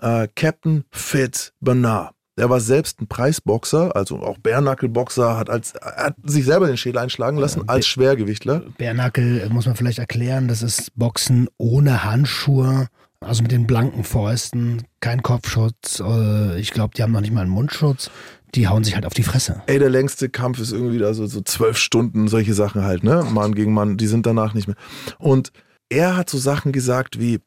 äh, 0.00 0.28
Captain 0.34 0.84
Fitz 0.90 1.52
Bernard. 1.60 2.12
Der 2.38 2.50
war 2.50 2.60
selbst 2.60 3.00
ein 3.00 3.06
Preisboxer, 3.06 3.96
also 3.96 4.18
auch 4.18 4.36
Bärnackelboxer, 4.36 5.38
hat, 5.38 5.48
als, 5.48 5.72
hat 5.80 6.16
sich 6.22 6.44
selber 6.44 6.66
den 6.66 6.76
Schädel 6.76 6.98
einschlagen 6.98 7.38
lassen 7.38 7.66
als 7.66 7.86
Schwergewichtler. 7.86 8.62
Bärnackel 8.76 9.40
äh, 9.40 9.48
muss 9.48 9.64
man 9.64 9.74
vielleicht 9.74 10.00
erklären, 10.00 10.48
das 10.48 10.62
ist 10.62 10.94
Boxen 10.96 11.48
ohne 11.56 12.04
Handschuhe, 12.04 12.88
also 13.20 13.42
mit 13.42 13.52
den 13.52 13.66
blanken 13.66 14.04
Fäusten, 14.04 14.82
kein 15.00 15.22
Kopfschutz. 15.22 16.00
äh, 16.00 16.60
Ich 16.60 16.72
glaube, 16.72 16.92
die 16.94 17.02
haben 17.02 17.12
noch 17.12 17.22
nicht 17.22 17.32
mal 17.32 17.40
einen 17.40 17.50
Mundschutz. 17.50 18.10
Die 18.56 18.68
hauen 18.68 18.84
sich 18.84 18.94
halt 18.94 19.04
auf 19.04 19.12
die 19.12 19.22
Fresse. 19.22 19.62
Ey, 19.66 19.78
der 19.78 19.90
längste 19.90 20.30
Kampf 20.30 20.58
ist 20.58 20.72
irgendwie 20.72 20.98
da 20.98 21.12
so, 21.12 21.26
so 21.26 21.42
zwölf 21.42 21.76
Stunden, 21.76 22.26
solche 22.26 22.54
Sachen 22.54 22.82
halt, 22.82 23.04
ne? 23.04 23.22
Mann 23.30 23.54
gegen 23.54 23.74
Mann, 23.74 23.98
die 23.98 24.06
sind 24.06 24.24
danach 24.24 24.54
nicht 24.54 24.66
mehr. 24.66 24.76
Und 25.18 25.52
er 25.90 26.16
hat 26.16 26.30
so 26.30 26.38
Sachen 26.38 26.72
gesagt 26.72 27.20
wie, 27.20 27.40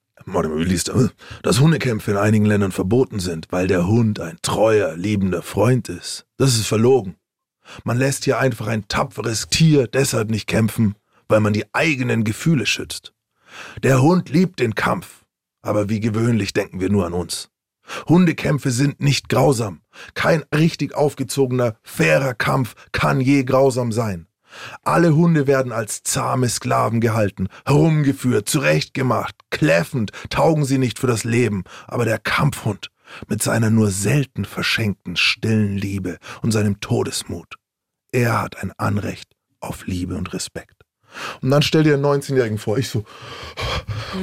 er? 0.88 1.10
dass 1.42 1.60
Hundekämpfe 1.60 2.12
in 2.12 2.18
einigen 2.18 2.46
Ländern 2.46 2.72
verboten 2.72 3.20
sind, 3.20 3.48
weil 3.50 3.68
der 3.68 3.88
Hund 3.88 4.20
ein 4.20 4.38
treuer, 4.44 4.96
liebender 4.96 5.42
Freund 5.42 5.90
ist. 5.90 6.28
Das 6.38 6.56
ist 6.56 6.68
verlogen. 6.68 7.16
Man 7.84 7.98
lässt 7.98 8.26
hier 8.26 8.38
einfach 8.38 8.68
ein 8.68 8.88
tapferes 8.88 9.48
Tier 9.50 9.88
deshalb 9.88 10.30
nicht 10.30 10.46
kämpfen, 10.46 10.96
weil 11.28 11.40
man 11.40 11.54
die 11.54 11.66
eigenen 11.74 12.24
Gefühle 12.24 12.68
schützt. 12.68 13.14
Der 13.82 14.02
Hund 14.04 14.30
liebt 14.30 14.60
den 14.60 14.76
Kampf, 14.76 15.26
aber 15.64 15.90
wie 15.90 16.00
gewöhnlich 16.00 16.54
denken 16.54 16.80
wir 16.80 16.90
nur 16.90 17.08
an 17.08 17.14
uns. 17.14 17.50
Hundekämpfe 18.08 18.72
sind 18.72 19.00
nicht 19.02 19.30
grausam. 19.30 19.82
Kein 20.14 20.44
richtig 20.54 20.96
aufgezogener, 20.96 21.76
fairer 21.84 22.34
Kampf 22.34 22.76
kann 22.92 23.22
je 23.22 23.44
grausam 23.44 23.92
sein. 23.92 24.28
Alle 24.84 25.16
Hunde 25.16 25.48
werden 25.48 25.72
als 25.72 26.04
zahme 26.04 26.50
Sklaven 26.50 27.02
gehalten, 27.02 27.50
herumgeführt, 27.66 28.50
zurechtgemacht, 28.50 29.36
kläffend, 29.52 30.12
taugen 30.30 30.66
sie 30.66 30.78
nicht 30.78 31.00
für 31.00 31.08
das 31.08 31.24
Leben, 31.24 31.64
aber 31.88 32.06
der 32.06 32.18
Kampfhund 32.18 32.90
mit 33.28 33.44
seiner 33.44 33.70
nur 33.70 33.90
selten 33.90 34.46
verschenkten 34.46 35.16
stillen 35.16 35.78
Liebe 35.78 36.18
und 36.42 36.52
seinem 36.52 36.80
Todesmut, 36.80 37.56
er 38.12 38.42
hat 38.42 38.62
ein 38.62 38.72
Anrecht 38.78 39.36
auf 39.60 39.86
Liebe 39.86 40.16
und 40.16 40.34
Respekt. 40.34 40.79
Und 41.42 41.52
dann 41.52 41.62
stell 41.62 41.84
dir 41.84 41.96
einen 41.96 42.06
19-Jährigen 42.06 42.58
vor, 42.58 42.78
ich 42.78 42.90
so, 42.90 43.06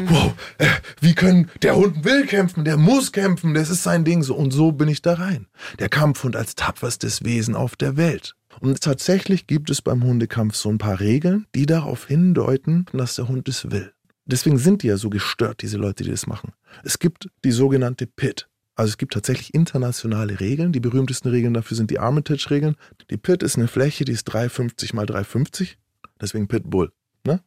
wow, 0.07 0.35
äh, 0.59 0.67
wie 1.01 1.15
können, 1.15 1.51
der 1.63 1.77
Hund 1.77 2.05
will 2.05 2.27
kämpfen, 2.27 2.65
der 2.65 2.77
muss 2.77 3.13
kämpfen, 3.13 3.55
das 3.55 3.71
ist 3.71 3.83
sein 3.83 4.05
Ding 4.05 4.23
so. 4.23 4.35
Und 4.35 4.53
so 4.53 4.73
bin 4.73 4.89
ich 4.89 5.03
da 5.03 5.15
rein. 5.15 5.47
Der 5.79 5.89
Kampfhund 5.89 6.37
als 6.37 6.55
tapferstes 6.55 7.25
Wesen 7.25 7.55
auf 7.55 7.77
der 7.77 7.97
Welt. 7.97 8.35
Und 8.61 8.81
tatsächlich 8.81 9.47
gibt 9.47 9.71
es 9.71 9.83
beim 9.83 10.03
Hundekampf 10.03 10.55
so 10.55 10.71
ein 10.71 10.79
paar 10.79 11.01
Regeln, 11.01 11.47
die 11.55 11.67
darauf 11.67 12.07
hindeuten, 12.07 12.87
dass 12.93 13.17
der 13.17 13.29
Hund 13.29 13.49
es 13.49 13.71
will. 13.71 13.93
Deswegen 14.25 14.59
sind 14.59 14.83
die 14.83 14.89
ja 14.89 14.97
so 14.97 15.09
gestört, 15.11 15.63
diese 15.63 15.77
Leute, 15.77 16.03
die 16.03 16.11
das 16.11 16.27
machen. 16.27 16.53
Es 16.83 16.99
gibt 16.99 17.29
die 17.45 17.53
sogenannte 17.53 18.07
PIT. 18.07 18.49
Also 18.75 18.91
es 18.91 18.99
gibt 18.99 19.15
tatsächlich 19.15 19.55
internationale 19.55 20.41
Regeln. 20.41 20.73
Die 20.73 20.81
berühmtesten 20.81 21.31
Regeln 21.31 21.55
dafür 21.55 21.77
sind 21.77 21.91
die 21.91 21.99
Armitage-Regeln. 21.99 22.77
Die 23.11 23.17
PIT 23.17 23.43
ist 23.43 23.57
eine 23.57 23.69
Fläche, 23.69 24.05
die 24.05 24.13
ist 24.13 24.25
350 24.25 24.93
mal 24.95 25.07
350. 25.07 25.79
Deswegen 26.21 26.49
Pitbull. 26.49 26.93
Ne? 27.25 27.41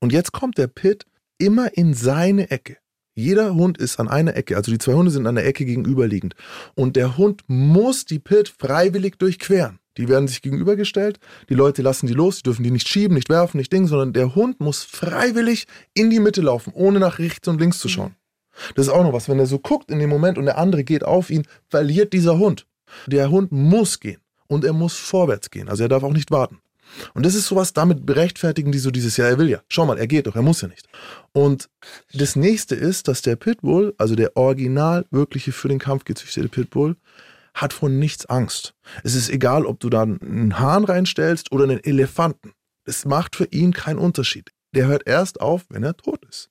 Und 0.00 0.12
jetzt 0.12 0.32
kommt 0.32 0.58
der 0.58 0.68
Pit 0.68 1.06
immer 1.38 1.76
in 1.76 1.94
seine 1.94 2.50
Ecke. 2.50 2.78
Jeder 3.14 3.54
Hund 3.54 3.78
ist 3.78 3.98
an 3.98 4.08
einer 4.08 4.36
Ecke, 4.36 4.56
also 4.56 4.70
die 4.70 4.78
zwei 4.78 4.92
Hunde 4.92 5.10
sind 5.10 5.26
an 5.26 5.36
der 5.36 5.46
Ecke 5.46 5.64
gegenüberliegend. 5.64 6.34
Und 6.74 6.96
der 6.96 7.16
Hund 7.16 7.44
muss 7.46 8.04
die 8.04 8.18
Pit 8.18 8.50
freiwillig 8.58 9.18
durchqueren. 9.18 9.78
Die 9.96 10.08
werden 10.08 10.28
sich 10.28 10.42
gegenübergestellt, 10.42 11.18
die 11.48 11.54
Leute 11.54 11.80
lassen 11.80 12.06
die 12.06 12.12
los, 12.12 12.36
die 12.36 12.42
dürfen 12.42 12.62
die 12.62 12.70
nicht 12.70 12.88
schieben, 12.88 13.14
nicht 13.14 13.30
werfen, 13.30 13.56
nicht 13.56 13.72
Ding, 13.72 13.86
sondern 13.86 14.12
der 14.12 14.34
Hund 14.34 14.60
muss 14.60 14.82
freiwillig 14.82 15.66
in 15.94 16.10
die 16.10 16.20
Mitte 16.20 16.42
laufen, 16.42 16.74
ohne 16.74 17.00
nach 17.00 17.18
rechts 17.18 17.48
und 17.48 17.58
links 17.58 17.78
zu 17.78 17.88
schauen. 17.88 18.14
Das 18.74 18.86
ist 18.86 18.92
auch 18.92 19.02
noch 19.02 19.14
was, 19.14 19.28
wenn 19.30 19.38
er 19.38 19.46
so 19.46 19.58
guckt 19.58 19.90
in 19.90 19.98
dem 19.98 20.10
Moment 20.10 20.36
und 20.36 20.44
der 20.44 20.58
andere 20.58 20.84
geht 20.84 21.04
auf 21.04 21.30
ihn, 21.30 21.46
verliert 21.68 22.12
dieser 22.12 22.38
Hund. 22.38 22.66
Der 23.06 23.30
Hund 23.30 23.52
muss 23.52 23.98
gehen 23.98 24.20
und 24.46 24.64
er 24.64 24.74
muss 24.74 24.96
vorwärts 24.96 25.50
gehen, 25.50 25.70
also 25.70 25.82
er 25.82 25.88
darf 25.88 26.02
auch 26.02 26.12
nicht 26.12 26.30
warten. 26.30 26.60
Und 27.14 27.26
das 27.26 27.34
ist 27.34 27.46
sowas, 27.46 27.72
damit 27.72 28.06
berechtfertigen 28.06 28.72
die 28.72 28.78
so 28.78 28.90
dieses, 28.90 29.16
ja, 29.16 29.26
er 29.26 29.38
will 29.38 29.48
ja. 29.48 29.60
Schau 29.68 29.86
mal, 29.86 29.98
er 29.98 30.06
geht 30.06 30.26
doch, 30.26 30.36
er 30.36 30.42
muss 30.42 30.62
ja 30.62 30.68
nicht. 30.68 30.88
Und 31.32 31.68
das 32.12 32.36
nächste 32.36 32.74
ist, 32.74 33.08
dass 33.08 33.22
der 33.22 33.36
Pitbull, 33.36 33.94
also 33.98 34.14
der 34.14 34.36
original 34.36 35.06
wirkliche 35.10 35.52
für 35.52 35.68
den 35.68 35.78
Kampf 35.78 36.04
gezüchtete 36.04 36.48
Pitbull, 36.48 36.96
hat 37.54 37.72
von 37.72 37.98
nichts 37.98 38.26
Angst. 38.26 38.74
Es 39.02 39.14
ist 39.14 39.30
egal, 39.30 39.64
ob 39.66 39.80
du 39.80 39.88
da 39.88 40.02
einen 40.02 40.58
Hahn 40.58 40.84
reinstellst 40.84 41.52
oder 41.52 41.64
einen 41.64 41.82
Elefanten. 41.82 42.52
Es 42.84 43.04
macht 43.04 43.34
für 43.34 43.46
ihn 43.46 43.72
keinen 43.72 43.98
Unterschied. 43.98 44.50
Der 44.74 44.86
hört 44.86 45.06
erst 45.06 45.40
auf, 45.40 45.64
wenn 45.70 45.82
er 45.82 45.96
tot 45.96 46.24
ist. 46.28 46.50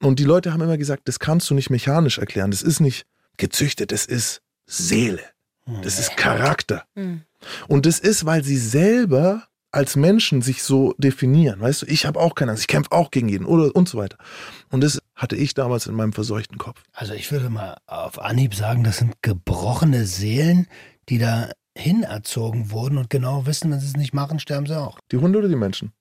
Und 0.00 0.18
die 0.18 0.24
Leute 0.24 0.52
haben 0.52 0.62
immer 0.62 0.78
gesagt, 0.78 1.08
das 1.08 1.18
kannst 1.18 1.50
du 1.50 1.54
nicht 1.54 1.70
mechanisch 1.70 2.18
erklären. 2.18 2.50
Das 2.50 2.62
ist 2.62 2.80
nicht 2.80 3.04
gezüchtet, 3.36 3.92
das 3.92 4.06
ist 4.06 4.42
Seele. 4.66 5.22
Das 5.82 5.98
ist 5.98 6.16
Charakter. 6.16 6.84
Und 7.68 7.86
das 7.86 7.98
ist, 7.98 8.24
weil 8.24 8.42
sie 8.44 8.56
selber 8.56 9.46
als 9.70 9.96
Menschen 9.96 10.42
sich 10.42 10.62
so 10.62 10.94
definieren. 10.98 11.60
Weißt 11.60 11.82
du, 11.82 11.86
ich 11.86 12.04
habe 12.04 12.20
auch 12.20 12.34
keine 12.34 12.50
Angst, 12.50 12.62
ich 12.62 12.68
kämpfe 12.68 12.92
auch 12.92 13.10
gegen 13.10 13.28
jeden 13.28 13.46
oder 13.46 13.74
und 13.74 13.88
so 13.88 13.96
weiter. 13.98 14.18
Und 14.70 14.82
das 14.82 15.00
hatte 15.16 15.34
ich 15.34 15.54
damals 15.54 15.86
in 15.86 15.94
meinem 15.94 16.12
verseuchten 16.12 16.58
Kopf. 16.58 16.82
Also 16.92 17.14
ich 17.14 17.32
würde 17.32 17.48
mal 17.48 17.78
auf 17.86 18.20
Anhieb 18.20 18.54
sagen, 18.54 18.84
das 18.84 18.98
sind 18.98 19.14
gebrochene 19.22 20.04
Seelen, 20.04 20.66
die 21.08 21.18
da 21.18 21.50
hinerzogen 21.76 22.70
wurden 22.70 22.98
und 22.98 23.08
genau 23.08 23.46
wissen, 23.46 23.70
wenn 23.70 23.80
sie 23.80 23.86
es 23.86 23.96
nicht 23.96 24.12
machen, 24.12 24.38
sterben 24.38 24.66
sie 24.66 24.78
auch. 24.78 24.98
Die 25.10 25.16
Hunde 25.16 25.38
oder 25.38 25.48
die 25.48 25.56
Menschen? 25.56 25.92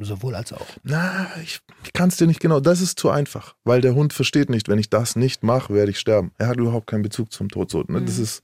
Sowohl 0.00 0.34
als 0.34 0.52
auch. 0.52 0.66
Na, 0.84 1.28
ich, 1.42 1.60
ich 1.84 1.92
kann 1.92 2.10
es 2.10 2.16
dir 2.16 2.26
nicht 2.26 2.40
genau. 2.40 2.60
Das 2.60 2.80
ist 2.80 2.98
zu 2.98 3.10
einfach, 3.10 3.54
weil 3.64 3.80
der 3.80 3.94
Hund 3.94 4.12
versteht 4.12 4.50
nicht, 4.50 4.68
wenn 4.68 4.78
ich 4.78 4.90
das 4.90 5.16
nicht 5.16 5.42
mache, 5.42 5.74
werde 5.74 5.90
ich 5.90 5.98
sterben. 5.98 6.32
Er 6.38 6.48
hat 6.48 6.58
überhaupt 6.58 6.86
keinen 6.86 7.02
Bezug 7.02 7.32
zum 7.32 7.48
Tod. 7.48 7.70
So, 7.70 7.82
ne? 7.88 8.02
Das 8.02 8.18
ist, 8.18 8.42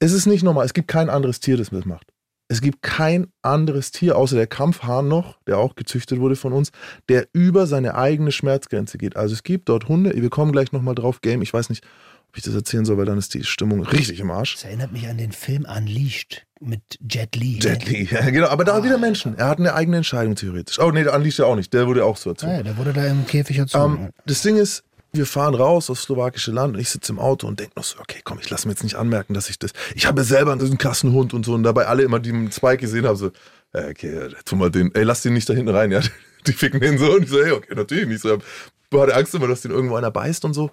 es 0.00 0.12
ist 0.12 0.26
nicht 0.26 0.42
normal. 0.42 0.64
Es 0.64 0.74
gibt 0.74 0.88
kein 0.88 1.10
anderes 1.10 1.40
Tier, 1.40 1.56
das 1.56 1.70
das 1.70 1.84
macht. 1.84 2.12
Es 2.48 2.60
gibt 2.60 2.82
kein 2.82 3.26
anderes 3.42 3.90
Tier, 3.90 4.16
außer 4.16 4.36
der 4.36 4.46
Kampfhahn 4.46 5.08
noch, 5.08 5.38
der 5.46 5.58
auch 5.58 5.74
gezüchtet 5.74 6.20
wurde 6.20 6.36
von 6.36 6.52
uns, 6.52 6.70
der 7.08 7.26
über 7.32 7.66
seine 7.66 7.96
eigene 7.96 8.30
Schmerzgrenze 8.30 8.98
geht. 8.98 9.16
Also 9.16 9.34
es 9.34 9.42
gibt 9.42 9.68
dort 9.68 9.88
Hunde, 9.88 10.12
wir 10.14 10.30
kommen 10.30 10.52
gleich 10.52 10.70
nochmal 10.70 10.94
drauf, 10.94 11.22
Game, 11.22 11.42
ich 11.42 11.52
weiß 11.52 11.70
nicht, 11.70 11.84
ob 12.28 12.36
ich 12.36 12.44
das 12.44 12.54
erzählen 12.54 12.84
soll, 12.84 12.98
weil 12.98 13.04
dann 13.04 13.18
ist 13.18 13.34
die 13.34 13.42
Stimmung 13.42 13.82
richtig 13.82 14.20
im 14.20 14.30
Arsch. 14.30 14.54
Das 14.54 14.64
erinnert 14.64 14.92
mich 14.92 15.08
an 15.08 15.18
den 15.18 15.32
Film 15.32 15.66
Unleashed 15.68 16.46
mit 16.60 16.82
Jet 17.00 17.34
Li. 17.34 17.58
Jet 17.60 17.88
Li, 17.88 18.04
ja, 18.10 18.30
genau, 18.30 18.46
aber 18.46 18.64
da 18.64 18.84
wieder 18.84 18.98
Menschen. 18.98 19.36
Er 19.36 19.48
hat 19.48 19.58
eine 19.58 19.74
eigene 19.74 19.96
Entscheidung 19.96 20.36
theoretisch. 20.36 20.78
Oh 20.78 20.92
nee, 20.92 21.02
der 21.02 21.14
Unleashed 21.14 21.40
ja 21.40 21.46
auch 21.46 21.56
nicht, 21.56 21.74
der 21.74 21.88
wurde 21.88 22.04
auch 22.04 22.16
so 22.16 22.30
erzogen. 22.30 22.52
Ah, 22.52 22.56
ja, 22.58 22.62
der 22.62 22.76
wurde 22.76 22.92
da 22.92 23.04
im 23.06 23.26
Käfig 23.26 23.58
erzogen. 23.58 23.96
Ähm, 24.04 24.10
das 24.24 24.42
Ding 24.42 24.56
ist, 24.56 24.84
wir 25.16 25.26
fahren 25.26 25.54
raus 25.54 25.90
aufs 25.90 26.02
slowakische 26.02 26.52
Land 26.52 26.74
und 26.74 26.80
ich 26.80 26.90
sitze 26.90 27.12
im 27.12 27.18
Auto 27.18 27.46
und 27.46 27.60
denke 27.60 27.72
noch 27.76 27.84
so, 27.84 27.98
okay, 27.98 28.20
komm, 28.24 28.38
ich 28.40 28.50
lasse 28.50 28.68
mir 28.68 28.72
jetzt 28.72 28.84
nicht 28.84 28.96
anmerken, 28.96 29.34
dass 29.34 29.50
ich 29.50 29.58
das. 29.58 29.72
Ich 29.94 30.06
habe 30.06 30.24
selber 30.24 30.52
einen 30.52 30.78
Kassenhund 30.78 31.34
und 31.34 31.44
so 31.44 31.54
und 31.54 31.62
dabei 31.62 31.86
alle 31.86 32.02
immer, 32.02 32.20
die 32.20 32.30
einen 32.30 32.52
Spike 32.52 32.78
gesehen 32.78 33.06
haben, 33.06 33.16
so, 33.16 33.30
äh, 33.72 33.90
okay, 33.90 34.28
tu 34.44 34.56
mal 34.56 34.70
den, 34.70 34.94
ey, 34.94 35.02
lass 35.02 35.22
den 35.22 35.34
nicht 35.34 35.48
da 35.48 35.54
hinten 35.54 35.74
rein, 35.74 35.90
ja. 35.90 36.00
Die 36.46 36.52
ficken 36.52 36.78
den 36.78 36.96
so 36.96 37.12
und 37.12 37.24
ich 37.24 37.30
so, 37.30 37.42
hey, 37.42 37.50
okay, 37.50 37.74
natürlich 37.74 38.06
nicht. 38.06 38.20
So, 38.20 38.36
ich 38.36 38.98
hatte 38.98 39.16
Angst 39.16 39.34
immer, 39.34 39.48
dass 39.48 39.62
den 39.62 39.72
irgendwo 39.72 39.96
einer 39.96 40.12
beißt 40.12 40.44
und 40.44 40.54
so. 40.54 40.70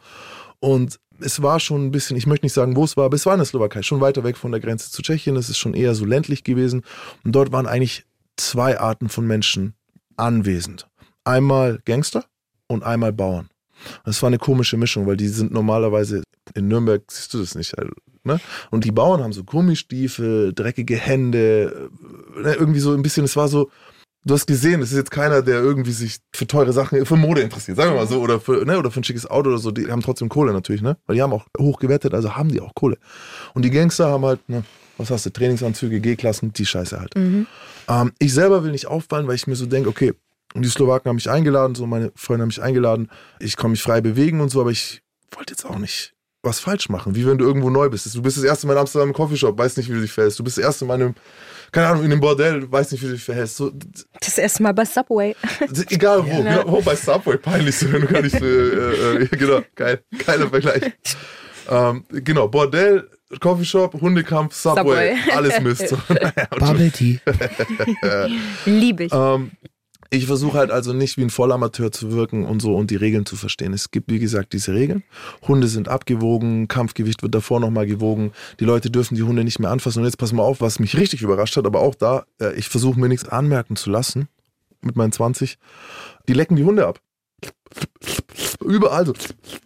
Und 0.60 1.00
es 1.20 1.42
war 1.42 1.60
schon 1.60 1.88
ein 1.88 1.92
bisschen, 1.92 2.16
ich 2.16 2.28
möchte 2.28 2.46
nicht 2.46 2.54
sagen, 2.54 2.76
wo 2.76 2.84
es 2.84 2.96
war, 2.96 3.06
aber 3.06 3.16
es 3.16 3.26
war 3.26 3.34
in 3.34 3.40
der 3.40 3.46
Slowakei, 3.46 3.82
schon 3.82 4.02
weiter 4.02 4.24
weg 4.24 4.38
von 4.38 4.52
der 4.52 4.62
Grenze 4.62 4.92
zu 4.92 5.02
Tschechien. 5.02 5.36
Es 5.36 5.50
ist 5.50 5.58
schon 5.58 5.74
eher 5.74 5.96
so 5.96 6.06
ländlich 6.06 6.44
gewesen. 6.44 6.84
Und 7.24 7.34
dort 7.34 7.52
waren 7.52 7.66
eigentlich 7.66 8.06
zwei 8.38 8.80
Arten 8.80 9.10
von 9.10 9.26
Menschen 9.26 9.74
anwesend. 10.16 10.88
Einmal 11.24 11.80
Gangster 11.86 12.26
und 12.68 12.84
einmal 12.84 13.14
Bauern. 13.14 13.50
Das 14.06 14.22
war 14.22 14.28
eine 14.28 14.38
komische 14.38 14.78
Mischung, 14.78 15.08
weil 15.08 15.18
die 15.18 15.28
sind 15.28 15.52
normalerweise 15.52 16.24
in 16.56 16.68
Nürnberg 16.68 17.04
siehst 17.10 17.34
du 17.34 17.40
das 17.40 17.56
nicht. 17.56 17.78
Also, 17.78 17.92
ne? 18.24 18.40
Und 18.72 18.86
die 18.86 18.92
Bauern 18.92 19.24
haben 19.24 19.34
so 19.34 19.44
Gummistiefel, 19.44 20.54
dreckige 20.54 20.96
Hände, 20.96 21.90
äh, 22.38 22.42
ne, 22.42 22.54
irgendwie 22.54 22.80
so 22.80 22.94
ein 22.94 23.02
bisschen, 23.02 23.26
es 23.26 23.36
war 23.36 23.48
so, 23.48 23.70
Du 24.26 24.34
hast 24.34 24.46
gesehen, 24.46 24.82
es 24.82 24.92
ist 24.92 24.98
jetzt 24.98 25.12
keiner, 25.12 25.42
der 25.42 25.56
irgendwie 25.56 25.92
sich 25.92 26.20
für 26.34 26.48
teure 26.48 26.72
Sachen, 26.72 27.06
für 27.06 27.18
Mode 27.18 27.42
interessiert, 27.42 27.76
sagen 27.76 27.92
wir 27.92 27.98
mal 27.98 28.08
so, 28.08 28.22
oder 28.22 28.40
für, 28.40 28.64
ne, 28.66 28.80
oder 28.80 28.90
für 28.90 29.02
ein 29.02 29.04
schickes 29.04 29.30
Auto 29.30 29.50
oder 29.50 29.58
so. 29.58 29.72
Die 29.72 29.92
haben 29.92 30.02
trotzdem 30.02 30.30
Kohle 30.30 30.54
natürlich, 30.54 30.82
ne? 30.82 30.96
Weil 31.06 31.18
die 31.18 31.22
haben 31.22 31.34
auch 31.34 31.46
hoch 31.60 31.78
gewettet, 31.78 32.14
also 32.14 32.34
haben 32.34 32.48
die 32.48 32.62
auch 32.62 32.74
Kohle. 32.74 32.98
Und 33.54 33.66
die 33.66 33.70
Gangster 33.70 34.10
haben 34.10 34.24
halt, 34.24 34.48
ne, 34.48 34.64
was 34.98 35.12
hast 35.12 35.26
du, 35.26 35.30
Trainingsanzüge, 35.30 36.00
G-Klassen, 36.00 36.54
die 36.54 36.66
Scheiße 36.66 37.02
halt. 37.02 37.14
Ähm, 37.90 38.14
ich 38.18 38.34
selber 38.34 38.64
will 38.64 38.72
nicht 38.72 38.88
auffallen, 38.88 39.28
weil 39.28 39.36
ich 39.36 39.46
mir 39.46 39.58
so 39.58 39.66
denke, 39.66 39.90
okay, 39.90 40.14
und 40.54 40.64
die 40.64 40.70
Slowaken 40.70 41.10
haben 41.10 41.16
mich 41.16 41.30
eingeladen, 41.30 41.76
so 41.76 41.86
meine 41.86 42.12
Freunde 42.16 42.44
haben 42.44 42.50
mich 42.50 42.62
eingeladen, 42.62 43.10
ich 43.40 43.56
kann 43.58 43.72
mich 43.72 43.82
frei 43.82 44.02
bewegen 44.02 44.42
und 44.42 44.50
so, 44.50 44.62
aber 44.62 44.72
ich 44.72 45.02
wollte 45.36 45.54
jetzt 45.54 45.66
auch 45.66 45.78
nicht 45.80 46.14
was 46.46 46.60
falsch 46.60 46.90
machen, 46.90 47.16
wie 47.16 47.26
wenn 47.26 47.38
du 47.38 47.46
irgendwo 47.46 47.70
neu 47.70 47.90
bist. 47.90 48.14
Du 48.14 48.22
bist 48.22 48.36
das 48.36 48.44
erste 48.44 48.68
Mal 48.68 48.74
in 48.74 48.80
Amsterdam 48.80 49.08
im 49.10 49.14
Coffeeshop, 49.14 49.58
weißt 49.58 49.78
nicht, 49.78 49.90
wie 49.90 49.94
du 49.94 50.02
dich 50.02 50.12
verhältst. 50.12 50.38
Du 50.40 50.44
bist 50.44 50.58
das 50.58 50.66
erste 50.66 50.84
Mal 50.84 50.96
in 50.96 51.02
einem, 51.04 51.16
keine 51.72 51.88
Ahnung, 51.88 52.04
in 52.04 52.12
einem 52.12 52.20
Bordell, 52.20 52.70
weißt 52.70 52.92
nicht, 52.92 53.02
wie 53.02 53.08
du 53.08 53.14
dich 53.14 53.24
verhältst. 53.24 53.56
So, 53.56 53.72
Das 54.20 54.38
erste 54.38 54.62
Mal 54.62 54.74
bei 54.74 54.84
Subway. 54.84 55.36
egal 55.90 56.26
wo, 56.26 56.44
genau, 56.44 56.64
wo 56.66 56.82
bei 56.82 56.98
Subway 56.98 57.38
peinlich 57.38 57.78
so, 57.78 57.92
wenn 57.94 58.02
du 58.02 58.08
gar 58.08 58.22
nicht, 58.22 58.36
äh, 58.36 59.24
äh, 59.24 59.28
genau, 59.28 59.62
geil, 59.74 60.04
geiler 60.26 60.50
Vergleich. 60.50 60.92
Ähm, 61.70 62.04
genau, 62.10 62.50
Bordell, 62.50 63.10
Coffeeshop, 63.40 63.94
Hundekampf, 64.02 64.54
Subway, 64.54 65.16
Subway. 65.16 65.34
alles 65.34 65.62
Mist. 65.62 65.96
Bubble 66.60 66.92
Tea. 66.92 67.22
Liebe 68.66 69.06
ich. 69.06 69.14
ähm, 69.14 69.52
ich 70.14 70.28
versuche 70.28 70.60
halt 70.60 70.70
also 70.70 70.94
nicht 70.94 71.18
wie 71.18 71.24
ein 71.24 71.32
Vollamateur 71.32 71.92
zu 71.92 72.12
wirken 72.12 72.46
und 72.46 72.62
so 72.62 72.76
und 72.76 72.92
die 72.92 72.96
Regeln 72.96 73.26
zu 73.26 73.36
verstehen. 73.36 73.74
Es 73.74 73.90
gibt, 73.90 74.12
wie 74.12 74.20
gesagt, 74.20 74.54
diese 74.54 74.74
Regeln. 74.74 75.04
Hunde 75.48 75.68
sind 75.68 75.88
abgewogen, 75.88 76.68
Kampfgewicht 76.68 77.24
wird 77.24 77.34
davor 77.34 77.60
nochmal 77.60 77.88
gewogen. 77.88 78.32
Die 78.60 78.66
Leute 78.66 78.92
dürfen 78.92 79.16
die 79.16 79.24
Hunde 79.24 79.44
nicht 79.44 79.60
mehr 79.60 79.72
anfassen. 79.72 80.00
Und 80.00 80.06
jetzt 80.06 80.18
pass 80.18 80.32
mal 80.32 80.44
auf, 80.44 80.62
was 80.62 80.78
mich 80.80 80.96
richtig 80.98 81.24
überrascht 81.24 81.58
hat, 81.58 81.66
aber 81.66 81.82
auch 81.82 81.96
da, 81.96 82.26
äh, 82.40 82.54
ich 82.54 82.70
versuche 82.70 83.00
mir 83.00 83.10
nichts 83.10 83.28
anmerken 83.28 83.76
zu 83.76 83.90
lassen 83.90 84.28
mit 84.82 84.96
meinen 84.96 85.12
20. 85.12 85.58
Die 86.28 86.34
lecken 86.34 86.56
die 86.58 86.64
Hunde 86.64 86.86
ab. 86.86 87.00
Überall 88.64 89.08
so. 89.08 89.14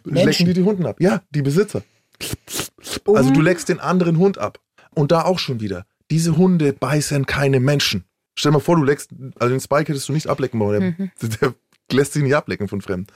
Lecken 0.04 0.46
die 0.46 0.54
die 0.54 0.62
Hunden 0.62 0.86
ab. 0.86 0.96
Ja, 0.98 1.22
die 1.30 1.42
Besitzer. 1.42 1.82
Also 3.06 3.30
du 3.30 3.42
leckst 3.42 3.68
den 3.68 3.80
anderen 3.80 4.16
Hund 4.16 4.38
ab. 4.38 4.60
Und 4.94 5.12
da 5.12 5.24
auch 5.24 5.38
schon 5.38 5.60
wieder. 5.60 5.84
Diese 6.10 6.38
Hunde 6.38 6.72
beißen 6.72 7.26
keine 7.26 7.60
Menschen. 7.60 8.04
Stell 8.38 8.52
dir 8.52 8.58
mal 8.58 8.60
vor, 8.60 8.76
du 8.76 8.84
leckst, 8.84 9.10
also 9.38 9.52
den 9.52 9.60
Spike 9.60 9.88
hättest 9.88 10.08
du 10.08 10.12
nicht 10.12 10.28
ablecken 10.28 10.60
wollen. 10.60 11.10
Der, 11.20 11.28
der 11.40 11.54
lässt 11.90 12.12
sich 12.12 12.22
nicht 12.22 12.36
ablecken 12.36 12.68
von 12.68 12.80
Fremden. 12.80 13.08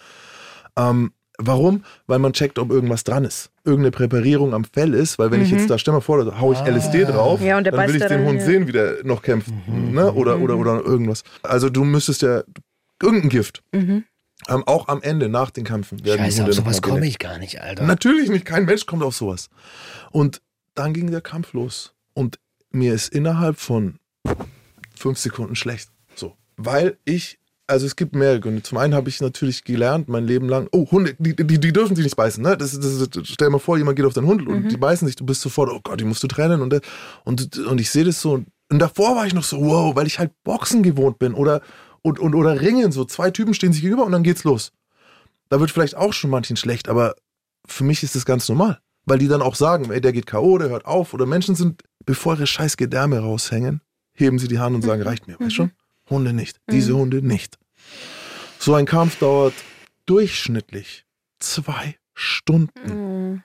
Ähm, 0.76 1.12
warum? 1.38 1.84
Weil 2.08 2.18
man 2.18 2.32
checkt, 2.32 2.58
ob 2.58 2.70
irgendwas 2.72 3.04
dran 3.04 3.24
ist. 3.24 3.50
Irgendeine 3.64 3.92
Präparierung 3.92 4.52
am 4.52 4.64
Fell 4.64 4.94
ist, 4.94 5.20
weil 5.20 5.30
wenn 5.30 5.40
ich 5.40 5.50
jetzt 5.50 5.70
da, 5.70 5.78
stell 5.78 5.94
mal 5.94 6.00
vor, 6.00 6.24
da 6.24 6.40
hau 6.40 6.52
ich 6.52 6.58
LSD 6.58 7.04
drauf, 7.04 7.40
Ja, 7.40 7.56
und 7.56 7.64
der 7.64 7.72
dann 7.72 7.88
will 7.88 7.94
ich 7.94 8.04
den 8.04 8.24
Hund 8.26 8.40
ja. 8.40 8.46
sehen, 8.46 8.66
wie 8.66 8.72
der 8.72 9.04
noch 9.04 9.22
kämpft. 9.22 9.52
Ne? 9.68 10.12
Oder, 10.12 10.40
oder, 10.40 10.56
oder 10.56 10.84
irgendwas. 10.84 11.22
Also 11.44 11.70
du 11.70 11.84
müsstest 11.84 12.22
ja 12.22 12.42
irgendein 13.00 13.28
Gift. 13.28 13.62
Ähm, 13.72 14.04
auch 14.66 14.88
am 14.88 15.02
Ende, 15.02 15.28
nach 15.28 15.50
den 15.50 15.62
Kämpfen, 15.62 16.04
werden 16.04 16.24
Scheiße, 16.24 16.44
auf 16.44 16.52
sowas 16.52 16.82
komme 16.82 17.06
ich 17.06 17.20
gar 17.20 17.38
nicht, 17.38 17.60
Alter. 17.60 17.84
Natürlich 17.84 18.28
nicht, 18.28 18.44
kein 18.44 18.64
Mensch 18.64 18.86
kommt 18.86 19.04
auf 19.04 19.14
sowas. 19.14 19.50
Und 20.10 20.42
dann 20.74 20.92
ging 20.92 21.12
der 21.12 21.20
Kampf 21.20 21.52
los. 21.52 21.94
Und 22.12 22.40
mir 22.72 22.92
ist 22.92 23.12
innerhalb 23.12 23.58
von 23.60 24.00
fünf 25.02 25.18
Sekunden 25.18 25.56
schlecht. 25.56 25.90
So. 26.14 26.36
Weil 26.56 26.96
ich, 27.04 27.38
also 27.66 27.86
es 27.86 27.96
gibt 27.96 28.14
mehrere 28.14 28.40
Gründe. 28.40 28.62
Zum 28.62 28.78
einen 28.78 28.94
habe 28.94 29.08
ich 29.08 29.20
natürlich 29.20 29.64
gelernt, 29.64 30.08
mein 30.08 30.24
Leben 30.24 30.48
lang, 30.48 30.68
oh, 30.72 30.90
Hunde, 30.90 31.14
die, 31.18 31.34
die, 31.34 31.58
die 31.58 31.72
dürfen 31.72 31.96
sich 31.96 32.04
nicht 32.04 32.16
beißen. 32.16 32.42
Ne? 32.42 32.56
Das, 32.56 32.78
das, 32.78 33.08
stell 33.24 33.48
dir 33.48 33.50
mal 33.50 33.58
vor, 33.58 33.76
jemand 33.76 33.96
geht 33.96 34.06
auf 34.06 34.14
deinen 34.14 34.26
Hund 34.26 34.46
und 34.46 34.68
die 34.68 34.76
beißen 34.76 35.06
sich, 35.06 35.16
du 35.16 35.26
bist 35.26 35.42
sofort, 35.42 35.70
oh 35.70 35.80
Gott, 35.82 36.00
die 36.00 36.04
musst 36.04 36.22
du 36.22 36.28
trennen. 36.28 36.62
Und, 36.62 36.80
und, 37.24 37.58
und 37.58 37.80
ich 37.80 37.90
sehe 37.90 38.04
das 38.04 38.20
so. 38.20 38.32
Und, 38.32 38.46
und 38.70 38.78
davor 38.78 39.16
war 39.16 39.26
ich 39.26 39.34
noch 39.34 39.44
so, 39.44 39.60
wow, 39.60 39.94
weil 39.96 40.06
ich 40.06 40.18
halt 40.18 40.30
Boxen 40.44 40.82
gewohnt 40.82 41.18
bin 41.18 41.34
oder, 41.34 41.60
und, 42.02 42.18
und, 42.18 42.34
oder 42.34 42.60
Ringen. 42.60 42.92
So 42.92 43.04
zwei 43.04 43.30
Typen 43.30 43.54
stehen 43.54 43.72
sich 43.72 43.82
gegenüber 43.82 44.06
und 44.06 44.12
dann 44.12 44.22
geht's 44.22 44.44
los. 44.44 44.72
Da 45.48 45.60
wird 45.60 45.70
vielleicht 45.70 45.96
auch 45.96 46.12
schon 46.12 46.30
manchen 46.30 46.56
schlecht, 46.56 46.88
aber 46.88 47.14
für 47.66 47.84
mich 47.84 48.02
ist 48.02 48.14
das 48.14 48.24
ganz 48.24 48.48
normal. 48.48 48.78
Weil 49.04 49.18
die 49.18 49.28
dann 49.28 49.42
auch 49.42 49.56
sagen, 49.56 49.90
ey, 49.90 50.00
der 50.00 50.12
geht 50.12 50.26
K.O., 50.26 50.58
der 50.58 50.68
hört 50.68 50.86
auf. 50.86 51.12
Oder 51.12 51.26
Menschen 51.26 51.56
sind, 51.56 51.82
bevor 52.06 52.34
ihre 52.34 52.46
scheiß 52.46 52.76
Gedärme 52.76 53.18
raushängen, 53.18 53.80
heben 54.14 54.38
sie 54.38 54.48
die 54.48 54.58
Hand 54.58 54.74
und 54.74 54.82
sagen, 54.82 55.02
reicht 55.02 55.26
mir, 55.28 55.38
weißt 55.38 55.54
schon? 55.54 55.72
Hunde 56.08 56.32
nicht. 56.32 56.60
Diese 56.70 56.94
Hunde 56.94 57.22
nicht. 57.22 57.58
So 58.58 58.74
ein 58.74 58.86
Kampf 58.86 59.18
dauert 59.18 59.54
durchschnittlich 60.06 61.04
zwei 61.38 61.96
Stunden. 62.14 63.42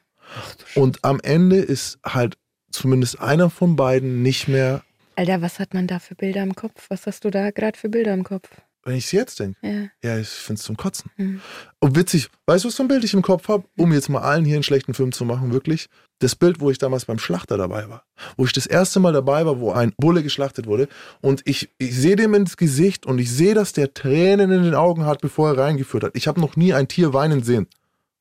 Und 0.76 1.04
am 1.04 1.20
Ende 1.22 1.58
ist 1.58 2.00
halt 2.06 2.38
zumindest 2.72 3.20
einer 3.20 3.50
von 3.50 3.76
beiden 3.76 4.22
nicht 4.22 4.48
mehr, 4.48 4.84
Alter, 5.18 5.42
was 5.42 5.58
hat 5.58 5.74
man 5.74 5.88
da 5.88 5.98
für 5.98 6.14
Bilder 6.14 6.44
im 6.44 6.54
Kopf? 6.54 6.92
Was 6.92 7.08
hast 7.08 7.26
du 7.26 7.32
da 7.32 7.50
gerade 7.50 7.76
für 7.76 7.90
Bilder 7.90 8.14
im 8.14 8.24
Kopf? 8.24 8.50
Wenn 8.88 8.96
ich 8.96 9.06
es 9.06 9.12
jetzt 9.12 9.40
denke, 9.40 9.58
Ja. 9.62 9.90
ja, 10.02 10.18
ich 10.20 10.30
finde 10.30 10.60
es 10.60 10.66
zum 10.66 10.78
Kotzen. 10.78 11.12
Mhm. 11.18 11.42
Und 11.80 11.96
witzig, 11.96 12.30
weißt 12.46 12.64
du, 12.64 12.70
was 12.70 12.76
für 12.76 12.84
ein 12.84 12.88
Bild 12.88 13.04
ich 13.04 13.14
im 13.14 13.22
Kopf 13.22 13.50
habe, 13.50 13.66
um 13.78 13.92
jetzt 13.92 14.10
mal 14.10 14.22
allen 14.22 14.46
hier 14.46 14.56
einen 14.56 14.64
schlechten 14.64 14.94
Film 14.94 15.12
zu 15.12 15.26
machen, 15.26 15.52
wirklich? 15.52 15.90
Das 16.20 16.36
Bild, 16.36 16.60
wo 16.62 16.72
ich 16.72 16.78
damals 16.78 17.06
beim 17.06 17.20
Schlachter 17.20 17.58
dabei 17.58 17.90
war. 17.90 18.04
Wo 18.38 18.46
ich 18.46 18.54
das 18.54 18.66
erste 18.66 19.00
Mal 19.00 19.14
dabei 19.14 19.46
war, 19.46 19.60
wo 19.60 19.72
ein 19.72 19.94
Bulle 19.98 20.24
geschlachtet 20.24 20.66
wurde. 20.66 20.88
Und 21.22 21.42
ich, 21.46 21.70
ich 21.78 21.96
sehe 21.96 22.16
dem 22.16 22.34
ins 22.34 22.58
Gesicht 22.58 23.06
und 23.06 23.20
ich 23.20 23.32
sehe, 23.32 23.54
dass 23.54 23.74
der 23.74 23.94
Tränen 23.94 24.52
in 24.52 24.64
den 24.64 24.74
Augen 24.74 25.06
hat, 25.06 25.22
bevor 25.22 25.50
er 25.50 25.58
reingeführt 25.58 26.04
hat. 26.04 26.16
Ich 26.16 26.28
habe 26.28 26.40
noch 26.42 26.56
nie 26.56 26.74
ein 26.74 26.88
Tier 26.88 27.14
weinen 27.14 27.44
sehen. 27.44 27.68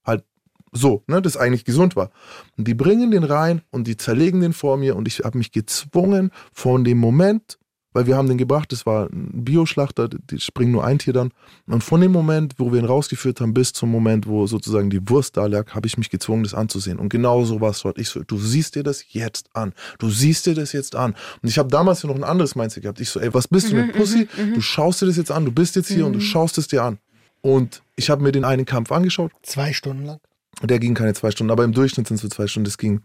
Halt 0.05 0.25
so, 0.73 1.05
ne, 1.07 1.23
das 1.23 1.37
eigentlich 1.37 1.65
gesund 1.65 1.97
war. 1.97 2.11
Und 2.59 2.69
die 2.69 2.75
bringen 2.75 3.13
den 3.13 3.25
rein 3.25 3.63
und 3.71 3.87
die 3.87 3.97
zerlegen 3.97 4.41
den 4.41 4.53
vor 4.53 4.77
mir 4.77 4.97
und 4.97 5.09
ich 5.09 5.21
habe 5.21 5.39
mich 5.39 5.53
gezwungen 5.53 6.33
von 6.53 6.85
dem 6.85 6.99
Moment, 6.99 7.59
weil 7.97 8.07
wir 8.07 8.15
haben 8.15 8.29
den 8.29 8.37
gebracht, 8.37 8.73
das 8.73 8.85
war 8.85 9.07
ein 9.07 9.43
Bioschlachter, 9.43 10.11
die 10.11 10.39
springen 10.39 10.73
nur 10.73 10.85
ein 10.85 10.99
Tier 10.99 11.15
dann. 11.15 11.33
Und 11.67 11.83
von 11.83 11.99
dem 11.99 12.13
Moment, 12.13 12.53
wo 12.59 12.71
wir 12.71 12.79
ihn 12.79 12.85
rausgeführt 12.85 13.41
haben, 13.41 13.55
bis 13.55 13.73
zum 13.73 13.91
Moment, 13.91 14.27
wo 14.27 14.47
sozusagen 14.47 14.91
die 14.91 15.09
Wurst 15.09 15.39
da 15.39 15.47
lag, 15.47 15.75
habe 15.75 15.87
ich 15.87 15.97
mich 15.97 16.11
gezwungen, 16.11 16.43
das 16.43 16.53
anzusehen. 16.53 16.99
Und 16.99 17.09
genau 17.09 17.47
so 17.47 17.63
war 17.63 17.71
es 17.71 17.81
dort. 17.81 17.97
Ich 17.97 18.11
so, 18.11 18.23
du 18.23 18.37
siehst 18.37 18.75
dir 18.75 18.83
das 18.83 19.03
jetzt 19.15 19.49
an. 19.55 19.73
Du 19.99 20.11
siehst 20.11 20.45
dir 20.45 20.55
das 20.55 20.73
jetzt 20.73 20.95
an. 20.95 21.15
Und 21.41 21.49
ich 21.49 21.57
habe 21.57 21.71
damals 21.71 22.03
ja 22.03 22.11
noch 22.11 22.17
ein 22.17 22.25
anderes 22.25 22.55
Mindset 22.55 22.83
gehabt. 22.83 23.01
Ich 23.01 23.09
so, 23.09 23.19
ey, 23.19 23.33
was 23.33 23.49
bist 23.49 23.73
du, 23.73 23.79
eine 23.79 23.91
Pussy? 23.95 24.29
Du 24.55 24.61
schaust 24.61 25.01
dir 25.01 25.07
das 25.07 25.17
jetzt 25.17 25.31
an, 25.31 25.47
du 25.47 25.53
bist 25.53 25.75
jetzt 25.75 25.89
hier 25.89 26.05
und 26.05 26.13
du 26.13 26.21
schaust 26.21 26.59
es 26.59 26.69
dir 26.69 26.83
an. 26.83 26.99
Und 27.41 27.83
ich 27.97 28.11
habe 28.11 28.23
mir 28.23 28.33
den 28.33 28.45
einen 28.45 28.67
Kampf 28.67 28.93
angeschaut. 28.93 29.33
Zwei 29.41 29.73
Stunden 29.73 30.05
lang? 30.05 30.21
Der 30.62 30.79
ging 30.79 30.95
keine 30.95 31.12
zwei 31.12 31.31
Stunden, 31.31 31.51
aber 31.51 31.64
im 31.64 31.73
Durchschnitt 31.73 32.09
sind 32.09 32.16
es 32.16 32.23
so 32.23 32.29
zwei 32.29 32.47
Stunden. 32.47 32.64
Das 32.64 32.79
ging, 32.79 33.03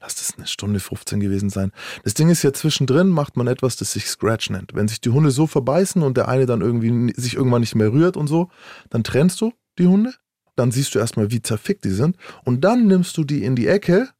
lass 0.00 0.14
das 0.14 0.34
eine 0.36 0.46
Stunde 0.46 0.78
15 0.78 1.18
gewesen 1.18 1.50
sein. 1.50 1.72
Das 2.04 2.14
Ding 2.14 2.28
ist 2.28 2.44
ja, 2.44 2.52
zwischendrin 2.52 3.08
macht 3.08 3.36
man 3.36 3.48
etwas, 3.48 3.76
das 3.76 3.92
sich 3.92 4.06
Scratch 4.06 4.50
nennt. 4.50 4.74
Wenn 4.74 4.86
sich 4.86 5.00
die 5.00 5.10
Hunde 5.10 5.32
so 5.32 5.48
verbeißen 5.48 6.00
und 6.02 6.16
der 6.16 6.28
eine 6.28 6.46
dann 6.46 6.60
irgendwie 6.60 7.12
sich 7.16 7.34
irgendwann 7.34 7.62
nicht 7.62 7.74
mehr 7.74 7.92
rührt 7.92 8.16
und 8.16 8.28
so, 8.28 8.50
dann 8.88 9.02
trennst 9.02 9.40
du 9.40 9.52
die 9.78 9.88
Hunde. 9.88 10.14
Dann 10.54 10.70
siehst 10.70 10.94
du 10.94 11.00
erstmal, 11.00 11.32
wie 11.32 11.42
zerfickt 11.42 11.84
die 11.84 11.90
sind. 11.90 12.16
Und 12.44 12.62
dann 12.62 12.86
nimmst 12.86 13.16
du 13.16 13.24
die 13.24 13.42
in 13.42 13.56
die 13.56 13.66
Ecke, 13.66 14.10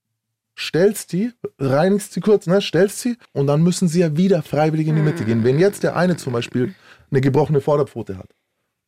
stellst 0.58 1.12
die, 1.12 1.30
reinigst 1.58 2.12
sie 2.12 2.20
kurz, 2.20 2.46
ne, 2.46 2.60
stellst 2.60 3.00
sie 3.00 3.16
und 3.32 3.46
dann 3.46 3.62
müssen 3.62 3.88
sie 3.88 4.00
ja 4.00 4.16
wieder 4.16 4.42
freiwillig 4.42 4.88
in 4.88 4.96
die 4.96 5.02
Mitte 5.02 5.24
gehen. 5.24 5.44
Wenn 5.44 5.58
jetzt 5.58 5.82
der 5.82 5.96
eine 5.96 6.16
zum 6.16 6.32
Beispiel 6.32 6.74
eine 7.10 7.20
gebrochene 7.20 7.60
Vorderpfote 7.60 8.18
hat 8.18 8.34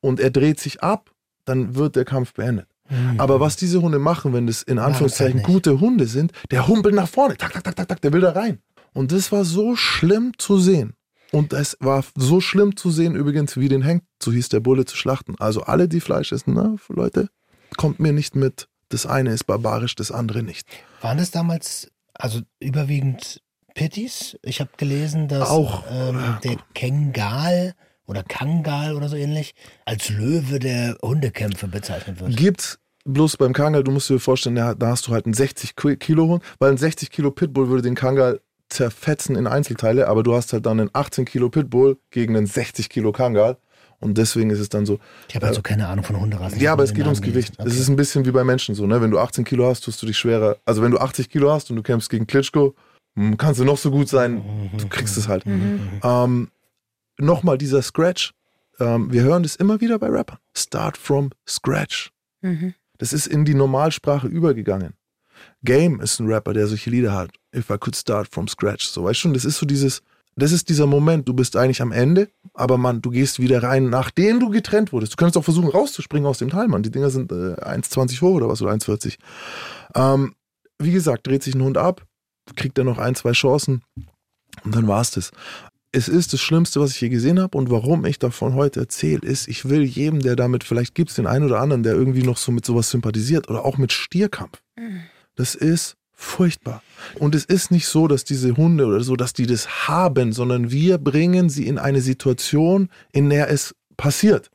und 0.01 0.21
er 0.21 0.31
dreht 0.31 0.59
sich 0.59 0.83
ab, 0.83 1.13
dann 1.45 1.75
wird 1.75 1.97
der 1.97 2.05
Kampf 2.05 2.33
beendet. 2.35 2.74
Aber 3.19 3.41
was 3.41 3.57
diese 3.57 3.81
Hunde 3.81 3.99
machen, 3.99 4.33
wenn 4.33 4.47
das 4.47 4.63
in 4.63 4.79
Anführungszeichen 4.79 5.37
nicht. 5.37 5.47
gute 5.47 5.81
Hunde 5.81 6.07
sind, 6.07 6.33
der 6.51 6.69
humpelt 6.69 6.95
nach 6.95 7.09
vorne, 7.09 7.37
tak, 7.37 7.53
tak, 7.53 7.65
tak, 7.65 7.77
tak, 7.77 7.89
tak, 7.89 8.01
der 8.03 8.13
will 8.13 8.21
da 8.21 8.33
rein. 8.33 8.59
Und 8.93 9.11
das 9.11 9.33
war 9.33 9.45
so 9.45 9.75
schlimm 9.75 10.33
zu 10.39 10.59
sehen. 10.59 10.95
Und 11.33 11.53
es 11.53 11.77
war 11.81 12.05
so 12.15 12.41
schlimm 12.41 12.77
zu 12.77 12.91
sehen, 12.91 13.17
übrigens, 13.17 13.57
wie 13.57 13.69
den 13.69 13.83
hängt, 13.83 14.05
so 14.23 14.31
hieß 14.31 14.51
der 14.51 14.61
Bulle 14.61 14.85
zu 14.85 14.97
schlachten. 14.97 15.35
Also 15.39 15.63
alle, 15.63 15.89
die 15.89 16.01
Fleisch 16.01 16.31
essen, 16.31 16.55
ne, 16.55 16.77
Leute, 16.89 17.29
kommt 17.77 17.99
mir 17.99 18.13
nicht 18.13 18.37
mit. 18.37 18.69
Das 18.91 19.07
eine 19.07 19.33
ist 19.33 19.45
barbarisch, 19.45 19.97
das 19.97 20.13
andere 20.13 20.43
nicht. 20.43 20.69
Waren 21.01 21.19
das 21.19 21.33
damals, 21.33 21.91
also 22.13 22.41
überwiegend 22.61 23.43
Pitties? 23.75 24.39
Ich 24.43 24.61
habe 24.61 24.71
gelesen, 24.77 25.27
dass 25.27 25.49
Auch. 25.49 25.83
ähm, 25.91 26.39
der 26.45 26.57
Kengal 26.75 27.75
oder 28.07 28.23
Kangal 28.23 28.95
oder 28.95 29.09
so 29.09 29.17
ähnlich 29.17 29.55
als 29.85 30.09
Löwe 30.11 30.59
der 30.59 30.97
Hundekämpfe 31.03 31.69
bezeichnet 31.69 32.21
wird. 32.21 32.37
Gibt's 32.37 32.79
bloß 33.07 33.37
beim 33.37 33.53
Kangal, 33.53 33.85
du 33.85 33.91
musst 33.91 34.09
dir 34.11 34.19
vorstellen, 34.19 34.57
da 34.57 34.75
hast 34.89 35.07
du 35.07 35.13
halt 35.13 35.27
einen 35.27 35.35
60 35.35 35.77
Ki- 35.77 35.97
Kilo 35.97 36.27
Hund, 36.29 36.43
weil 36.59 36.71
ein 36.71 36.79
60 36.79 37.11
Kilo 37.11 37.31
Pitbull 37.31 37.69
würde 37.69 37.83
den 37.83 37.95
Kangal 37.95 38.41
zerfetzen 38.71 39.37
in 39.37 39.47
Einzelteile, 39.47 40.09
aber 40.09 40.23
du 40.23 40.35
hast 40.35 40.53
halt 40.53 40.67
dann 40.67 40.81
einen 40.81 40.91
18 40.93 41.25
Kilo 41.27 41.49
Pitbull 41.51 41.99
gegen 42.11 42.37
einen 42.37 42.47
60 42.47 42.89
Kilo 42.89 43.13
Kangal 43.13 43.59
und 44.01 44.17
deswegen 44.19 44.51
ist 44.51 44.59
es 44.59 44.69
dann 44.71 44.85
so, 44.87 44.99
Ich 45.29 45.37
habe 45.37 45.47
also 45.47 45.63
keine 45.63 45.87
Ahnung 45.87 46.05
von 46.05 46.19
Hunderassen. 46.19 46.59
ja, 46.61 46.73
aber 46.73 46.83
es 46.83 46.93
geht 46.95 47.05
ums 47.05 47.21
Namen 47.21 47.33
Gewicht. 47.33 47.57
gelesen. 47.59 47.71
Es 47.75 47.79
ist 47.79 47.89
ein 47.89 47.97
bisschen 47.97 48.25
wie 48.25 48.31
bei 48.33 48.43
Menschen 48.43 48.75
so, 48.75 48.87
ne? 48.87 49.01
Wenn 49.01 49.11
du 49.11 49.19
18 49.19 49.45
Kilo 49.45 49.67
hast, 49.69 49.83
tust 49.85 50.01
du 50.03 50.07
dich 50.07 50.17
schwerer. 50.19 50.57
Also 50.65 50.83
wenn 50.83 50.91
du 50.91 50.99
80 50.99 51.29
Kilo 51.31 51.53
hast 51.53 51.71
und 51.71 51.77
du 51.77 51.83
kämpfst 51.83 52.11
gegen 52.11 52.27
Klitschko, 52.27 52.75
hm, 53.17 53.37
kannst 53.37 53.61
du 53.61 53.65
noch 53.65 53.79
so 53.79 53.91
gut 53.91 54.09
sein, 54.09 54.43
du 54.77 54.89
kriegst 54.89 55.17
es 55.19 55.29
halt. 55.29 55.45
Ähm, 55.47 56.49
Nochmal 57.19 57.59
dieser 57.59 57.83
Scratch. 57.83 58.33
Ähm, 58.81 59.13
wir 59.13 59.23
hören 59.23 59.43
das 59.43 59.57
immer 59.57 59.81
wieder 59.81 59.99
bei 59.99 60.09
Rappern. 60.09 60.39
Start 60.57 60.97
from 60.97 61.31
scratch. 61.49 62.11
Mhm. 62.43 62.75
Das 62.99 63.13
ist 63.13 63.27
in 63.27 63.45
die 63.45 63.55
Normalsprache 63.55 64.27
übergegangen. 64.27 64.95
Game 65.63 66.01
ist 66.01 66.21
ein 66.21 66.27
Rapper, 66.27 66.53
der 66.53 66.67
solche 66.67 66.91
Lieder 66.91 67.13
hat. 67.13 67.31
If 67.55 67.71
I 67.71 67.79
could 67.79 67.97
start 67.97 68.29
from 68.33 68.49
scratch. 68.49 68.87
So, 68.87 69.05
weißt 69.05 69.19
du 69.19 69.21
schon, 69.21 69.35
das 69.35 69.45
ist 69.45 69.59
so 69.59 69.67
dieses, 69.67 70.03
das 70.37 70.53
ist 70.53 70.69
dieser 70.69 70.87
Moment, 70.87 71.29
du 71.29 71.35
bist 71.35 71.57
eigentlich 71.57 71.83
am 71.83 71.93
Ende, 71.93 72.29
aber 72.55 72.77
Mann, 72.77 73.03
du 73.03 73.11
gehst 73.11 73.41
wieder 73.41 73.63
rein, 73.63 73.89
nachdem 73.89 74.41
du 74.41 74.51
getrennt 74.51 74.93
wurdest. 74.93 75.13
Du 75.13 75.17
könntest 75.17 75.37
auch 75.37 75.45
versuchen, 75.45 75.69
rauszuspringen 75.69 76.27
aus 76.27 76.39
dem 76.39 76.51
Teil, 76.51 76.69
Mann. 76.69 76.83
Die 76.83 76.91
Dinger 76.91 77.11
sind 77.11 77.33
äh, 77.33 77.55
1,20 77.55 78.21
hoch 78.21 78.35
oder 78.35 78.49
was, 78.49 78.63
oder 78.63 78.73
1,40. 78.73 79.17
Ähm, 79.95 80.35
wie 80.79 80.93
gesagt, 80.93 81.27
dreht 81.27 81.43
sich 81.43 81.55
ein 81.55 81.63
Hund 81.63 81.79
ab, 81.79 82.05
kriegt 82.57 82.79
er 82.79 82.85
noch 82.85 82.99
ein, 82.99 83.15
zwei 83.15 83.33
Chancen 83.33 83.83
und 84.65 84.75
dann 84.75 84.89
war's 84.89 85.13
das. 85.13 85.31
Es 85.97 86.09
ist 86.09 86.33
das 86.33 86.41
Schlimmste, 86.41 86.81
was 86.81 86.91
ich 86.91 87.01
je 87.01 87.09
gesehen 87.09 87.39
habe 87.39 87.57
und 87.57 87.71
warum 87.71 88.05
ich 88.05 88.19
davon 88.19 88.55
heute 88.55 88.81
erzähle, 88.81 89.21
ist, 89.21 89.47
ich 89.47 89.69
will 89.69 89.85
jedem, 89.85 90.19
der 90.19 90.35
damit, 90.35 90.65
vielleicht 90.65 90.97
gibt 90.97 91.11
es 91.11 91.17
den 91.17 91.29
einen 91.29 91.45
oder 91.45 91.61
anderen, 91.61 91.85
der 91.85 91.95
irgendwie 91.95 92.25
noch 92.25 92.37
so 92.37 92.51
mit 92.51 92.67
sowas 92.67 92.91
sympathisiert 92.91 93.49
oder 93.49 93.65
auch 93.65 93.79
mit 93.79 93.93
Stierkampf. 93.93 94.61
Das 95.37 95.55
ist 95.55 95.97
furchtbar. 96.13 96.83
Und 97.21 97.37
es 97.37 97.45
ist 97.45 97.71
nicht 97.71 97.87
so, 97.87 98.09
dass 98.09 98.25
diese 98.25 98.57
Hunde 98.57 98.87
oder 98.87 99.05
so, 99.05 99.15
dass 99.15 99.35
die 99.35 99.47
das 99.47 99.87
haben, 99.87 100.33
sondern 100.33 100.73
wir 100.73 100.99
bringen 100.99 101.49
sie 101.49 101.65
in 101.69 101.79
eine 101.79 102.01
Situation, 102.01 102.89
in 103.13 103.31
der 103.31 103.49
es 103.49 103.73
passiert. 103.97 104.51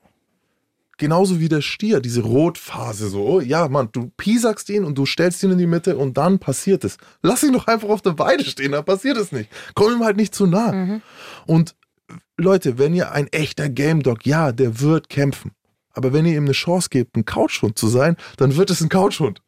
Genauso 1.00 1.40
wie 1.40 1.48
der 1.48 1.62
Stier, 1.62 2.02
diese 2.02 2.22
Rotphase 2.22 3.08
so. 3.08 3.26
Oh, 3.26 3.40
ja, 3.40 3.70
Mann, 3.70 3.88
du 3.94 4.12
piesagst 4.18 4.70
ihn 4.70 4.84
und 4.84 4.98
du 4.98 5.06
stellst 5.06 5.42
ihn 5.44 5.52
in 5.52 5.58
die 5.58 5.66
Mitte 5.66 5.96
und 5.96 6.18
dann 6.18 6.40
passiert 6.40 6.84
es. 6.84 6.98
Lass 7.22 7.42
ihn 7.42 7.54
doch 7.54 7.68
einfach 7.68 7.88
auf 7.88 8.02
der 8.02 8.20
Weide 8.20 8.44
stehen, 8.44 8.74
dann 8.74 8.84
passiert 8.84 9.16
es 9.16 9.32
nicht. 9.32 9.50
Komm 9.76 9.94
ihm 9.94 10.04
halt 10.04 10.18
nicht 10.18 10.36
zu 10.36 10.46
nah. 10.46 11.00
Und 11.48 11.76
Leute, 12.38 12.78
wenn 12.78 12.94
ihr 12.94 13.14
ein 13.14 13.28
echter 13.28 13.70
Game 13.70 14.04
Dog, 14.04 14.26
ja, 14.26 14.52
der 14.52 14.82
wird 14.82 15.08
kämpfen. 15.08 15.52
Aber 15.94 16.12
wenn 16.12 16.26
ihr 16.26 16.36
ihm 16.36 16.44
eine 16.44 16.52
Chance 16.52 16.90
gebt, 16.90 17.16
ein 17.16 17.24
Couchhund 17.24 17.78
zu 17.78 17.88
sein, 17.88 18.18
dann 18.36 18.58
wird 18.58 18.70
es 18.70 18.82
ein 18.82 18.90
Couchhund. 18.90 19.42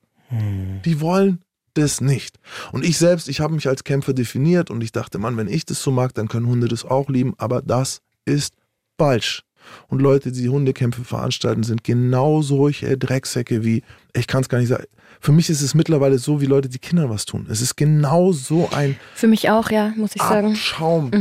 Die 0.85 1.01
wollen 1.01 1.43
das 1.73 1.99
nicht. 1.99 2.39
Und 2.71 2.85
ich 2.85 2.97
selbst, 2.97 3.27
ich 3.27 3.41
habe 3.41 3.53
mich 3.53 3.67
als 3.67 3.83
Kämpfer 3.83 4.13
definiert 4.13 4.69
und 4.69 4.81
ich 4.81 4.93
dachte, 4.93 5.17
Mann, 5.17 5.35
wenn 5.35 5.49
ich 5.49 5.65
das 5.65 5.83
so 5.83 5.91
mag, 5.91 6.13
dann 6.13 6.29
können 6.29 6.47
Hunde 6.47 6.69
das 6.69 6.85
auch 6.85 7.09
lieben. 7.09 7.33
Aber 7.37 7.61
das 7.61 8.01
ist 8.23 8.53
falsch. 8.97 9.43
Und 9.87 10.01
Leute, 10.01 10.31
die 10.31 10.49
Hundekämpfe 10.49 11.03
veranstalten, 11.03 11.63
sind 11.63 11.83
genau 11.83 12.41
solche 12.41 12.97
Drecksäcke 12.97 13.63
wie, 13.63 13.83
ich 14.13 14.27
kann 14.27 14.41
es 14.41 14.49
gar 14.49 14.59
nicht 14.59 14.69
sagen. 14.69 14.85
Für 15.19 15.31
mich 15.31 15.49
ist 15.49 15.61
es 15.61 15.75
mittlerweile 15.75 16.17
so, 16.17 16.41
wie 16.41 16.47
Leute, 16.47 16.67
die 16.67 16.79
Kindern 16.79 17.09
was 17.09 17.25
tun. 17.25 17.47
Es 17.49 17.61
ist 17.61 17.75
genau 17.75 18.31
so 18.31 18.69
ein 18.71 18.97
Für 19.13 19.27
mich 19.27 19.49
auch, 19.49 19.69
ja, 19.69 19.93
muss 19.95 20.15
ich 20.15 20.21
sagen. 20.21 20.51
Abschaum. 20.53 21.11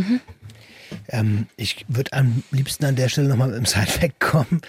Ähm, 1.08 1.46
ich 1.56 1.84
würde 1.88 2.12
am 2.14 2.42
liebsten 2.50 2.84
an 2.84 2.96
der 2.96 3.08
Stelle 3.08 3.28
nochmal 3.28 3.48
mit 3.48 3.58
dem 3.58 3.66
Sidefact 3.66 4.20
kommen. 4.20 4.60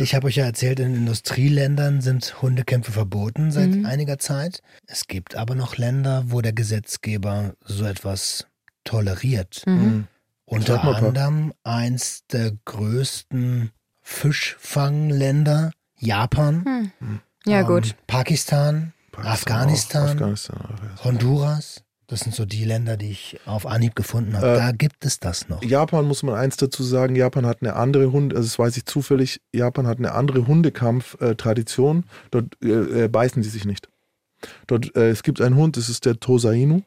Ich 0.00 0.14
habe 0.14 0.26
euch 0.26 0.36
ja 0.36 0.44
erzählt, 0.44 0.80
in 0.80 0.94
Industrieländern 0.94 2.00
sind 2.00 2.40
Hundekämpfe 2.40 2.92
verboten 2.92 3.50
seit 3.50 3.84
einiger 3.84 4.18
Zeit. 4.18 4.62
Es 4.86 5.06
gibt 5.06 5.36
aber 5.36 5.54
noch 5.54 5.76
Länder, 5.76 6.24
wo 6.28 6.40
der 6.40 6.52
Gesetzgeber 6.52 7.54
so 7.64 7.84
etwas 7.84 8.46
toleriert. 8.84 9.64
Unter 10.46 10.82
anderem 10.82 11.52
eins 11.64 12.24
der 12.32 12.52
größten 12.64 13.72
Fischfangländer, 14.02 15.72
Japan, 15.98 16.92
Ja, 17.44 17.60
ähm, 17.60 17.66
gut. 17.66 17.96
Pakistan, 18.06 18.92
Pakistan 19.10 19.32
Afghanistan, 19.32 20.02
auch, 20.02 20.12
Afghanistan 20.12 20.58
auch, 20.58 20.82
ja. 20.82 21.04
Honduras. 21.04 21.82
Das 22.08 22.20
sind 22.20 22.36
so 22.36 22.44
die 22.44 22.64
Länder, 22.64 22.96
die 22.96 23.10
ich 23.10 23.40
auf 23.46 23.66
Anhieb 23.66 23.96
gefunden 23.96 24.36
habe. 24.36 24.52
Äh, 24.52 24.56
da 24.58 24.70
gibt 24.70 25.04
es 25.04 25.18
das 25.18 25.48
noch. 25.48 25.60
Japan 25.64 26.04
muss 26.04 26.22
man 26.22 26.36
eins 26.36 26.56
dazu 26.56 26.84
sagen, 26.84 27.16
Japan 27.16 27.46
hat 27.46 27.62
eine 27.62 27.74
andere 27.74 28.12
Hund, 28.12 28.32
also 28.32 28.46
das 28.46 28.58
weiß 28.60 28.76
ich 28.76 28.84
zufällig, 28.86 29.40
Japan 29.52 29.88
hat 29.88 29.98
eine 29.98 30.12
andere 30.12 30.46
Hundekampf-Tradition. 30.46 32.04
Dort 32.30 32.56
äh, 32.62 33.04
äh, 33.04 33.08
beißen 33.08 33.42
die 33.42 33.48
sich 33.48 33.64
nicht. 33.64 33.88
Dort, 34.68 34.94
äh, 34.94 35.10
es 35.10 35.24
gibt 35.24 35.40
einen 35.40 35.56
Hund, 35.56 35.76
das 35.76 35.88
ist 35.88 36.04
der 36.04 36.20
Tosainu. 36.20 36.82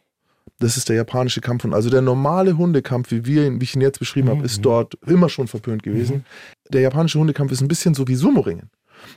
Das 0.60 0.76
ist 0.78 0.90
der 0.90 0.98
japanische 0.98 1.40
Kampfhund. 1.42 1.74
Also 1.74 1.90
der 1.90 2.02
normale 2.02 2.58
Hundekampf, 2.58 3.12
wie, 3.12 3.26
wir 3.26 3.46
ihn, 3.48 3.60
wie 3.62 3.64
ich 3.64 3.76
ihn 3.76 3.82
jetzt 3.82 4.00
beschrieben 4.00 4.30
habe, 4.30 4.44
ist 4.46 4.62
dort 4.66 4.96
immer 5.08 5.30
schon 5.30 5.48
verpönt 5.48 5.84
gewesen. 5.84 6.26
Der 6.72 6.82
japanische 6.82 7.18
Hundekampf 7.20 7.52
ist 7.52 7.62
ein 7.62 7.68
bisschen 7.70 7.94
so 7.94 8.08
wie 8.08 8.16
Sumo-Ringen. 8.16 8.70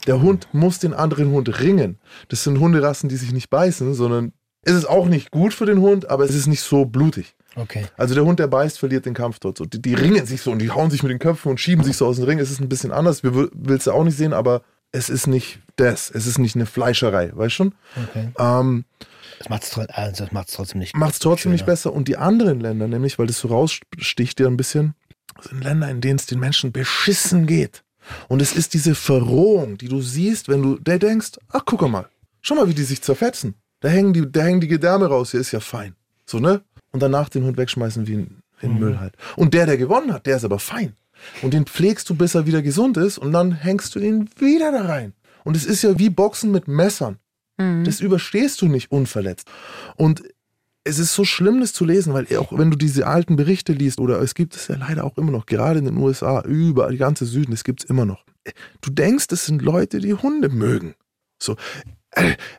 Der 0.07 0.23
Hund 0.23 0.47
muss 0.53 0.79
den 0.79 0.95
anderen 0.95 1.31
Hund 1.33 1.61
ringen. 1.61 1.99
Das 2.29 2.45
sind 2.45 2.61
Hunderassen, 2.61 3.09
die 3.09 3.17
sich 3.17 3.33
nicht 3.33 3.51
beißen, 3.51 3.95
sondern 3.95 4.33
es 4.63 4.75
ist 4.75 4.89
auch 4.89 5.07
nicht 5.09 5.33
gut 5.33 5.53
für 5.53 5.67
den 5.67 5.81
Hund, 5.81 6.09
aber 6.09 6.25
es 6.25 6.35
ist 6.37 6.47
nicht 6.47 6.61
so 6.63 6.85
blutig. 6.85 7.35
Okay. 7.57 7.87
Also 7.97 8.15
der 8.15 8.25
Hund, 8.25 8.39
der 8.39 8.47
beißt, 8.47 8.79
verliert 8.79 9.05
den 9.07 9.15
Kampf 9.15 9.41
dort. 9.41 9.59
So, 9.59 9.65
die, 9.65 9.83
die 9.83 9.95
ringen 9.95 10.25
sich 10.25 10.41
so 10.41 10.53
und 10.53 10.61
die 10.61 10.71
hauen 10.71 10.91
sich 10.93 11.03
mit 11.03 11.11
den 11.11 11.19
Köpfen 11.19 11.51
und 11.51 11.59
schieben 11.59 11.83
sich 11.85 11.97
so 11.97 12.07
aus 12.07 12.17
dem 12.17 12.25
Ring. 12.27 12.39
Es 12.39 12.53
ist 12.53 12.61
ein 12.61 12.69
bisschen 12.69 12.93
anders. 12.93 13.25
Wir 13.25 13.35
will- 13.35 13.51
willst 13.53 13.89
du 13.89 13.91
auch 13.93 14.05
nicht 14.05 14.17
sehen, 14.17 14.33
aber 14.33 14.63
es 14.93 15.11
ist 15.11 15.27
nicht 15.27 15.59
das. 15.77 16.11
Es 16.15 16.29
ist 16.29 16.39
nicht 16.39 16.55
eine 16.55 16.67
Fleischerei, 16.67 17.33
weißt 17.35 17.53
schon? 17.55 17.75
okay. 18.11 18.29
Ähm, 18.39 18.85
Das 19.43 19.49
macht 19.49 19.65
es 19.65 19.77
also 19.89 20.27
trotzdem 20.57 20.79
nicht 20.79 20.97
Macht 20.97 21.15
es 21.15 21.19
trotzdem 21.19 21.51
nicht 21.51 21.61
schöner. 21.61 21.73
besser. 21.73 21.93
Und 21.93 22.07
die 22.07 22.17
anderen 22.17 22.61
Länder, 22.61 22.87
nämlich, 22.87 23.19
weil 23.19 23.27
das 23.27 23.39
so 23.41 23.49
raussticht 23.49 24.39
dir 24.39 24.47
ein 24.47 24.57
bisschen, 24.57 24.95
sind 25.41 25.65
Länder, 25.65 25.91
in 25.91 26.01
denen 26.01 26.17
es 26.17 26.27
den 26.27 26.39
Menschen 26.39 26.71
beschissen 26.71 27.47
geht. 27.47 27.83
Und 28.29 28.41
es 28.41 28.53
ist 28.53 28.75
diese 28.75 28.95
Verrohung, 28.95 29.79
die 29.79 29.89
du 29.89 30.01
siehst, 30.01 30.49
wenn 30.49 30.63
du 30.63 30.79
der 30.79 30.99
denkst, 30.99 31.33
ach 31.49 31.63
guck 31.65 31.83
mal, 31.89 32.09
schau 32.41 32.55
mal, 32.55 32.69
wie 32.69 32.75
die 32.75 32.85
sich 32.85 33.03
zerfetzen. 33.03 33.55
Da 33.81 33.89
hängen 33.89 34.13
die, 34.13 34.31
da 34.31 34.43
hängen 34.43 34.61
die 34.61 34.69
Gedärme 34.69 35.07
raus, 35.07 35.33
hier 35.33 35.41
ist 35.41 35.53
ja 35.53 35.61
fein. 35.61 35.97
So, 36.25 36.39
ne? 36.39 36.63
Und 36.93 37.03
danach 37.03 37.29
den 37.29 37.45
Hund 37.45 37.57
wegschmeißen 37.57 38.07
wie 38.07 38.15
ein, 38.15 38.43
wie 38.61 38.67
ein 38.67 38.79
Müll 38.79 39.01
halt. 39.01 39.15
Und 39.35 39.55
der, 39.55 39.67
der 39.67 39.77
gewonnen 39.77 40.13
hat, 40.13 40.27
der 40.27 40.37
ist 40.37 40.45
aber 40.45 40.61
fein. 40.61 40.95
Und 41.41 41.53
den 41.55 41.67
pflegst 41.67 42.09
du, 42.11 42.15
bis 42.15 42.35
er 42.35 42.47
wieder 42.47 42.63
gesund 42.63 42.97
ist 42.97 43.19
und 43.19 43.33
dann 43.33 43.53
hängst 43.53 43.95
du 43.95 43.99
ihn 43.99 44.29
wieder 44.37 44.71
da 44.71 44.83
rein. 44.83 45.15
Und 45.45 45.57
es 45.57 45.65
ist 45.65 45.83
ja 45.83 45.99
wie 45.99 46.11
Boxen 46.11 46.53
mit 46.53 46.69
Messern. 46.69 47.19
Das 47.85 48.01
überstehst 48.01 48.61
du 48.63 48.69
nicht 48.69 48.91
unverletzt. 48.91 49.49
Und 49.97 50.23
es 50.85 50.99
ist 50.99 51.15
so 51.15 51.25
schlimm, 51.25 51.61
das 51.61 51.73
zu 51.73 51.85
lesen, 51.85 52.13
weil 52.13 52.27
auch 52.37 52.57
wenn 52.57 52.71
du 52.71 52.77
diese 52.77 53.07
alten 53.07 53.37
Berichte 53.37 53.73
liest, 53.73 54.01
oder 54.01 54.21
es 54.21 54.35
gibt 54.35 54.57
es 54.57 54.69
ja 54.69 54.77
leider 54.77 55.05
auch 55.05 55.17
immer 55.17 55.31
noch, 55.31 55.47
gerade 55.47 55.79
in 55.79 55.85
den 55.85 55.97
USA, 55.97 56.43
überall, 56.43 56.93
die 56.93 56.99
ganze 56.99 57.25
Süden, 57.25 57.53
es 57.53 57.65
gibt 57.65 57.85
es 57.85 57.91
immer 57.91 58.05
noch. 58.05 58.25
Du 58.81 58.91
denkst, 58.91 59.27
es 59.31 59.47
sind 59.47 59.63
Leute, 59.63 60.01
die 60.01 60.15
Hunde 60.15 60.49
mögen. 60.49 60.95
So, 61.41 61.57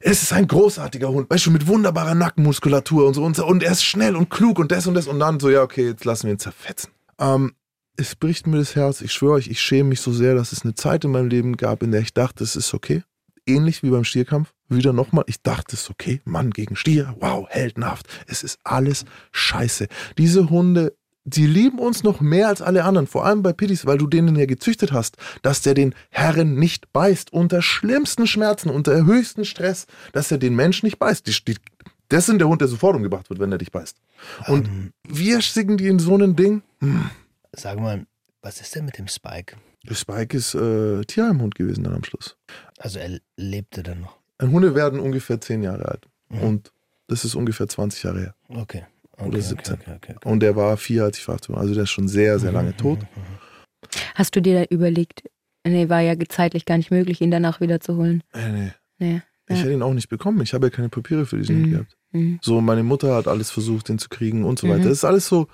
es 0.01 0.23
ist 0.23 0.33
ein 0.33 0.47
großartiger 0.47 1.09
Hund, 1.09 1.29
weißt 1.29 1.45
du, 1.45 1.51
mit 1.51 1.67
wunderbarer 1.67 2.15
Nackenmuskulatur 2.15 3.07
und 3.07 3.13
so 3.13 3.23
und, 3.23 3.35
so, 3.35 3.45
und 3.45 3.61
er 3.61 3.71
ist 3.71 3.83
schnell 3.83 4.15
und 4.15 4.29
klug 4.29 4.57
und 4.57 4.71
das 4.71 4.87
und 4.87 4.95
das 4.95 5.07
und 5.07 5.19
dann 5.19 5.39
so, 5.39 5.49
ja, 5.49 5.61
okay, 5.61 5.87
jetzt 5.87 6.05
lassen 6.05 6.27
wir 6.27 6.33
ihn 6.33 6.39
zerfetzen. 6.39 6.91
Ähm, 7.19 7.53
es 7.95 8.15
bricht 8.15 8.47
mir 8.47 8.57
das 8.57 8.75
Herz, 8.75 9.01
ich 9.01 9.13
schwöre 9.13 9.33
euch, 9.33 9.47
ich 9.47 9.61
schäme 9.61 9.89
mich 9.89 10.01
so 10.01 10.11
sehr, 10.11 10.33
dass 10.33 10.51
es 10.51 10.63
eine 10.63 10.73
Zeit 10.73 11.05
in 11.05 11.11
meinem 11.11 11.29
Leben 11.29 11.57
gab, 11.57 11.83
in 11.83 11.91
der 11.91 12.01
ich 12.01 12.13
dachte, 12.13 12.43
es 12.43 12.55
ist 12.55 12.73
okay. 12.73 13.03
Ähnlich 13.45 13.83
wie 13.83 13.89
beim 13.89 14.03
Stierkampf, 14.05 14.53
wieder 14.69 14.93
nochmal, 14.93 15.25
ich 15.27 15.41
dachte, 15.41 15.75
es 15.75 15.83
ist 15.83 15.89
okay, 15.89 16.21
Mann 16.25 16.51
gegen 16.51 16.75
Stier, 16.75 17.15
wow, 17.19 17.47
heldenhaft. 17.49 18.07
Es 18.27 18.43
ist 18.43 18.59
alles 18.63 19.05
scheiße. 19.31 19.87
Diese 20.17 20.49
Hunde, 20.49 20.95
die 21.25 21.45
lieben 21.45 21.79
uns 21.79 22.03
noch 22.03 22.21
mehr 22.21 22.47
als 22.47 22.61
alle 22.61 22.83
anderen, 22.83 23.07
vor 23.07 23.25
allem 23.25 23.43
bei 23.43 23.53
Pittis, 23.53 23.85
weil 23.85 23.97
du 23.97 24.07
denen 24.07 24.35
ja 24.35 24.45
gezüchtet 24.45 24.91
hast, 24.91 25.17
dass 25.41 25.61
der 25.61 25.73
den 25.73 25.93
Herren 26.09 26.55
nicht 26.55 26.91
beißt, 26.93 27.31
unter 27.33 27.61
schlimmsten 27.61 28.27
Schmerzen, 28.27 28.69
unter 28.69 29.05
höchsten 29.05 29.45
Stress, 29.45 29.87
dass 30.11 30.31
er 30.31 30.37
den 30.37 30.55
Menschen 30.55 30.85
nicht 30.85 30.99
beißt. 30.99 31.27
Die, 31.27 31.35
die, 31.45 31.57
das 32.09 32.25
sind 32.25 32.39
der 32.39 32.47
Hund, 32.47 32.61
der 32.61 32.67
sofort 32.67 32.95
umgebracht 32.95 33.29
wird, 33.29 33.39
wenn 33.39 33.51
er 33.51 33.57
dich 33.57 33.71
beißt. 33.71 33.97
Und 34.47 34.69
wir 35.07 35.41
schicken 35.41 35.77
die 35.77 35.87
in 35.87 35.99
so 35.99 36.17
ein 36.17 36.35
Ding. 36.35 36.61
Hm. 36.79 37.09
Sag 37.53 37.79
mal, 37.79 38.05
was 38.41 38.59
ist 38.59 38.75
denn 38.75 38.85
mit 38.85 38.97
dem 38.97 39.07
Spike? 39.07 39.55
Der 39.87 39.95
Spike 39.95 40.35
ist 40.35 40.55
äh, 40.55 41.01
Tierheimhund 41.01 41.55
gewesen 41.55 41.83
dann 41.83 41.93
am 41.93 42.03
Schluss. 42.03 42.37
Also 42.83 42.99
er 42.99 43.17
lebte 43.37 43.81
dann 43.81 44.01
noch. 44.01 44.17
Hunde 44.41 44.75
werden 44.75 44.99
ungefähr 44.99 45.39
10 45.39 45.63
Jahre 45.63 45.85
alt. 45.87 46.07
Und 46.29 46.73
das 47.07 47.23
ist 47.23 47.33
ungefähr 47.35 47.67
20 47.69 48.03
Jahre 48.03 48.19
her. 48.19 48.35
Okay. 48.49 48.83
okay 49.13 49.27
Oder 49.27 49.39
17. 49.41 49.75
Okay, 49.75 49.91
okay, 49.95 50.13
okay. 50.17 50.29
Und 50.29 50.41
der 50.41 50.55
war 50.57 50.75
vier, 50.75 51.05
als 51.05 51.17
ich 51.17 51.23
verhaftet 51.23 51.51
war. 51.51 51.59
Also 51.61 51.73
der 51.73 51.83
ist 51.83 51.91
schon 51.91 52.07
sehr, 52.09 52.39
sehr 52.39 52.51
lange 52.51 52.75
tot. 52.75 52.99
Hast 54.15 54.35
du 54.35 54.41
dir 54.41 54.59
da 54.61 54.65
überlegt, 54.69 55.23
nee, 55.65 55.87
war 55.87 56.01
ja 56.01 56.15
zeitlich 56.27 56.65
gar 56.65 56.77
nicht 56.77 56.91
möglich, 56.91 57.21
ihn 57.21 57.31
danach 57.31 57.61
wiederzuholen. 57.61 58.21
Äh, 58.33 58.51
nee. 58.51 58.71
Nee. 58.99 59.21
Ich 59.47 59.57
Ja. 59.57 59.63
hätte 59.63 59.73
ihn 59.73 59.81
auch 59.81 59.93
nicht 59.93 60.09
bekommen. 60.09 60.41
Ich 60.41 60.53
habe 60.53 60.67
ja 60.67 60.69
keine 60.71 60.89
Papiere 60.89 61.25
für 61.25 61.37
diesen 61.37 61.55
Hund 61.57 61.67
Mhm. 61.67 61.71
gehabt. 61.71 61.97
Mhm. 62.11 62.39
So, 62.41 62.59
meine 62.61 62.83
Mutter 62.83 63.15
hat 63.15 63.27
alles 63.27 63.49
versucht, 63.51 63.87
den 63.89 63.99
zu 63.99 64.09
kriegen 64.09 64.43
und 64.43 64.59
so 64.59 64.67
weiter. 64.67 64.79
Mhm. 64.79 64.83
Das 64.83 64.93
ist 64.93 65.05
alles 65.05 65.27
so. 65.27 65.47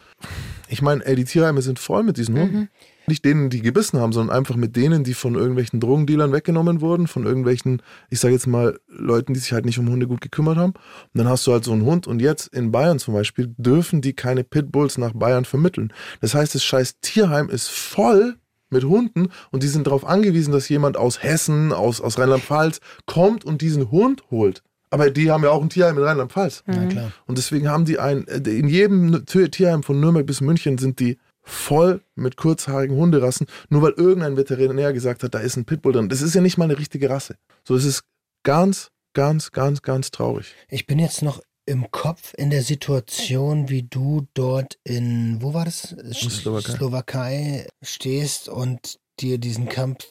Ich 0.67 0.81
meine, 0.81 1.05
ey, 1.05 1.15
die 1.15 1.25
Tierheime 1.25 1.61
sind 1.61 1.77
voll 1.79 2.03
mit 2.03 2.17
diesen 2.17 2.39
Hunden. 2.39 2.69
Mhm. 3.09 3.11
Nicht 3.11 3.25
denen, 3.25 3.49
die 3.49 3.61
gebissen 3.61 3.99
haben, 3.99 4.13
sondern 4.13 4.37
einfach 4.37 4.55
mit 4.55 4.75
denen, 4.75 5.03
die 5.03 5.13
von 5.13 5.35
irgendwelchen 5.35 5.79
Drogendealern 5.79 6.31
weggenommen 6.31 6.79
wurden, 6.81 7.07
von 7.07 7.25
irgendwelchen, 7.25 7.81
ich 8.09 8.19
sage 8.19 8.33
jetzt 8.35 8.47
mal, 8.47 8.79
Leuten, 8.87 9.33
die 9.33 9.39
sich 9.39 9.51
halt 9.51 9.65
nicht 9.65 9.79
um 9.79 9.89
Hunde 9.89 10.07
gut 10.07 10.21
gekümmert 10.21 10.57
haben. 10.57 10.73
Und 10.73 11.15
dann 11.15 11.27
hast 11.27 11.45
du 11.47 11.51
halt 11.51 11.63
so 11.63 11.71
einen 11.71 11.85
Hund 11.85 12.07
und 12.07 12.21
jetzt 12.21 12.47
in 12.47 12.71
Bayern 12.71 12.99
zum 12.99 13.13
Beispiel 13.13 13.53
dürfen 13.57 14.01
die 14.01 14.13
keine 14.13 14.43
Pitbulls 14.43 14.97
nach 14.97 15.13
Bayern 15.13 15.45
vermitteln. 15.45 15.91
Das 16.21 16.33
heißt, 16.35 16.53
das 16.55 16.63
scheiß 16.63 16.99
Tierheim 17.01 17.49
ist 17.49 17.69
voll 17.69 18.35
mit 18.69 18.83
Hunden 18.83 19.29
und 19.51 19.63
die 19.63 19.67
sind 19.67 19.87
darauf 19.87 20.05
angewiesen, 20.05 20.51
dass 20.51 20.69
jemand 20.69 20.95
aus 20.95 21.23
Hessen, 21.23 21.73
aus, 21.73 22.01
aus 22.01 22.19
Rheinland-Pfalz 22.19 22.79
kommt 23.07 23.43
und 23.43 23.61
diesen 23.61 23.89
Hund 23.89 24.23
holt. 24.29 24.61
Aber 24.91 25.09
die 25.11 25.29
haben 25.29 25.43
ja 25.43 25.51
auch 25.51 25.61
ein 25.61 25.69
Tierheim 25.69 25.97
in 25.97 26.03
Rheinland-Pfalz. 26.03 26.63
Klar. 26.65 27.11
Und 27.27 27.37
deswegen 27.37 27.69
haben 27.69 27.85
die 27.85 27.99
ein, 27.99 28.23
in 28.23 28.67
jedem 28.67 29.25
Tier- 29.25 29.51
Tierheim 29.51 29.83
von 29.83 29.99
Nürnberg 29.99 30.25
bis 30.25 30.41
München 30.41 30.77
sind 30.77 30.99
die 30.99 31.17
voll 31.49 32.01
mit 32.15 32.37
kurzhaarigen 32.37 32.95
Hunderassen, 32.95 33.47
nur 33.69 33.81
weil 33.81 33.91
irgendein 33.91 34.37
Veterinär 34.37 34.93
gesagt 34.93 35.23
hat, 35.23 35.33
da 35.33 35.39
ist 35.39 35.57
ein 35.57 35.65
Pitbull 35.65 35.93
drin. 35.93 36.09
Das 36.09 36.21
ist 36.21 36.35
ja 36.35 36.41
nicht 36.41 36.57
mal 36.57 36.65
eine 36.65 36.77
richtige 36.77 37.09
Rasse. 37.09 37.35
So, 37.63 37.75
es 37.75 37.85
ist 37.85 38.03
ganz, 38.43 38.91
ganz, 39.13 39.51
ganz, 39.51 39.81
ganz 39.81 40.11
traurig. 40.11 40.53
Ich 40.69 40.85
bin 40.85 40.99
jetzt 40.99 41.21
noch 41.21 41.41
im 41.65 41.91
Kopf 41.91 42.33
in 42.35 42.49
der 42.49 42.63
Situation, 42.63 43.69
wie 43.69 43.83
du 43.83 44.27
dort 44.33 44.79
in, 44.83 45.41
wo 45.41 45.53
war 45.53 45.65
das? 45.65 45.95
Slowakei. 46.11 46.71
Slowakei 46.71 47.67
stehst 47.83 48.49
und 48.49 48.99
dir 49.19 49.37
diesen 49.37 49.69
Kampf 49.69 50.05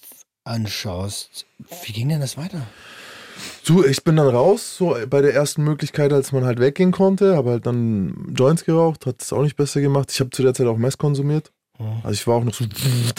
anschaust. 0.45 1.47
Wie 1.85 1.93
ging 1.93 2.09
denn 2.09 2.21
das 2.21 2.37
weiter? 2.37 2.67
Du, 3.67 3.85
ich 3.85 4.03
bin 4.05 4.17
dann 4.17 4.29
raus, 4.29 4.77
so 4.77 4.97
bei 5.09 5.21
der 5.21 5.35
ersten 5.35 5.63
Möglichkeit, 5.65 6.13
als 6.13 6.33
man 6.33 6.45
halt 6.45 6.59
weggehen 6.61 6.93
konnte, 6.93 7.37
habe 7.37 7.51
halt 7.51 7.67
dann 7.67 8.33
Joints 8.37 8.65
geraucht, 8.65 9.07
hat 9.07 9.23
es 9.23 9.33
auch 9.33 9.43
nicht 9.43 9.57
besser 9.57 9.81
gemacht. 9.81 10.11
Ich 10.13 10.21
habe 10.21 10.31
zu 10.31 10.43
der 10.43 10.55
Zeit 10.55 10.67
auch 10.67 10.77
Mess 10.79 10.99
konsumiert. 10.99 11.51
Also 12.03 12.11
ich 12.11 12.27
war 12.27 12.35
auch 12.35 12.43
noch 12.45 12.55
so, 12.55 12.65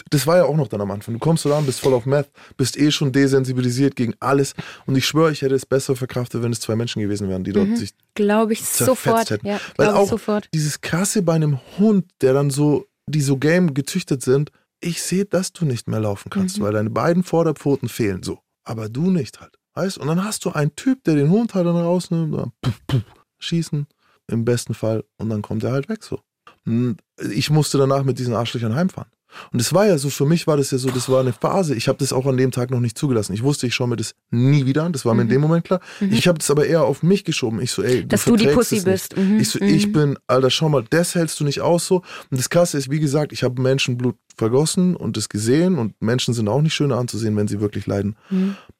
das 0.09 0.27
war 0.27 0.35
ja 0.35 0.43
auch 0.43 0.57
noch 0.57 0.67
dann 0.67 0.81
am 0.81 0.91
Anfang. 0.91 1.13
Du 1.13 1.19
kommst 1.19 1.43
so 1.43 1.53
an, 1.53 1.65
bist 1.65 1.79
voll 1.79 1.93
auf 1.93 2.05
Meth, 2.05 2.29
bist 2.57 2.77
eh 2.77 2.91
schon 2.91 3.13
desensibilisiert 3.13 3.95
gegen 3.95 4.15
alles. 4.19 4.53
Und 4.85 4.97
ich 4.97 5.05
schwöre, 5.05 5.31
ich 5.31 5.41
hätte 5.41 5.55
es 5.55 5.65
besser 5.65 5.95
verkraftet, 5.95 6.43
wenn 6.43 6.51
es 6.51 6.59
zwei 6.59 6.75
Menschen 6.75 7.01
gewesen 7.01 7.29
wären, 7.29 7.45
die 7.45 7.53
dort 7.53 7.77
sich 7.77 7.91
Glaube 8.15 8.51
ich 8.51 8.65
sofort. 8.65 9.29
hätten. 9.29 9.47
Ja, 9.47 9.61
Weil 9.77 9.85
glaube 9.87 9.91
ich 9.99 10.03
auch 10.03 10.09
sofort. 10.09 10.49
dieses 10.53 10.81
krasse 10.81 11.21
bei 11.21 11.35
einem 11.35 11.59
Hund, 11.77 12.03
der 12.19 12.33
dann 12.33 12.49
so, 12.49 12.85
die 13.07 13.21
so 13.21 13.37
game 13.37 13.73
gezüchtet 13.73 14.23
sind, 14.23 14.51
ich 14.81 15.01
sehe, 15.03 15.23
dass 15.23 15.53
du 15.53 15.63
nicht 15.63 15.87
mehr 15.87 16.01
laufen 16.01 16.29
kannst, 16.29 16.59
Mhm. 16.59 16.63
weil 16.63 16.73
deine 16.73 16.89
beiden 16.89 17.23
Vorderpfoten 17.23 17.87
fehlen 17.87 18.23
so. 18.23 18.39
Aber 18.65 18.89
du 18.89 19.09
nicht 19.09 19.39
halt. 19.39 19.57
Weißt? 19.79 19.97
Und 19.97 20.07
dann 20.07 20.25
hast 20.25 20.43
du 20.43 20.51
einen 20.51 20.75
Typ, 20.75 21.05
der 21.05 21.15
den 21.15 21.29
Hund 21.29 21.53
halt 21.53 21.65
dann 21.65 21.77
rausnimmt, 21.77 22.35
dann 22.35 22.51
puff, 22.61 22.81
puff, 22.85 23.03
schießen, 23.39 23.87
im 24.27 24.43
besten 24.43 24.73
Fall, 24.73 25.05
und 25.17 25.29
dann 25.29 25.41
kommt 25.41 25.63
er 25.63 25.71
halt 25.71 25.87
weg 25.87 26.03
so. 26.03 26.19
Und 26.65 26.97
Ich 27.31 27.49
musste 27.49 27.77
danach 27.77 28.03
mit 28.03 28.19
diesen 28.19 28.35
Arschlöchern 28.35 28.75
heimfahren. 28.75 29.09
Und 29.51 29.59
es 29.61 29.73
war 29.73 29.85
ja 29.85 29.97
so, 29.97 30.09
für 30.09 30.25
mich 30.25 30.47
war 30.47 30.57
das 30.57 30.71
ja 30.71 30.77
so, 30.77 30.89
das 30.89 31.07
war 31.09 31.19
eine 31.21 31.33
Phase. 31.33 31.75
Ich 31.75 31.87
habe 31.87 31.97
das 31.99 32.11
auch 32.13 32.25
an 32.25 32.37
dem 32.37 32.51
Tag 32.51 32.71
noch 32.71 32.79
nicht 32.79 32.97
zugelassen. 32.97 33.33
Ich 33.33 33.43
wusste, 33.43 33.67
ich 33.67 33.75
schaue 33.75 33.87
mir 33.87 33.95
das 33.95 34.15
nie 34.31 34.65
wieder 34.65 34.83
an. 34.83 34.93
Das 34.93 35.05
war 35.05 35.13
mir 35.13 35.21
in 35.23 35.29
dem 35.29 35.41
Moment 35.41 35.65
klar. 35.65 35.79
Ich 35.99 36.27
habe 36.27 36.39
das 36.39 36.49
aber 36.49 36.65
eher 36.65 36.83
auf 36.83 37.03
mich 37.03 37.23
geschoben. 37.23 37.61
Ich 37.61 37.71
so, 37.71 37.83
ey, 37.83 38.03
Mhm. 38.03 38.07
Dass 38.09 38.25
du 38.25 38.35
die 38.35 38.47
Pussy 38.47 38.81
bist. 38.81 39.15
Mhm, 39.17 39.39
Ich 39.39 39.49
so, 39.49 39.59
mhm. 39.63 39.69
ich 39.69 39.91
bin, 39.91 40.17
Alter, 40.27 40.49
schau 40.49 40.69
mal, 40.69 40.83
das 40.89 41.15
hältst 41.15 41.39
du 41.39 41.43
nicht 41.43 41.61
aus 41.61 41.85
so. 41.85 41.97
Und 42.29 42.39
das 42.39 42.49
Krasse 42.49 42.77
ist, 42.77 42.89
wie 42.89 42.99
gesagt, 42.99 43.31
ich 43.33 43.43
habe 43.43 43.61
Menschenblut 43.61 44.15
vergossen 44.37 44.95
und 44.95 45.17
das 45.17 45.29
gesehen 45.29 45.77
und 45.77 46.01
Menschen 46.01 46.33
sind 46.33 46.47
auch 46.47 46.61
nicht 46.61 46.73
schöner 46.73 46.97
anzusehen, 46.97 47.35
wenn 47.35 47.47
sie 47.47 47.59
wirklich 47.59 47.85
leiden. 47.87 48.15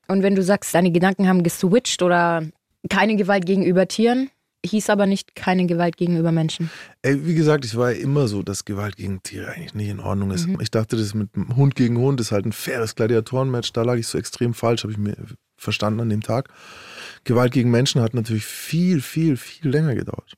Und 0.08 0.24
wenn 0.24 0.36
du 0.36 0.42
sagst, 0.44 0.74
deine 0.74 0.92
Gedanken 0.92 1.28
haben 1.28 1.44
geswitcht 1.44 2.02
oder 2.02 2.44
keine 2.90 3.16
Gewalt 3.18 3.46
gegenüber 3.46 3.88
Tieren, 3.88 4.30
hieß 4.66 4.90
aber 4.90 5.06
nicht 5.06 5.36
keine 5.36 5.66
Gewalt 5.66 5.98
gegenüber 5.98 6.32
Menschen. 6.32 6.70
Ey, 7.02 7.26
wie 7.26 7.36
gesagt, 7.36 7.66
ich 7.66 7.76
war 7.76 7.92
ja 7.92 8.00
immer 8.00 8.28
so, 8.28 8.44
dass 8.44 8.66
Gewalt 8.66 8.98
gegen 8.98 9.24
Tiere 9.24 9.52
eigentlich 9.52 9.74
nicht 9.74 9.90
in 9.90 10.00
Ordnung 10.00 10.32
ist. 10.32 10.48
Ich 10.60 10.72
dachte, 10.72 10.98
das 10.98 11.14
mit 11.14 11.30
Hund 11.56 11.76
gegen 11.76 11.98
Hund 11.98 12.20
ist 12.20 12.32
halt 12.32 12.46
ein 12.46 12.52
faires 12.52 12.96
Gladiatorenmatch. 12.96 13.72
Da 13.74 13.84
lag 13.84 13.96
ich 13.96 14.08
so 14.08 14.18
extrem 14.18 14.54
falsch, 14.54 14.84
habe 14.84 14.92
ich 14.92 14.98
mir 14.98 15.16
verstanden 15.56 16.02
an 16.02 16.10
dem 16.10 16.22
Tag. 16.22 16.50
Gewalt 17.24 17.54
gegen 17.54 17.72
Menschen 17.72 18.02
hat 18.02 18.14
natürlich 18.14 18.46
viel, 18.46 19.02
viel, 19.02 19.38
viel 19.38 19.70
länger 19.70 19.96
gedauert. 19.96 20.34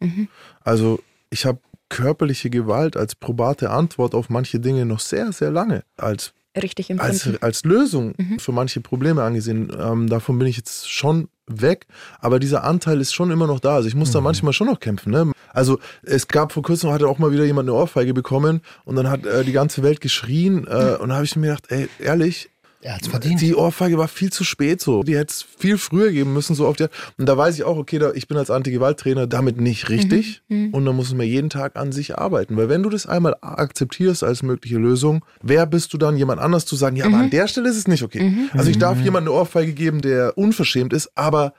Also 0.61 0.99
ich 1.29 1.45
habe 1.45 1.59
körperliche 1.89 2.49
Gewalt 2.49 2.95
als 2.95 3.15
probate 3.15 3.69
Antwort 3.69 4.15
auf 4.15 4.29
manche 4.29 4.59
Dinge 4.59 4.85
noch 4.85 4.99
sehr, 4.99 5.31
sehr 5.33 5.51
lange 5.51 5.83
als 5.97 6.33
Richtig 6.55 6.91
als, 6.99 7.25
empfunden. 7.25 7.43
als 7.43 7.63
Lösung 7.63 8.13
für 8.37 8.51
manche 8.51 8.81
Probleme 8.81 9.23
angesehen. 9.23 9.71
Ähm, 9.79 10.09
davon 10.09 10.37
bin 10.37 10.47
ich 10.47 10.57
jetzt 10.57 10.91
schon 10.91 11.29
weg, 11.47 11.87
aber 12.19 12.39
dieser 12.39 12.63
Anteil 12.63 12.99
ist 12.99 13.13
schon 13.13 13.31
immer 13.31 13.47
noch 13.47 13.59
da. 13.59 13.75
Also 13.75 13.87
ich 13.87 13.95
muss 13.95 14.11
da 14.11 14.21
manchmal 14.21 14.53
schon 14.53 14.67
noch 14.67 14.79
kämpfen. 14.79 15.11
Ne? 15.11 15.31
Also 15.53 15.79
es 16.03 16.27
gab 16.27 16.51
vor 16.51 16.63
kurzem, 16.63 16.91
hatte 16.91 17.07
auch 17.07 17.19
mal 17.19 17.31
wieder 17.31 17.45
jemand 17.45 17.69
eine 17.69 17.77
Ohrfeige 17.77 18.13
bekommen 18.13 18.61
und 18.85 18.95
dann 18.95 19.09
hat 19.09 19.25
äh, 19.25 19.43
die 19.43 19.51
ganze 19.51 19.83
Welt 19.83 20.01
geschrien 20.01 20.67
äh, 20.67 20.97
und 20.99 21.09
da 21.09 21.15
habe 21.15 21.25
ich 21.25 21.35
mir 21.35 21.47
gedacht, 21.47 21.65
ey, 21.69 21.89
ehrlich, 21.99 22.50
Er 22.83 22.95
hat's 22.95 23.07
verdient. 23.07 23.41
die 23.41 23.53
Ohrfeige 23.55 23.97
war 23.97 24.07
viel 24.07 24.31
zu 24.31 24.43
spät 24.43 24.81
so. 24.81 25.03
Die 25.03 25.15
hätte 25.15 25.31
es 25.31 25.45
viel 25.57 25.77
früher 25.77 26.11
geben 26.11 26.33
müssen, 26.33 26.55
so 26.55 26.65
auf 26.65 26.75
der. 26.77 26.89
Und 27.17 27.27
da 27.29 27.37
weiß 27.37 27.55
ich 27.55 27.63
auch, 27.63 27.77
okay, 27.77 27.99
da, 27.99 28.11
ich 28.13 28.27
bin 28.27 28.37
als 28.37 28.49
Anti-Gewalt-Trainer 28.49 29.27
damit 29.27 29.61
nicht 29.61 29.89
richtig. 29.89 30.41
Und 30.49 30.85
da 30.85 30.91
muss 30.91 31.13
man 31.13 31.27
jeden 31.27 31.49
Tag 31.49 31.75
an 31.75 31.91
sich 31.91 32.17
arbeiten. 32.17 32.57
Weil 32.57 32.69
wenn 32.69 32.81
du 32.81 32.89
das 32.89 33.05
einmal 33.05 33.35
akzeptierst 33.41 34.23
als 34.23 34.41
mögliche 34.41 34.77
Lösung, 34.77 35.23
wer 35.43 35.65
bist 35.67 35.93
du 35.93 35.97
dann, 35.97 36.17
jemand 36.17 36.41
anders 36.41 36.65
zu 36.65 36.75
sagen, 36.75 36.95
ja, 36.95 37.05
aber 37.05 37.17
an 37.17 37.29
der 37.29 37.47
Stelle 37.47 37.69
ist 37.69 37.77
es 37.77 37.87
nicht 37.87 38.03
okay. 38.03 38.33
Also 38.53 38.69
ich 38.71 38.77
darf 38.79 38.97
jemandem 38.99 39.31
eine 39.33 39.41
Ohrfeige 39.41 39.73
geben, 39.73 40.01
der 40.01 40.37
unverschämt 40.37 40.93
ist, 40.93 41.11
aber 41.15 41.53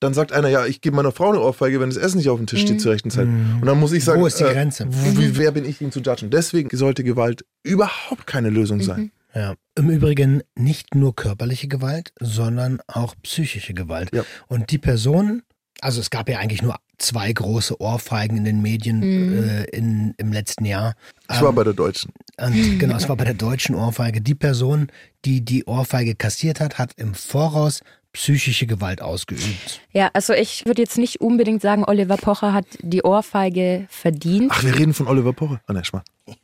dann 0.00 0.12
sagt 0.12 0.32
einer, 0.32 0.48
ja, 0.48 0.66
ich 0.66 0.80
gebe 0.80 0.96
meiner 0.96 1.12
Frau 1.12 1.30
eine 1.30 1.40
Ohrfeige, 1.40 1.80
wenn 1.80 1.88
das 1.88 1.96
Essen 1.96 2.18
nicht 2.18 2.28
auf 2.28 2.38
dem 2.38 2.46
Tisch 2.46 2.60
steht 2.62 2.80
zur 2.80 2.92
rechten 2.92 3.10
Zeit. 3.10 3.26
Und 3.26 3.64
dann 3.64 3.78
muss 3.78 3.92
ich 3.92 4.04
sagen, 4.04 4.20
Wo 4.20 4.26
ist 4.26 4.38
die 4.40 4.44
äh, 4.44 4.52
Grenze? 4.52 4.86
wie, 4.90 5.38
wer 5.38 5.52
bin 5.52 5.64
ich, 5.64 5.80
ihn 5.80 5.92
zu 5.92 6.00
judgen? 6.00 6.30
Deswegen 6.30 6.76
sollte 6.76 7.04
Gewalt 7.04 7.44
überhaupt 7.62 8.26
keine 8.26 8.50
Lösung 8.50 8.80
sein. 8.82 9.12
Ja. 9.34 9.54
Im 9.76 9.90
Übrigen 9.90 10.42
nicht 10.54 10.94
nur 10.94 11.16
körperliche 11.16 11.68
Gewalt, 11.68 12.12
sondern 12.20 12.80
auch 12.86 13.14
psychische 13.22 13.74
Gewalt. 13.74 14.14
Ja. 14.14 14.22
Und 14.46 14.70
die 14.70 14.78
Person, 14.78 15.42
also 15.80 16.00
es 16.00 16.10
gab 16.10 16.28
ja 16.28 16.38
eigentlich 16.38 16.62
nur 16.62 16.76
zwei 16.98 17.32
große 17.32 17.80
Ohrfeigen 17.80 18.36
in 18.36 18.44
den 18.44 18.62
Medien 18.62 19.02
äh, 19.02 19.64
in, 19.64 20.14
im 20.16 20.32
letzten 20.32 20.64
Jahr. 20.64 20.94
Ich 21.30 21.40
war 21.42 21.52
bei 21.52 21.64
der 21.64 21.72
Deutschen. 21.72 22.12
Und 22.40 22.78
genau, 22.78 22.96
es 22.96 23.08
war 23.08 23.16
bei 23.16 23.24
der 23.24 23.34
deutschen 23.34 23.74
Ohrfeige. 23.74 24.20
Die 24.20 24.34
Person, 24.34 24.88
die 25.24 25.44
die 25.44 25.64
Ohrfeige 25.64 26.14
kassiert 26.14 26.60
hat, 26.60 26.78
hat 26.78 26.92
im 26.96 27.14
Voraus 27.14 27.80
psychische 28.12 28.66
Gewalt 28.66 29.02
ausgeübt. 29.02 29.80
Ja, 29.92 30.08
also 30.12 30.32
ich 30.32 30.64
würde 30.66 30.82
jetzt 30.82 30.98
nicht 30.98 31.20
unbedingt 31.20 31.60
sagen, 31.60 31.84
Oliver 31.84 32.16
Pocher 32.16 32.52
hat 32.52 32.66
die 32.80 33.02
Ohrfeige 33.02 33.86
verdient. 33.88 34.52
Ach, 34.54 34.62
wir 34.62 34.78
reden 34.78 34.94
von 34.94 35.08
Oliver 35.08 35.32
Pocher. 35.32 35.60
Ah, 35.66 35.72
ne. 35.72 35.82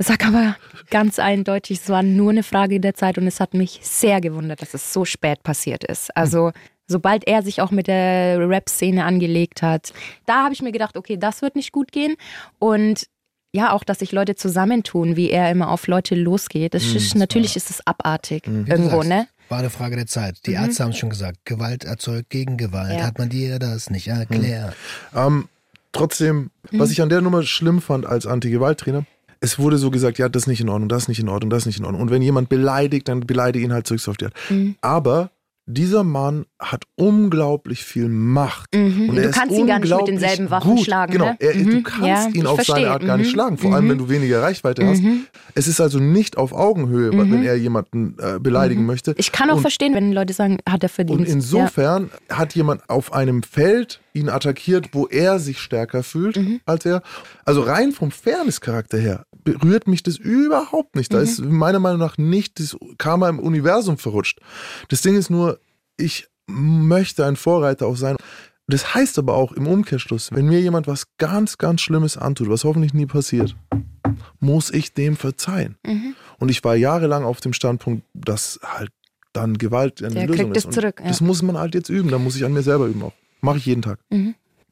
Sag 0.02 0.26
aber 0.26 0.56
ganz 0.88 1.18
eindeutig, 1.18 1.80
es 1.82 1.90
war 1.90 2.02
nur 2.02 2.30
eine 2.30 2.42
Frage 2.42 2.80
der 2.80 2.94
Zeit 2.94 3.18
und 3.18 3.26
es 3.26 3.38
hat 3.38 3.52
mich 3.52 3.80
sehr 3.82 4.22
gewundert, 4.22 4.62
dass 4.62 4.72
es 4.72 4.94
so 4.94 5.04
spät 5.04 5.42
passiert 5.42 5.84
ist. 5.84 6.16
Also 6.16 6.52
sobald 6.86 7.26
er 7.28 7.42
sich 7.42 7.60
auch 7.60 7.70
mit 7.70 7.86
der 7.86 8.48
Rap-Szene 8.48 9.04
angelegt 9.04 9.60
hat, 9.60 9.92
da 10.24 10.44
habe 10.44 10.54
ich 10.54 10.62
mir 10.62 10.72
gedacht, 10.72 10.96
okay, 10.96 11.18
das 11.18 11.42
wird 11.42 11.54
nicht 11.54 11.70
gut 11.70 11.92
gehen. 11.92 12.16
Und 12.58 13.08
ja, 13.52 13.72
auch, 13.72 13.84
dass 13.84 13.98
sich 13.98 14.12
Leute 14.12 14.36
zusammentun, 14.36 15.16
wie 15.16 15.28
er 15.30 15.50
immer 15.50 15.70
auf 15.70 15.86
Leute 15.86 16.14
losgeht. 16.14 16.72
Das 16.72 16.84
ist, 16.84 17.14
natürlich 17.14 17.54
ist 17.56 17.68
es 17.68 17.86
abartig 17.86 18.44
du 18.44 18.64
irgendwo, 18.66 19.02
ne? 19.02 19.26
War 19.50 19.58
eine 19.58 19.68
Frage 19.68 19.96
der 19.96 20.06
Zeit. 20.06 20.46
Die 20.46 20.52
Ärzte 20.52 20.84
haben 20.84 20.90
es 20.92 20.98
schon 20.98 21.10
gesagt, 21.10 21.44
Gewalt 21.44 21.84
erzeugt 21.84 22.30
Gegengewalt. 22.30 23.00
Ja. 23.00 23.06
Hat 23.06 23.18
man 23.18 23.28
dir 23.28 23.58
das 23.58 23.90
nicht 23.90 24.08
erklärt? 24.08 24.74
Ähm, 25.14 25.48
trotzdem, 25.92 26.52
was 26.70 26.90
ich 26.90 27.02
an 27.02 27.10
der 27.10 27.20
Nummer 27.20 27.42
schlimm 27.42 27.82
fand 27.82 28.06
als 28.06 28.26
Anti-Gewalt-Trainer, 28.26 29.04
es 29.40 29.58
wurde 29.58 29.78
so 29.78 29.90
gesagt, 29.90 30.18
ja, 30.18 30.28
das 30.28 30.42
ist 30.44 30.46
nicht 30.48 30.60
in 30.60 30.68
Ordnung, 30.68 30.88
das 30.88 31.04
ist 31.04 31.08
nicht 31.08 31.20
in 31.20 31.28
Ordnung, 31.28 31.50
das 31.50 31.62
ist 31.62 31.66
nicht 31.66 31.78
in 31.78 31.84
Ordnung. 31.84 32.02
Und 32.02 32.10
wenn 32.10 32.22
jemand 32.22 32.48
beleidigt, 32.48 33.08
dann 33.08 33.20
beleidige 33.20 33.64
ihn 33.64 33.72
halt 33.72 33.86
zurück 33.86 34.06
auf 34.08 34.16
die 34.16 34.26
Art. 34.26 34.34
Aber 34.80 35.30
dieser 35.66 36.02
Mann 36.02 36.46
hat 36.58 36.82
unglaublich 36.96 37.84
viel 37.84 38.08
Macht. 38.08 38.74
Mhm. 38.74 39.10
Und 39.10 39.16
Du 39.16 39.22
ist 39.22 39.34
kannst 39.34 39.56
ihn 39.56 39.68
gar 39.68 39.78
nicht 39.78 39.94
mit 39.94 40.08
denselben 40.08 40.50
Waffen 40.50 40.74
gut. 40.74 40.84
schlagen, 40.84 41.12
Genau, 41.12 41.26
ne? 41.26 41.36
er, 41.38 41.54
Mhm. 41.54 41.70
du 41.70 41.82
kannst 41.84 42.06
Ja, 42.06 42.28
ihn 42.32 42.46
auf 42.46 42.56
verstehe. 42.56 42.74
seine 42.76 42.90
Art 42.90 43.04
gar 43.06 43.16
nicht 43.16 43.28
Mhm. 43.28 43.30
schlagen, 43.30 43.56
vor 43.58 43.74
allem 43.74 43.88
wenn 43.88 43.98
du 43.98 44.08
weniger 44.08 44.42
Reichweite 44.42 44.84
hast. 44.84 45.00
Es 45.54 45.68
ist 45.68 45.80
also 45.80 46.00
nicht 46.00 46.36
auf 46.36 46.52
Augenhöhe, 46.52 47.12
wenn 47.12 47.44
er 47.44 47.54
jemanden 47.56 48.16
äh, 48.18 48.40
beleidigen 48.40 48.84
möchte. 48.84 49.14
Ich 49.16 49.30
kann 49.30 49.48
auch 49.50 49.56
Und- 49.56 49.60
verstehen, 49.60 49.94
wenn 49.94 50.12
Leute 50.12 50.32
sagen, 50.32 50.58
hat 50.68 50.82
er 50.82 50.88
verdient. 50.88 51.20
und 51.20 51.28
insofern 51.28 52.10
hat 52.28 52.54
jemand 52.56 52.88
auf 52.90 53.12
einem 53.12 53.44
Feld 53.44 54.00
ihn 54.12 54.28
attackiert, 54.28 54.88
wo 54.92 55.06
er 55.06 55.38
sich 55.38 55.60
stärker 55.60 56.02
fühlt 56.02 56.36
Mhm. 56.36 56.60
als 56.66 56.84
er. 56.84 57.00
Also 57.44 57.60
rein 57.60 57.92
vom 57.92 58.10
Fairness-Charakter 58.10 58.98
her 58.98 59.24
berührt 59.44 59.86
mich 59.88 60.02
das 60.02 60.16
überhaupt 60.16 60.96
nicht. 60.96 61.12
Da 61.12 61.18
Mhm. 61.18 61.24
ist 61.24 61.40
meiner 61.44 61.80
Meinung 61.80 61.98
nach 62.00 62.18
nicht 62.18 62.58
das 62.60 62.76
Karma 62.98 63.28
im 63.28 63.38
Universum 63.38 63.98
verrutscht. 63.98 64.40
Das 64.88 65.02
Ding 65.02 65.16
ist 65.16 65.30
nur, 65.30 65.58
ich 65.96 66.28
möchte 66.46 67.24
ein 67.26 67.36
Vorreiter 67.36 67.86
auch 67.86 67.96
sein. 67.96 68.16
Das 68.66 68.94
heißt 68.94 69.18
aber 69.18 69.34
auch 69.34 69.52
im 69.52 69.66
Umkehrschluss, 69.66 70.30
wenn 70.32 70.46
mir 70.46 70.60
jemand 70.60 70.86
was 70.86 71.04
ganz, 71.18 71.58
ganz 71.58 71.80
Schlimmes 71.80 72.16
antut, 72.16 72.48
was 72.48 72.62
hoffentlich 72.64 72.94
nie 72.94 73.06
passiert, 73.06 73.56
muss 74.38 74.70
ich 74.70 74.94
dem 74.94 75.16
verzeihen. 75.16 75.76
Mhm. 75.84 76.14
Und 76.38 76.48
ich 76.50 76.62
war 76.64 76.76
jahrelang 76.76 77.24
auf 77.24 77.40
dem 77.40 77.52
Standpunkt, 77.52 78.04
dass 78.14 78.60
halt 78.62 78.90
dann 79.32 79.58
Gewalt 79.58 80.02
eine 80.02 80.14
Der 80.14 80.26
Lösung 80.26 80.46
kriegt 80.46 80.56
ist. 80.56 80.66
Und 80.66 80.72
zurück, 80.72 81.00
ja. 81.00 81.08
Das 81.08 81.20
muss 81.20 81.42
man 81.42 81.56
halt 81.58 81.74
jetzt 81.74 81.88
üben. 81.88 82.10
Da 82.10 82.18
muss 82.18 82.36
ich 82.36 82.44
an 82.44 82.52
mir 82.52 82.62
selber 82.62 82.86
üben 82.86 83.02
auch. 83.02 83.12
Mache 83.40 83.58
ich 83.58 83.66
jeden 83.66 83.82
Tag. 83.82 83.98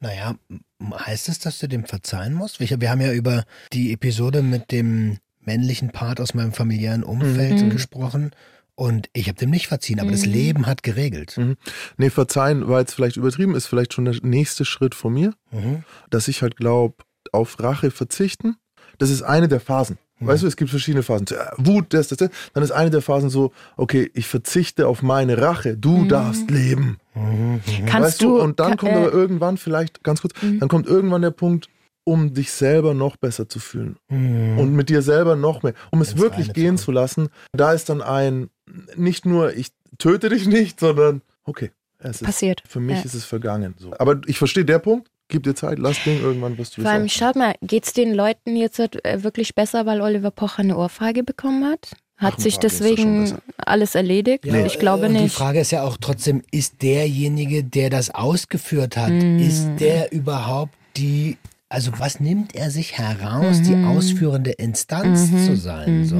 Naja, 0.01 0.35
m- 0.49 0.61
heißt 0.83 1.29
es, 1.29 1.39
dass 1.39 1.59
du 1.59 1.69
dem 1.69 1.85
verzeihen 1.85 2.35
musst? 2.35 2.61
Wir, 2.61 2.81
wir 2.81 2.91
haben 2.91 3.01
ja 3.01 3.13
über 3.13 3.45
die 3.73 3.93
Episode 3.93 4.43
mit 4.43 4.71
dem 4.73 5.19
männlichen 5.41 5.91
Part 5.91 6.21
aus 6.21 6.35
meinem 6.35 6.53
familiären 6.53 7.03
Umfeld 7.03 7.63
Mhm. 7.63 7.71
gesprochen 7.71 8.31
und 8.75 9.09
ich 9.13 9.29
habe 9.29 9.39
dem 9.39 9.51
nicht 9.51 9.67
verziehen, 9.69 9.99
aber 9.99 10.11
das 10.11 10.27
Leben 10.27 10.67
hat 10.67 10.83
geregelt. 10.83 11.37
Mhm. 11.37 11.57
Nee, 11.97 12.11
verzeihen 12.11 12.69
war 12.69 12.81
jetzt 12.81 12.95
vielleicht 12.95 13.17
übertrieben, 13.17 13.55
ist 13.57 13.67
vielleicht 13.67 13.93
schon 13.95 14.05
der 14.05 14.17
nächste 14.23 14.65
Schritt 14.65 14.95
von 14.95 15.13
mir, 15.15 15.35
Mhm. 15.51 15.85
dass 16.11 16.29
ich 16.29 16.43
halt 16.43 16.57
glaube, 16.57 16.97
auf 17.33 17.59
Rache 17.61 17.91
verzichten. 17.91 18.57
Das 18.99 19.11
ist 19.11 19.23
eine 19.23 19.49
der 19.49 19.61
Phasen. 19.61 19.99
Weißt 20.21 20.43
du, 20.43 20.47
es 20.47 20.57
gibt 20.57 20.71
verschiedene 20.71 21.03
Phasen. 21.03 21.27
Äh, 21.31 21.37
Wut, 21.59 21.87
das, 21.95 22.09
das, 22.09 22.19
das. 22.19 22.31
Dann 22.55 22.63
ist 22.65 22.71
eine 22.73 22.91
der 22.91 23.03
Phasen 23.03 23.31
so, 23.31 23.53
okay, 23.77 24.11
ich 24.15 24.27
verzichte 24.27 24.89
auf 24.89 25.03
meine 25.03 25.41
Rache. 25.41 25.77
Du 25.77 26.05
darfst 26.07 26.51
leben. 26.51 26.99
Kannst 27.87 27.93
weißt 27.93 28.23
du? 28.23 28.41
Und 28.41 28.61
dann 28.61 28.71
kann- 28.71 28.79
kommt 28.79 28.93
äh, 28.93 28.97
aber 28.97 29.13
irgendwann, 29.13 29.57
vielleicht 29.59 30.03
ganz 30.03 30.21
kurz, 30.21 30.35
dann 30.41 30.69
kommt 30.69 30.87
irgendwann 30.87 31.23
der 31.23 31.31
Punkt, 31.31 31.69
um 32.05 32.33
dich 32.33 32.51
selber 32.51 32.95
noch 32.95 33.17
besser 33.17 33.49
zu 33.49 33.59
fühlen. 33.61 33.97
Mhm. 34.09 34.59
Und 34.59 34.73
mit 34.75 34.89
dir 34.89 35.03
selber 35.03 35.37
noch 35.37 35.63
mehr. 35.63 35.75
Um 35.91 36.01
es 36.01 36.13
Ins 36.13 36.21
wirklich 36.21 36.53
gehen 36.53 36.79
zu 36.79 36.91
lassen, 36.91 37.29
da 37.53 37.73
ist 37.73 37.89
dann 37.89 38.01
ein, 38.03 38.49
nicht 38.97 39.27
nur, 39.27 39.55
ich 39.55 39.69
töte 39.99 40.29
dich 40.31 40.47
nicht, 40.47 40.81
sondern, 40.81 41.23
okay, 41.45 41.71
es 41.99 42.23
ist, 42.23 42.25
Passiert. 42.27 42.63
für 42.67 42.81
mich 42.81 42.99
Ja. 42.99 43.05
ist 43.05 43.15
es 43.15 43.25
vergangen. 43.25 43.75
So. 43.79 43.93
Aber 43.99 44.21
ich 44.27 44.39
verstehe 44.39 44.65
der 44.65 44.79
Punkt, 44.79 45.11
Gib 45.29 45.43
dir 45.43 45.55
Zeit, 45.55 45.79
lass 45.79 46.03
Ding, 46.05 46.21
irgendwann 46.23 46.57
wirst 46.57 46.77
du 46.77 46.83
Vor 46.83 46.91
allem, 46.91 47.09
schaut 47.09 47.37
mal, 47.37 47.55
geht's 47.63 47.93
den 47.93 48.15
Leuten 48.15 48.57
jetzt 48.57 48.79
äh, 48.81 49.23
wirklich 49.23 49.55
besser, 49.55 49.85
weil 49.87 50.01
Oliver 50.01 50.31
Pocher 50.31 50.61
eine 50.61 50.77
Ohrfeige 50.77 51.23
bekommen 51.23 51.65
hat? 51.65 51.91
Hat 52.17 52.35
Ach, 52.37 52.41
sich 52.41 52.57
deswegen 52.59 53.39
alles 53.59 53.95
erledigt? 53.95 54.45
Ja, 54.45 54.65
ich 54.67 54.79
glaube 54.81 55.07
Die 55.09 55.15
nicht. 55.15 55.35
Frage 55.35 55.61
ist 55.61 55.71
ja 55.71 55.83
auch 55.85 55.99
trotzdem, 56.01 56.43
ist 56.51 56.83
derjenige, 56.83 57.63
der 57.63 57.91
das 57.91 58.11
ausgeführt 58.11 58.97
hat, 58.97 59.11
Mm. 59.13 59.39
ist 59.39 59.69
der 59.79 60.11
überhaupt 60.13 60.75
die, 60.97 61.37
also 61.69 61.93
was 61.99 62.19
nimmt 62.19 62.55
er 62.57 62.71
sich 62.71 62.99
heraus, 62.99 63.59
Mhm. 63.59 63.65
die 63.65 63.85
ausführende 63.87 64.51
Instanz 64.53 65.31
zu 65.47 65.57
sein? 65.57 66.07
So. 66.07 66.17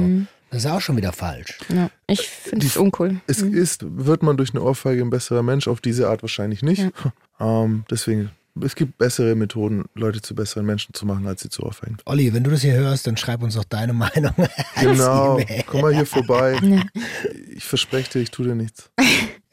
Das 0.51 0.63
ist 0.63 0.71
auch 0.71 0.79
schon 0.81 0.95
wieder 0.97 1.11
falsch. 1.11 1.57
Ja, 1.67 1.89
ich 2.07 2.21
finde 2.29 2.65
es 2.65 2.77
uncool. 2.77 3.19
Es 3.27 3.41
ist, 3.41 3.81
wird 3.85 4.23
man 4.23 4.37
durch 4.37 4.51
eine 4.53 4.63
Ohrfeige 4.63 5.01
ein 5.01 5.09
besserer 5.09 5.43
Mensch, 5.43 5.67
auf 5.67 5.81
diese 5.81 6.07
Art 6.09 6.21
wahrscheinlich 6.21 6.61
nicht. 6.61 6.85
Ähm, 7.41 7.85
deswegen, 7.89 8.31
es 8.61 8.75
gibt 8.75 8.97
bessere 8.97 9.35
Methoden, 9.35 9.85
Leute 9.95 10.21
zu 10.21 10.35
besseren 10.35 10.65
Menschen 10.65 10.93
zu 10.93 11.05
machen, 11.05 11.25
als 11.27 11.41
sie 11.41 11.49
zu 11.49 11.63
ohrfeigen. 11.63 11.97
Olli, 12.05 12.33
wenn 12.33 12.43
du 12.43 12.51
das 12.51 12.61
hier 12.61 12.73
hörst, 12.73 13.07
dann 13.07 13.17
schreib 13.17 13.41
uns 13.43 13.55
doch 13.55 13.63
deine 13.63 13.93
Meinung. 13.93 14.33
Genau, 14.79 15.39
E-Mail. 15.39 15.63
komm 15.67 15.81
mal 15.81 15.93
hier 15.93 16.05
vorbei. 16.05 16.59
Ich 17.55 17.65
verspreche 17.65 18.09
dir, 18.11 18.19
ich 18.21 18.31
tue 18.31 18.45
dir 18.45 18.55
nichts. 18.55 18.89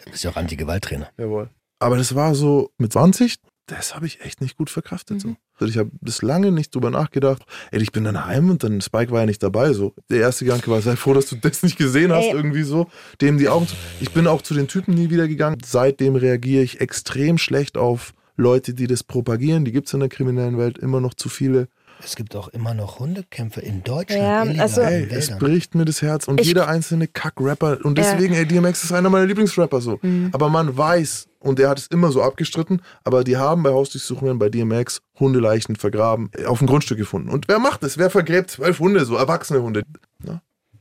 Du 0.05 0.11
bist 0.13 0.23
ja 0.23 0.31
auch 0.31 0.37
Anti-Gewalttrainer. 0.37 1.09
Jawohl. 1.19 1.51
Aber 1.81 1.97
das 1.97 2.15
war 2.15 2.35
so 2.37 2.71
mit 2.79 2.93
20, 2.93 3.37
das 3.67 3.97
habe 3.97 4.07
ich 4.07 4.21
echt 4.21 4.41
nicht 4.41 4.57
gut 4.57 4.71
verkraftet. 4.71 5.21
So. 5.21 5.35
Also 5.59 5.73
Ich 5.73 5.77
habe 5.79 5.91
das 6.01 6.23
lange 6.23 6.53
nicht 6.53 6.73
drüber 6.75 6.91
nachgedacht. 6.91 7.43
Ey, 7.73 7.83
ich 7.83 7.91
bin 7.91 8.05
dann 8.05 8.25
heim 8.25 8.49
und 8.49 8.63
dann 8.63 8.81
Spike 8.81 9.11
war 9.11 9.21
ja 9.21 9.27
nicht 9.27 9.43
dabei. 9.43 9.73
So. 9.73 9.93
Der 10.09 10.21
erste 10.21 10.45
Gedanke 10.45 10.71
war, 10.71 10.81
sei 10.81 10.95
froh, 10.95 11.15
dass 11.15 11.27
du 11.27 11.35
das 11.37 11.65
nicht 11.65 11.77
gesehen 11.77 12.13
hast, 12.13 12.27
Ey. 12.27 12.33
irgendwie 12.35 12.63
so. 12.63 12.87
Dem 13.21 13.39
die 13.39 13.49
Augen 13.49 13.67
zu. 13.67 13.75
Ich 14.01 14.13
bin 14.13 14.29
auch 14.29 14.43
zu 14.43 14.55
den 14.55 14.69
Typen 14.69 14.95
nie 14.95 15.11
wieder 15.11 15.27
gegangen. 15.27 15.59
Seitdem 15.65 16.15
reagiere 16.15 16.63
ich 16.63 16.81
extrem 16.81 17.39
schlecht 17.39 17.77
auf 17.77 18.15
Leute, 18.37 18.75
die 18.75 18.87
das 18.87 19.03
propagieren. 19.03 19.65
Die 19.65 19.73
gibt 19.73 19.89
es 19.89 19.95
in 19.95 20.01
der 20.01 20.09
kriminellen 20.09 20.59
Welt 20.59 20.79
immer 20.79 21.01
noch 21.01 21.15
zu 21.15 21.29
viele. 21.29 21.69
Es 22.05 22.15
gibt 22.15 22.37
auch 22.37 22.49
immer 22.49 22.75
noch 22.75 22.99
Hundekämpfe 22.99 23.63
in 23.63 23.83
Deutschland. 23.83 24.23
Ja, 24.23 24.43
illegal 24.45 24.61
also- 24.61 24.81
Ey, 24.83 25.09
es 25.11 25.31
bricht 25.39 25.75
mir 25.75 25.87
das 25.87 26.03
Herz. 26.03 26.29
Und 26.29 26.43
Ich- 26.43 26.47
jeder 26.49 26.69
einzelne 26.69 27.09
Kack-Rapper. 27.09 27.79
Und 27.85 27.99
Ja. 27.99 28.13
deswegen, 28.13 28.35
ey, 28.35 28.45
DMX 28.47 28.85
ist 28.85 28.93
einer 28.93 29.09
meiner 29.09 29.25
Lieblingsrapper 29.25 29.81
so. 29.81 29.99
Mhm. 30.03 30.29
Aber 30.33 30.51
man 30.51 30.77
weiß, 30.77 31.27
und 31.41 31.59
er 31.59 31.71
hat 31.71 31.79
es 31.79 31.87
immer 31.87 32.13
so 32.13 32.23
abgestritten, 32.23 32.83
aber 33.03 33.25
die 33.25 33.39
haben 33.39 33.63
bei 33.63 33.71
Hausdurchsuchungen 33.71 34.39
bei 34.39 34.51
DMX 34.51 35.01
Hundeleichen 35.19 35.77
vergraben, 35.77 36.31
auf 36.47 36.59
dem 36.59 36.67
Grundstück 36.67 36.99
gefunden. 36.99 37.31
Und 37.31 37.49
wer 37.49 37.59
macht 37.59 37.83
das? 37.83 37.97
Wer 37.97 38.11
vergräbt 38.11 38.51
zwölf 38.51 38.79
Hunde, 38.79 39.07
so 39.07 39.17
erwachsene 39.17 39.63
Hunde? 39.63 39.83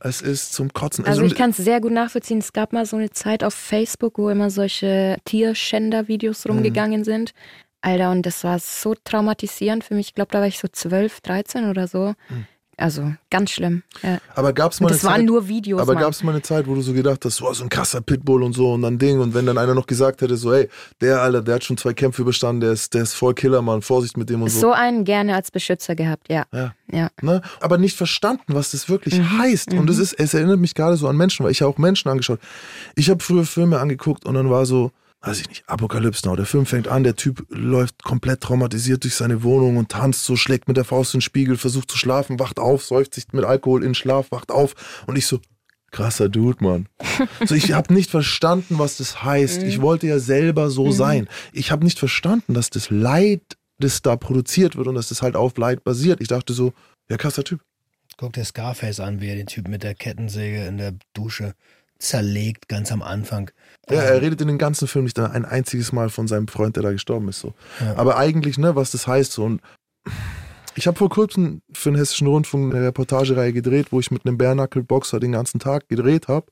Es 0.00 0.20
ist 0.22 0.52
zum 0.52 0.72
Kotzen. 0.72 1.04
Also 1.06 1.22
ich 1.22 1.34
kann 1.34 1.50
es 1.50 1.56
sehr 1.56 1.80
gut 1.80 1.92
nachvollziehen. 1.92 2.38
Es 2.38 2.52
gab 2.52 2.72
mal 2.72 2.86
so 2.86 2.96
eine 2.96 3.10
Zeit 3.10 3.42
auf 3.44 3.54
Facebook, 3.54 4.18
wo 4.18 4.28
immer 4.30 4.50
solche 4.50 5.16
Tierschänder-Videos 5.24 6.44
Mhm. 6.44 6.50
rumgegangen 6.52 7.04
sind. 7.04 7.32
Alter, 7.82 8.10
und 8.10 8.24
das 8.26 8.42
war 8.44 8.58
so 8.58 8.94
traumatisierend 9.04 9.84
für 9.84 9.94
mich. 9.94 10.08
Ich 10.08 10.14
glaube, 10.14 10.30
da 10.32 10.40
war 10.40 10.46
ich 10.46 10.58
so 10.58 10.68
12, 10.68 11.20
13 11.20 11.68
oder 11.70 11.86
so. 11.88 12.14
Mhm. 12.28 12.46
Also 12.78 13.14
ganz 13.30 13.52
schlimm. 13.52 13.82
Ja. 14.02 14.18
aber 14.34 14.52
gab's 14.52 14.80
mal 14.80 14.86
Und 14.86 14.92
eine 14.92 14.96
das 14.98 15.04
waren 15.04 15.16
Zeit, 15.20 15.24
nur 15.24 15.48
Videos. 15.48 15.80
aber 15.80 15.94
gab 15.94 16.10
es 16.12 16.22
mal 16.22 16.32
eine 16.32 16.42
Zeit, 16.42 16.66
wo 16.66 16.74
du 16.74 16.82
so 16.82 16.92
gedacht 16.92 17.24
hast, 17.24 17.36
so, 17.36 17.50
so 17.54 17.62
ein 17.62 17.70
krasser 17.70 18.02
Pitbull 18.02 18.42
und 18.42 18.52
so 18.52 18.74
und 18.74 18.82
dann 18.82 18.98
Ding 18.98 19.18
und 19.18 19.32
wenn 19.32 19.46
dann 19.46 19.56
einer 19.56 19.74
noch 19.74 19.86
gesagt 19.86 20.20
hätte, 20.20 20.36
so, 20.36 20.52
ey, 20.52 20.68
der 21.00 21.22
Alter, 21.22 21.40
der 21.40 21.54
hat 21.54 21.64
schon 21.64 21.78
zwei 21.78 21.94
Kämpfe 21.94 22.20
überstanden, 22.20 22.60
der 22.60 22.72
ist, 22.72 22.92
der 22.92 23.02
ist 23.04 23.14
voll 23.14 23.32
Killer, 23.32 23.62
Mann, 23.62 23.80
Vorsicht 23.80 24.18
mit 24.18 24.28
dem 24.28 24.42
und 24.42 24.50
so. 24.50 24.60
so 24.60 24.72
einen 24.72 25.04
gerne 25.04 25.34
als 25.34 25.50
Beschützer 25.50 25.94
gehabt, 25.94 26.28
ja. 26.30 26.44
Ja. 26.52 26.74
Ja. 26.92 27.08
Ne? 27.22 27.40
Aber 27.60 27.78
nicht 27.78 27.96
verstanden, 27.96 28.44
was 28.54 28.72
das 28.72 28.88
wirklich 28.90 29.18
Mhm. 29.18 29.38
heißt. 29.38 29.72
Und 29.72 29.88
es 29.88 29.98
ist, 29.98 30.12
es 30.12 30.34
erinnert 30.34 30.58
mich 30.60 30.74
gerade 30.74 30.96
so 30.98 31.08
an 31.08 31.16
Menschen, 31.16 31.44
weil 31.44 31.52
ich 31.52 31.60
ja 31.60 31.66
auch 31.66 31.78
Menschen 31.78 32.10
angeschaut. 32.10 32.40
Ich 32.94 33.08
habe 33.08 33.22
früher 33.22 33.44
Filme 33.46 33.78
angeguckt 33.80 34.26
und 34.26 34.34
dann 34.34 34.50
war 34.50 34.66
so, 34.66 34.92
weiß 35.22 35.40
ich 35.40 35.48
nicht, 35.48 35.68
Apokalypse 35.68 36.26
Now. 36.26 36.36
Der 36.36 36.46
Film 36.46 36.66
fängt 36.66 36.88
an, 36.88 37.02
der 37.02 37.16
Typ 37.16 37.44
läuft 37.48 38.02
komplett 38.02 38.40
traumatisiert 38.42 39.04
durch 39.04 39.14
seine 39.14 39.42
Wohnung 39.42 39.76
und 39.76 39.90
tanzt 39.90 40.24
so, 40.24 40.36
schlägt 40.36 40.68
mit 40.68 40.76
der 40.76 40.84
Faust 40.84 41.14
in 41.14 41.18
den 41.18 41.22
Spiegel, 41.22 41.56
versucht 41.56 41.90
zu 41.90 41.98
schlafen, 41.98 42.38
wacht 42.38 42.58
auf, 42.58 42.84
säuft 42.84 43.14
sich 43.14 43.32
mit 43.32 43.44
Alkohol 43.44 43.82
in 43.82 43.90
den 43.90 43.94
Schlaf, 43.94 44.30
wacht 44.30 44.50
auf 44.50 44.74
und 45.06 45.16
ich 45.16 45.26
so, 45.26 45.40
krasser 45.90 46.28
Dude, 46.28 46.62
Mann. 46.62 46.88
So, 47.44 47.54
ich 47.54 47.72
habe 47.72 47.94
nicht 47.94 48.10
verstanden, 48.10 48.78
was 48.78 48.98
das 48.98 49.22
heißt. 49.22 49.62
Ich 49.62 49.80
wollte 49.80 50.06
ja 50.06 50.18
selber 50.18 50.68
so 50.70 50.90
sein. 50.92 51.28
Ich 51.52 51.70
habe 51.70 51.84
nicht 51.84 51.98
verstanden, 51.98 52.54
dass 52.54 52.70
das 52.70 52.90
Leid, 52.90 53.56
das 53.78 54.02
da 54.02 54.16
produziert 54.16 54.76
wird 54.76 54.88
und 54.88 54.94
dass 54.94 55.08
das 55.08 55.22
halt 55.22 55.36
auf 55.36 55.56
Leid 55.56 55.84
basiert. 55.84 56.20
Ich 56.20 56.28
dachte 56.28 56.52
so, 56.52 56.72
ja, 57.08 57.16
krasser 57.16 57.44
Typ. 57.44 57.60
Guck 58.18 58.32
dir 58.32 58.44
Scarface 58.44 59.00
an, 59.00 59.20
wie 59.20 59.28
er 59.28 59.36
den 59.36 59.46
Typen 59.46 59.70
mit 59.70 59.82
der 59.82 59.94
Kettensäge 59.94 60.66
in 60.66 60.78
der 60.78 60.94
Dusche 61.14 61.54
zerlegt, 61.98 62.68
ganz 62.68 62.92
am 62.92 63.02
Anfang. 63.02 63.50
Ja, 63.88 64.02
er 64.02 64.20
redet 64.20 64.40
in 64.40 64.48
den 64.48 64.58
ganzen 64.58 64.88
Film 64.88 65.04
nicht 65.04 65.18
ein 65.18 65.44
einziges 65.44 65.92
Mal 65.92 66.10
von 66.10 66.26
seinem 66.26 66.48
Freund, 66.48 66.76
der 66.76 66.82
da 66.82 66.90
gestorben 66.90 67.28
ist. 67.28 67.40
So. 67.40 67.54
Aber 67.94 68.16
eigentlich, 68.16 68.58
ne, 68.58 68.74
was 68.74 68.90
das 68.90 69.06
heißt. 69.06 69.32
So. 69.32 69.44
Und 69.44 69.60
ich 70.74 70.86
habe 70.86 70.98
vor 70.98 71.08
kurzem 71.08 71.62
für 71.72 71.90
den 71.90 71.96
Hessischen 71.96 72.26
Rundfunk 72.26 72.74
eine 72.74 72.84
Reportagereihe 72.84 73.52
gedreht, 73.52 73.88
wo 73.90 74.00
ich 74.00 74.10
mit 74.10 74.26
einem 74.26 74.38
Bärnackel-Boxer 74.38 75.20
den 75.20 75.32
ganzen 75.32 75.60
Tag 75.60 75.88
gedreht 75.88 76.28
habe. 76.28 76.46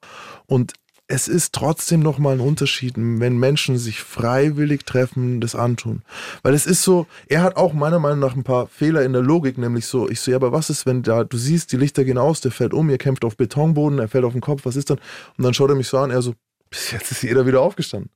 Und 0.47 0.75
es 1.07 1.29
ist 1.29 1.53
trotzdem 1.53 2.01
nochmal 2.01 2.35
ein 2.35 2.41
Unterschied, 2.41 2.95
wenn 2.97 3.37
Menschen 3.37 3.77
sich 3.77 4.01
freiwillig 4.01 4.87
treffen, 4.87 5.41
das 5.41 5.55
antun. 5.55 6.03
Weil 6.43 6.55
es 6.55 6.65
ist 6.65 6.83
so, 6.83 7.07
er 7.29 7.43
hat 7.43 7.57
auch 7.57 7.75
meiner 7.75 7.99
Meinung 7.99 8.21
nach 8.21 8.35
ein 8.35 8.45
paar 8.45 8.69
Fehler 8.69 9.03
in 9.03 9.13
der 9.13 9.21
Logik, 9.21 9.59
nämlich 9.59 9.87
so, 9.87 10.09
ich 10.09 10.21
so, 10.21 10.31
ja, 10.31 10.39
aber 10.39 10.53
was 10.53 10.71
ist, 10.71 10.87
wenn 10.87 11.03
da, 11.03 11.25
du 11.25 11.37
siehst, 11.37 11.73
die 11.73 11.77
Lichter 11.77 12.05
gehen 12.05 12.17
aus, 12.17 12.41
der 12.41 12.53
fällt 12.53 12.73
um, 12.73 12.89
ihr 12.89 12.97
kämpft 12.97 13.25
auf 13.27 13.37
Betonboden, 13.37 13.99
er 13.99 14.09
fällt 14.09 14.25
auf 14.25 14.33
den 14.33 14.41
Kopf, 14.41 14.65
was 14.65 14.77
ist 14.77 14.89
dann? 14.89 14.99
Und 15.37 15.45
dann 15.45 15.53
schaut 15.53 15.69
er 15.69 15.77
mich 15.77 15.89
so 15.89 15.99
an, 15.99 16.11
er 16.11 16.23
so, 16.23 16.33
bis 16.75 16.91
jetzt 16.91 17.11
ist 17.13 17.23
jeder 17.23 17.47
wieder 17.47 17.61
aufgestanden. 17.61 18.11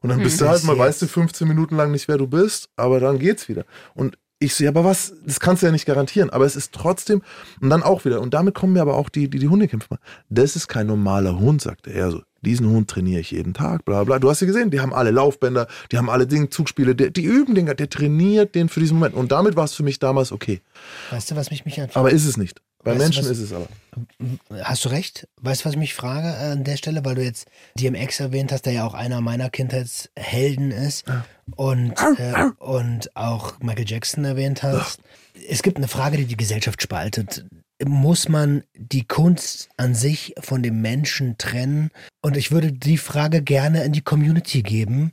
Und 0.00 0.10
dann 0.10 0.20
bist 0.20 0.40
du 0.40 0.48
halt 0.48 0.64
mal, 0.64 0.76
weißt 0.76 1.02
du, 1.02 1.06
15 1.06 1.46
Minuten 1.48 1.76
lang 1.76 1.90
nicht, 1.90 2.08
wer 2.08 2.18
du 2.18 2.26
bist, 2.26 2.68
aber 2.76 3.00
dann 3.00 3.18
geht's 3.18 3.48
wieder. 3.48 3.64
Und 3.94 4.18
ich 4.38 4.54
so, 4.54 4.64
ja, 4.64 4.70
aber 4.70 4.84
was, 4.84 5.14
das 5.24 5.40
kannst 5.40 5.62
du 5.62 5.66
ja 5.66 5.72
nicht 5.72 5.86
garantieren, 5.86 6.28
aber 6.30 6.44
es 6.44 6.56
ist 6.56 6.72
trotzdem, 6.72 7.22
und 7.60 7.70
dann 7.70 7.82
auch 7.82 8.04
wieder, 8.04 8.20
und 8.20 8.34
damit 8.34 8.54
kommen 8.54 8.74
mir 8.74 8.82
aber 8.82 8.96
auch 8.96 9.08
die, 9.08 9.30
die, 9.30 9.38
die 9.38 9.48
Hundekämpfe 9.48 9.88
mal. 9.90 10.00
Das 10.28 10.56
ist 10.56 10.68
kein 10.68 10.86
normaler 10.86 11.38
Hund, 11.38 11.62
sagte 11.62 11.90
er 11.90 12.10
so. 12.10 12.22
Diesen 12.42 12.68
Hund 12.68 12.90
trainiere 12.90 13.20
ich 13.20 13.30
jeden 13.30 13.54
Tag, 13.54 13.86
bla 13.86 14.04
bla. 14.04 14.18
Du 14.18 14.28
hast 14.28 14.40
ja 14.40 14.46
gesehen, 14.46 14.70
die 14.70 14.80
haben 14.80 14.92
alle 14.92 15.10
Laufbänder, 15.10 15.66
die 15.90 15.96
haben 15.96 16.10
alle 16.10 16.26
Dinge, 16.26 16.50
Zugspiele, 16.50 16.94
die, 16.94 17.10
die 17.10 17.24
üben 17.24 17.54
den, 17.54 17.64
der 17.64 17.88
trainiert 17.88 18.54
den 18.54 18.68
für 18.68 18.80
diesen 18.80 18.98
Moment. 18.98 19.14
Und 19.14 19.32
damit 19.32 19.56
war 19.56 19.64
es 19.64 19.72
für 19.72 19.82
mich 19.82 19.98
damals 19.98 20.30
okay. 20.30 20.60
Weißt 21.10 21.30
du, 21.30 21.36
was 21.36 21.50
mich 21.50 21.64
mich 21.64 21.80
einfach 21.80 21.98
Aber 21.98 22.10
ist 22.10 22.26
es 22.26 22.36
nicht. 22.36 22.60
Bei 22.84 22.92
Weißt 22.92 23.00
Menschen 23.00 23.24
was- 23.24 23.30
ist 23.32 23.40
es 23.40 23.52
aber. 23.52 23.66
Hast 24.62 24.84
du 24.84 24.88
recht? 24.90 25.26
Weißt 25.40 25.62
du, 25.62 25.64
was 25.66 25.72
ich 25.72 25.78
mich 25.78 25.94
frage 25.94 26.28
äh, 26.28 26.52
an 26.52 26.64
der 26.64 26.76
Stelle, 26.76 27.04
weil 27.04 27.14
du 27.14 27.22
jetzt 27.24 27.46
DMX 27.78 28.20
erwähnt 28.20 28.52
hast, 28.52 28.66
der 28.66 28.72
ja 28.74 28.86
auch 28.86 28.94
einer 28.94 29.20
meiner 29.20 29.50
Kindheitshelden 29.50 30.70
ist 30.70 31.04
und, 31.56 31.94
äh, 32.18 32.50
und 32.58 33.16
auch 33.16 33.58
Michael 33.60 33.88
Jackson 33.88 34.24
erwähnt 34.24 34.62
hast. 34.62 35.00
Es 35.48 35.62
gibt 35.62 35.78
eine 35.78 35.88
Frage, 35.88 36.16
die 36.18 36.26
die 36.26 36.36
Gesellschaft 36.36 36.82
spaltet. 36.82 37.46
Muss 37.84 38.28
man 38.28 38.62
die 38.76 39.04
Kunst 39.06 39.68
an 39.76 39.94
sich 39.94 40.34
von 40.40 40.62
dem 40.62 40.80
Menschen 40.80 41.36
trennen? 41.38 41.90
Und 42.22 42.36
ich 42.36 42.50
würde 42.52 42.72
die 42.72 42.98
Frage 42.98 43.42
gerne 43.42 43.84
in 43.84 43.92
die 43.92 44.00
Community 44.02 44.62
geben. 44.62 45.12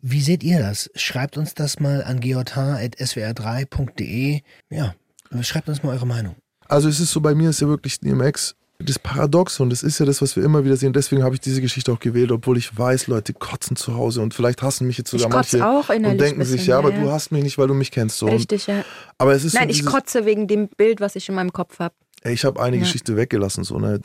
Wie 0.00 0.20
seht 0.20 0.42
ihr 0.42 0.60
das? 0.60 0.90
Schreibt 0.94 1.36
uns 1.36 1.54
das 1.54 1.78
mal 1.80 2.02
an 2.04 2.20
geotar.swr3.de. 2.20 4.40
Ja, 4.70 4.94
schreibt 5.42 5.68
uns 5.68 5.82
mal 5.82 5.92
eure 5.94 6.06
Meinung. 6.06 6.36
Also 6.70 6.88
es 6.88 7.00
ist 7.00 7.10
so, 7.10 7.20
bei 7.20 7.34
mir 7.34 7.50
ist 7.50 7.60
ja 7.60 7.68
wirklich 7.68 7.98
DMX 8.00 8.54
das 8.82 8.98
Paradox 8.98 9.60
und 9.60 9.70
das 9.70 9.82
ist 9.82 9.98
ja 9.98 10.06
das, 10.06 10.22
was 10.22 10.36
wir 10.36 10.44
immer 10.44 10.64
wieder 10.64 10.76
sehen. 10.76 10.92
Deswegen 10.92 11.22
habe 11.22 11.34
ich 11.34 11.40
diese 11.40 11.60
Geschichte 11.60 11.92
auch 11.92 11.98
gewählt, 11.98 12.32
obwohl 12.32 12.56
ich 12.56 12.76
weiß, 12.76 13.08
Leute 13.08 13.34
kotzen 13.34 13.76
zu 13.76 13.94
Hause 13.94 14.22
und 14.22 14.32
vielleicht 14.32 14.62
hassen 14.62 14.86
mich 14.86 14.96
jetzt 14.98 15.10
sogar 15.10 15.28
Ich 15.28 15.32
kotze 15.34 15.58
manche 15.58 15.70
auch 15.70 15.88
und 15.90 16.18
denken 16.18 16.44
sich, 16.44 16.66
ja, 16.66 16.78
aber 16.78 16.90
ja, 16.90 17.00
du 17.00 17.06
ja. 17.06 17.12
hast 17.12 17.30
mich 17.30 17.42
nicht, 17.42 17.58
weil 17.58 17.68
du 17.68 17.74
mich 17.74 17.90
kennst. 17.90 18.18
So. 18.18 18.26
Richtig, 18.26 18.66
ja. 18.68 18.84
aber 19.18 19.34
es 19.34 19.44
ist 19.44 19.54
Nein, 19.54 19.68
so 19.68 19.74
ich 19.74 19.84
kotze 19.84 20.24
wegen 20.24 20.46
dem 20.46 20.68
Bild, 20.68 21.00
was 21.00 21.14
ich 21.16 21.28
in 21.28 21.34
meinem 21.34 21.52
Kopf 21.52 21.78
habe. 21.78 21.94
ey, 22.22 22.32
ich 22.32 22.44
habe 22.44 22.60
eine 22.62 22.76
Ja. 22.76 22.82
Geschichte 22.82 23.16
weggelassen, 23.16 23.64
so 23.64 23.78
ne. 23.78 24.00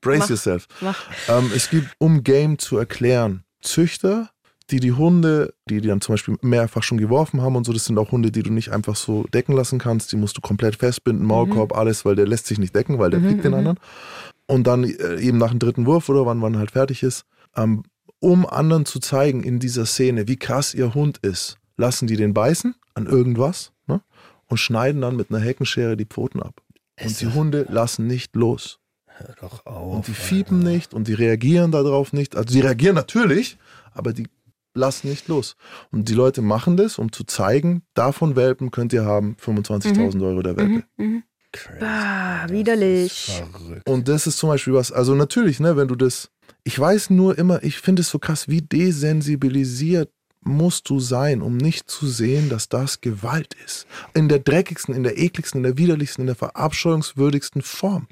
Brace 0.00 0.18
Mach. 0.20 0.30
yourself. 0.30 0.66
Mach. 0.80 1.04
Ähm, 1.28 1.50
es 1.54 1.70
gibt, 1.70 1.88
um 1.98 2.22
Game 2.24 2.58
zu 2.58 2.78
erklären, 2.78 3.44
Züchter, 3.60 4.30
die 4.70 4.80
die 4.80 4.92
Hunde, 4.92 5.54
die 5.68 5.80
die 5.80 5.88
dann 5.88 6.00
zum 6.00 6.14
Beispiel 6.14 6.36
mehrfach 6.42 6.82
schon 6.82 6.98
geworfen 6.98 7.40
haben 7.40 7.56
und 7.56 7.64
so, 7.64 7.72
das 7.72 7.84
sind 7.84 7.98
auch 7.98 8.10
Hunde, 8.10 8.30
die 8.30 8.42
du 8.42 8.52
nicht 8.52 8.72
einfach 8.72 8.96
so 8.96 9.24
decken 9.24 9.54
lassen 9.54 9.78
kannst. 9.78 10.12
Die 10.12 10.16
musst 10.16 10.36
du 10.36 10.40
komplett 10.40 10.76
festbinden, 10.76 11.24
Maulkorb, 11.26 11.76
alles, 11.76 12.04
weil 12.04 12.16
der 12.16 12.26
lässt 12.26 12.46
sich 12.46 12.58
nicht 12.58 12.74
decken, 12.74 12.98
weil 12.98 13.10
der 13.10 13.20
fliegt 13.20 13.44
den 13.44 13.54
anderen. 13.54 13.78
Und 14.46 14.66
dann 14.66 14.84
äh, 14.84 15.20
eben 15.20 15.38
nach 15.38 15.50
dem 15.50 15.58
dritten 15.58 15.86
Wurf 15.86 16.08
oder 16.08 16.26
wann 16.26 16.38
man 16.38 16.58
halt 16.58 16.72
fertig 16.72 17.02
ist, 17.02 17.24
ähm, 17.56 17.84
um 18.20 18.46
anderen 18.46 18.86
zu 18.86 18.98
zeigen 18.98 19.42
in 19.42 19.58
dieser 19.58 19.86
Szene, 19.86 20.28
wie 20.28 20.36
krass 20.36 20.74
ihr 20.74 20.94
Hund 20.94 21.18
ist, 21.18 21.58
lassen 21.76 22.06
die 22.06 22.16
den 22.16 22.34
beißen 22.34 22.74
an 22.94 23.06
irgendwas 23.06 23.72
ne? 23.86 24.00
und 24.46 24.58
schneiden 24.58 25.00
dann 25.00 25.16
mit 25.16 25.30
einer 25.30 25.40
Heckenschere 25.40 25.96
die 25.96 26.06
Pfoten 26.06 26.42
ab. 26.42 26.60
Und 27.02 27.20
die 27.20 27.26
Hunde 27.26 27.66
lassen 27.68 28.06
nicht 28.06 28.34
los. 28.34 28.78
Hör 29.06 29.34
doch 29.40 29.66
auf. 29.66 29.96
Und 29.96 30.08
die 30.08 30.14
fiepen 30.14 30.60
nicht 30.60 30.94
und 30.94 31.08
die 31.08 31.14
reagieren 31.14 31.70
darauf 31.70 32.12
nicht. 32.12 32.36
Also 32.36 32.52
die 32.52 32.60
reagieren 32.60 32.94
natürlich, 32.94 33.58
aber 33.92 34.12
die 34.12 34.28
lassen 34.76 35.08
nicht 35.08 35.28
los. 35.28 35.56
Und 35.90 36.08
die 36.08 36.14
Leute 36.14 36.42
machen 36.42 36.76
das, 36.76 36.98
um 36.98 37.12
zu 37.12 37.24
zeigen, 37.24 37.82
davon 37.94 38.36
Welpen 38.36 38.70
könnt 38.70 38.92
ihr 38.92 39.04
haben 39.04 39.36
25.000 39.42 40.22
Euro 40.24 40.42
der 40.42 40.56
Welpe. 40.56 40.84
Mhm. 40.96 41.22
Crazy. 41.52 41.80
Bah, 41.80 42.42
Das 42.42 42.50
widerlich. 42.50 43.42
Und 43.86 44.08
das 44.08 44.26
ist 44.26 44.38
zum 44.38 44.50
Beispiel 44.50 44.74
was, 44.74 44.92
also 44.92 45.14
natürlich, 45.14 45.60
ne, 45.60 45.76
wenn 45.76 45.88
du 45.88 45.94
das, 45.94 46.30
ich 46.64 46.78
weiß 46.78 47.10
nur 47.10 47.38
immer, 47.38 47.62
ich 47.62 47.78
finde 47.78 48.02
es 48.02 48.10
so 48.10 48.18
krass, 48.18 48.48
wie 48.48 48.62
desensibilisiert 48.62 50.10
musst 50.46 50.88
du 50.88 51.00
sein, 51.00 51.42
um 51.42 51.56
nicht 51.56 51.90
zu 51.90 52.06
sehen, 52.06 52.48
dass 52.48 52.68
das 52.68 53.00
Gewalt 53.00 53.54
ist. 53.64 53.86
In 54.14 54.28
der 54.28 54.38
dreckigsten, 54.38 54.94
in 54.94 55.02
der 55.02 55.18
ekligsten, 55.18 55.58
in 55.58 55.64
der 55.64 55.78
widerlichsten, 55.78 56.22
in 56.22 56.26
der 56.26 56.36
verabscheuungswürdigsten 56.36 57.62
Form. 57.62 58.06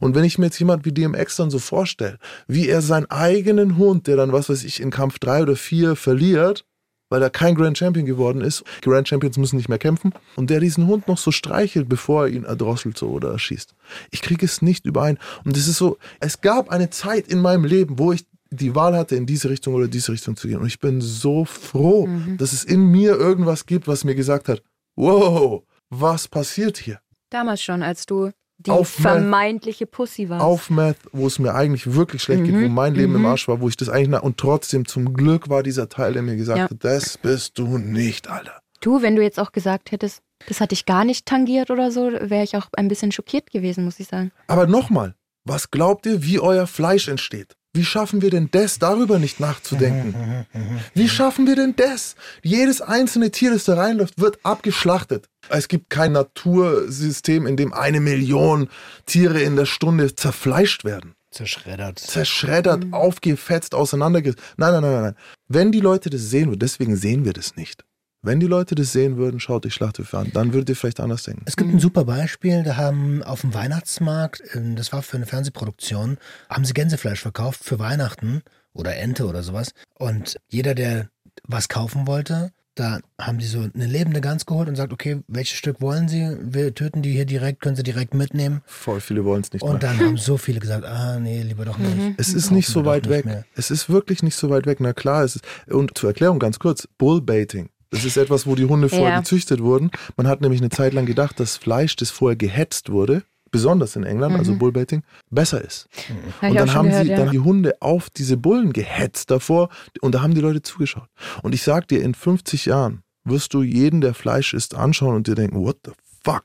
Und 0.00 0.14
wenn 0.14 0.24
ich 0.24 0.38
mir 0.38 0.46
jetzt 0.46 0.58
jemand 0.58 0.84
wie 0.84 0.92
DMX 0.92 1.36
dann 1.36 1.50
so 1.50 1.58
vorstelle, 1.58 2.18
wie 2.46 2.68
er 2.68 2.82
seinen 2.82 3.10
eigenen 3.10 3.76
Hund, 3.76 4.06
der 4.06 4.16
dann, 4.16 4.32
was 4.32 4.48
weiß 4.48 4.64
ich, 4.64 4.80
in 4.80 4.90
Kampf 4.90 5.18
3 5.18 5.42
oder 5.42 5.56
4 5.56 5.96
verliert, 5.96 6.64
weil 7.08 7.22
er 7.22 7.30
kein 7.30 7.54
Grand 7.54 7.78
Champion 7.78 8.04
geworden 8.04 8.40
ist. 8.40 8.64
Grand 8.82 9.08
Champions 9.08 9.38
müssen 9.38 9.56
nicht 9.56 9.68
mehr 9.68 9.78
kämpfen. 9.78 10.12
Und 10.34 10.50
der 10.50 10.60
diesen 10.60 10.86
Hund 10.86 11.06
noch 11.08 11.18
so 11.18 11.30
streichelt, 11.30 11.88
bevor 11.88 12.24
er 12.24 12.32
ihn 12.32 12.44
erdrosselt 12.44 12.98
so 12.98 13.10
oder 13.10 13.30
erschießt. 13.30 13.74
Ich 14.10 14.22
kriege 14.22 14.44
es 14.44 14.62
nicht 14.62 14.86
überein. 14.86 15.18
Und 15.44 15.56
es 15.56 15.68
ist 15.68 15.78
so, 15.78 15.98
es 16.20 16.40
gab 16.40 16.70
eine 16.70 16.90
Zeit 16.90 17.28
in 17.28 17.40
meinem 17.40 17.64
Leben, 17.64 17.98
wo 17.98 18.12
ich 18.12 18.26
die 18.50 18.74
Wahl 18.74 18.96
hatte, 18.96 19.16
in 19.16 19.26
diese 19.26 19.50
Richtung 19.50 19.74
oder 19.74 19.88
diese 19.88 20.12
Richtung 20.12 20.36
zu 20.36 20.48
gehen. 20.48 20.58
Und 20.58 20.66
ich 20.66 20.80
bin 20.80 21.00
so 21.00 21.44
froh, 21.44 22.06
mhm. 22.06 22.36
dass 22.38 22.52
es 22.52 22.64
in 22.64 22.90
mir 22.90 23.16
irgendwas 23.16 23.66
gibt, 23.66 23.88
was 23.88 24.04
mir 24.04 24.14
gesagt 24.14 24.48
hat, 24.48 24.62
wow, 24.96 25.62
was 25.90 26.28
passiert 26.28 26.78
hier? 26.78 27.00
Damals 27.30 27.62
schon, 27.62 27.82
als 27.82 28.06
du 28.06 28.30
die 28.58 28.70
auf 28.70 28.88
vermeintliche 28.88 29.84
Meth, 29.84 29.90
Pussy 29.90 30.28
warst. 30.28 30.44
Auf 30.44 30.70
Meth, 30.70 30.96
wo 31.12 31.26
es 31.26 31.38
mir 31.38 31.54
eigentlich 31.54 31.92
wirklich 31.94 32.22
schlecht 32.22 32.42
mhm. 32.42 32.46
geht, 32.46 32.54
wo 32.64 32.68
mein 32.68 32.94
Leben 32.94 33.12
mhm. 33.12 33.20
im 33.20 33.26
Arsch 33.26 33.48
war, 33.48 33.60
wo 33.60 33.68
ich 33.68 33.76
das 33.76 33.88
eigentlich, 33.88 34.22
und 34.22 34.38
trotzdem 34.38 34.86
zum 34.86 35.12
Glück 35.12 35.48
war 35.48 35.62
dieser 35.62 35.88
Teil, 35.88 36.14
der 36.14 36.22
mir 36.22 36.36
gesagt 36.36 36.58
ja. 36.58 36.70
hat, 36.70 36.84
das 36.84 37.18
bist 37.18 37.58
du 37.58 37.78
nicht, 37.78 38.28
Alter. 38.28 38.60
Du, 38.80 39.02
wenn 39.02 39.16
du 39.16 39.22
jetzt 39.22 39.38
auch 39.38 39.52
gesagt 39.52 39.92
hättest, 39.92 40.22
das 40.48 40.60
hatte 40.60 40.74
ich 40.74 40.86
gar 40.86 41.04
nicht 41.04 41.26
tangiert 41.26 41.70
oder 41.70 41.90
so, 41.90 42.12
wäre 42.12 42.44
ich 42.44 42.56
auch 42.56 42.68
ein 42.76 42.88
bisschen 42.88 43.12
schockiert 43.12 43.50
gewesen, 43.50 43.84
muss 43.84 44.00
ich 44.00 44.08
sagen. 44.08 44.32
Aber 44.46 44.66
nochmal, 44.66 45.14
was 45.44 45.70
glaubt 45.70 46.06
ihr, 46.06 46.22
wie 46.22 46.40
euer 46.40 46.66
Fleisch 46.66 47.08
entsteht? 47.08 47.56
Wie 47.76 47.84
schaffen 47.84 48.22
wir 48.22 48.30
denn 48.30 48.48
das, 48.50 48.78
darüber 48.78 49.18
nicht 49.18 49.38
nachzudenken? 49.38 50.46
Wie 50.94 51.08
schaffen 51.08 51.46
wir 51.46 51.56
denn 51.56 51.74
das? 51.76 52.16
Jedes 52.42 52.80
einzelne 52.80 53.30
Tier, 53.30 53.50
das 53.52 53.64
da 53.64 53.74
reinläuft, 53.74 54.18
wird 54.18 54.38
abgeschlachtet. 54.44 55.28
Es 55.48 55.68
gibt 55.68 55.90
kein 55.90 56.12
Natursystem, 56.12 57.46
in 57.46 57.56
dem 57.56 57.74
eine 57.74 58.00
Million 58.00 58.68
Tiere 59.04 59.42
in 59.42 59.56
der 59.56 59.66
Stunde 59.66 60.14
zerfleischt 60.14 60.84
werden. 60.84 61.14
Zerschreddert. 61.30 61.98
Zerschreddert, 61.98 62.84
mhm. 62.84 62.94
aufgefetzt, 62.94 63.74
auseinandergesetzt. 63.74 64.42
Nein, 64.56 64.72
nein, 64.72 64.82
nein, 64.82 65.02
nein. 65.02 65.16
Wenn 65.48 65.70
die 65.70 65.80
Leute 65.80 66.08
das 66.08 66.30
sehen 66.30 66.48
würden, 66.48 66.60
deswegen 66.60 66.96
sehen 66.96 67.26
wir 67.26 67.34
das 67.34 67.56
nicht. 67.56 67.84
Wenn 68.26 68.40
die 68.40 68.48
Leute 68.48 68.74
das 68.74 68.90
sehen 68.90 69.16
würden, 69.18 69.38
schaut 69.38 69.64
die 69.64 69.70
Schlachthöfe 69.70 70.18
an, 70.18 70.32
dann 70.32 70.52
würdet 70.52 70.70
ihr 70.70 70.74
vielleicht 70.76 70.98
anders 70.98 71.22
denken. 71.22 71.42
Es 71.46 71.56
gibt 71.56 71.72
ein 71.72 71.78
super 71.78 72.04
Beispiel, 72.04 72.64
da 72.64 72.76
haben 72.76 73.22
auf 73.22 73.42
dem 73.42 73.54
Weihnachtsmarkt, 73.54 74.42
ähm, 74.52 74.74
das 74.74 74.92
war 74.92 75.02
für 75.02 75.16
eine 75.16 75.26
Fernsehproduktion, 75.26 76.18
haben 76.50 76.64
sie 76.64 76.74
Gänsefleisch 76.74 77.20
verkauft 77.20 77.62
für 77.62 77.78
Weihnachten 77.78 78.42
oder 78.72 78.96
Ente 78.96 79.26
oder 79.26 79.44
sowas. 79.44 79.70
Und 79.96 80.38
jeder, 80.48 80.74
der 80.74 81.08
was 81.44 81.68
kaufen 81.68 82.08
wollte, 82.08 82.50
da 82.74 82.98
haben 83.20 83.38
die 83.38 83.46
so 83.46 83.60
eine 83.60 83.86
lebende 83.86 84.20
Gans 84.20 84.44
geholt 84.44 84.68
und 84.68 84.74
sagt, 84.74 84.92
okay, 84.92 85.22
welches 85.28 85.56
Stück 85.56 85.80
wollen 85.80 86.08
Sie? 86.08 86.36
Wir 86.40 86.74
töten 86.74 87.02
die 87.02 87.12
hier 87.12 87.26
direkt, 87.26 87.62
können 87.62 87.76
Sie 87.76 87.84
direkt 87.84 88.12
mitnehmen. 88.12 88.60
Voll 88.66 89.00
viele 89.00 89.24
wollen 89.24 89.42
es 89.42 89.52
nicht 89.52 89.62
Und 89.62 89.70
mehr. 89.70 89.78
dann 89.78 90.00
haben 90.00 90.16
so 90.16 90.36
viele 90.36 90.58
gesagt, 90.58 90.84
ah 90.84 91.20
nee, 91.20 91.42
lieber 91.42 91.64
doch 91.64 91.78
nicht. 91.78 91.96
Mhm. 91.96 92.14
Es 92.18 92.34
ist 92.34 92.50
nicht 92.50 92.66
so 92.66 92.84
weit 92.84 93.08
weg. 93.08 93.24
Mehr. 93.24 93.44
Es 93.54 93.70
ist 93.70 93.88
wirklich 93.88 94.24
nicht 94.24 94.34
so 94.34 94.50
weit 94.50 94.66
weg. 94.66 94.78
Na 94.80 94.92
klar, 94.92 95.22
es 95.22 95.36
ist, 95.36 95.44
und 95.68 95.96
zur 95.96 96.10
Erklärung 96.10 96.40
ganz 96.40 96.58
kurz, 96.58 96.88
Bullbaiting 96.98 97.70
das 97.96 98.04
ist 98.04 98.16
etwas, 98.16 98.46
wo 98.46 98.54
die 98.54 98.64
Hunde 98.64 98.88
vorher 98.88 99.10
ja. 99.10 99.18
gezüchtet 99.18 99.60
wurden. 99.60 99.90
Man 100.16 100.26
hat 100.26 100.40
nämlich 100.40 100.60
eine 100.60 100.70
Zeit 100.70 100.92
lang 100.92 101.06
gedacht, 101.06 101.40
dass 101.40 101.56
Fleisch, 101.56 101.96
das 101.96 102.10
vorher 102.10 102.36
gehetzt 102.36 102.90
wurde, 102.90 103.22
besonders 103.50 103.96
in 103.96 104.04
England, 104.04 104.34
also 104.34 104.50
mhm. 104.52 104.56
also 104.56 104.58
Bullbaiting, 104.58 105.02
besser 105.30 105.62
ist. 105.62 105.88
Mhm. 106.08 106.48
Und 106.48 106.54
dann 106.56 106.74
haben 106.74 106.88
gehört, 106.88 107.04
sie 107.04 107.10
ja. 107.10 107.16
dann 107.16 107.30
die 107.30 107.38
Hunde 107.38 107.74
auf 107.80 108.10
diese 108.10 108.36
Bullen 108.36 108.72
gehetzt 108.72 109.30
davor 109.30 109.68
und 110.00 110.14
da 110.14 110.22
haben 110.22 110.34
die 110.34 110.40
Leute 110.40 110.62
zugeschaut. 110.62 111.08
Und 111.42 111.54
ich 111.54 111.62
sag 111.62 111.88
dir, 111.88 112.02
in 112.02 112.14
50 112.14 112.66
Jahren 112.66 113.02
wirst 113.24 113.54
du 113.54 113.62
jeden, 113.62 114.00
der 114.00 114.14
Fleisch 114.14 114.54
isst, 114.54 114.74
anschauen 114.74 115.14
und 115.16 115.26
dir 115.26 115.34
denken, 115.34 115.58
what 115.58 115.78
the 115.84 115.92
fuck? 116.24 116.44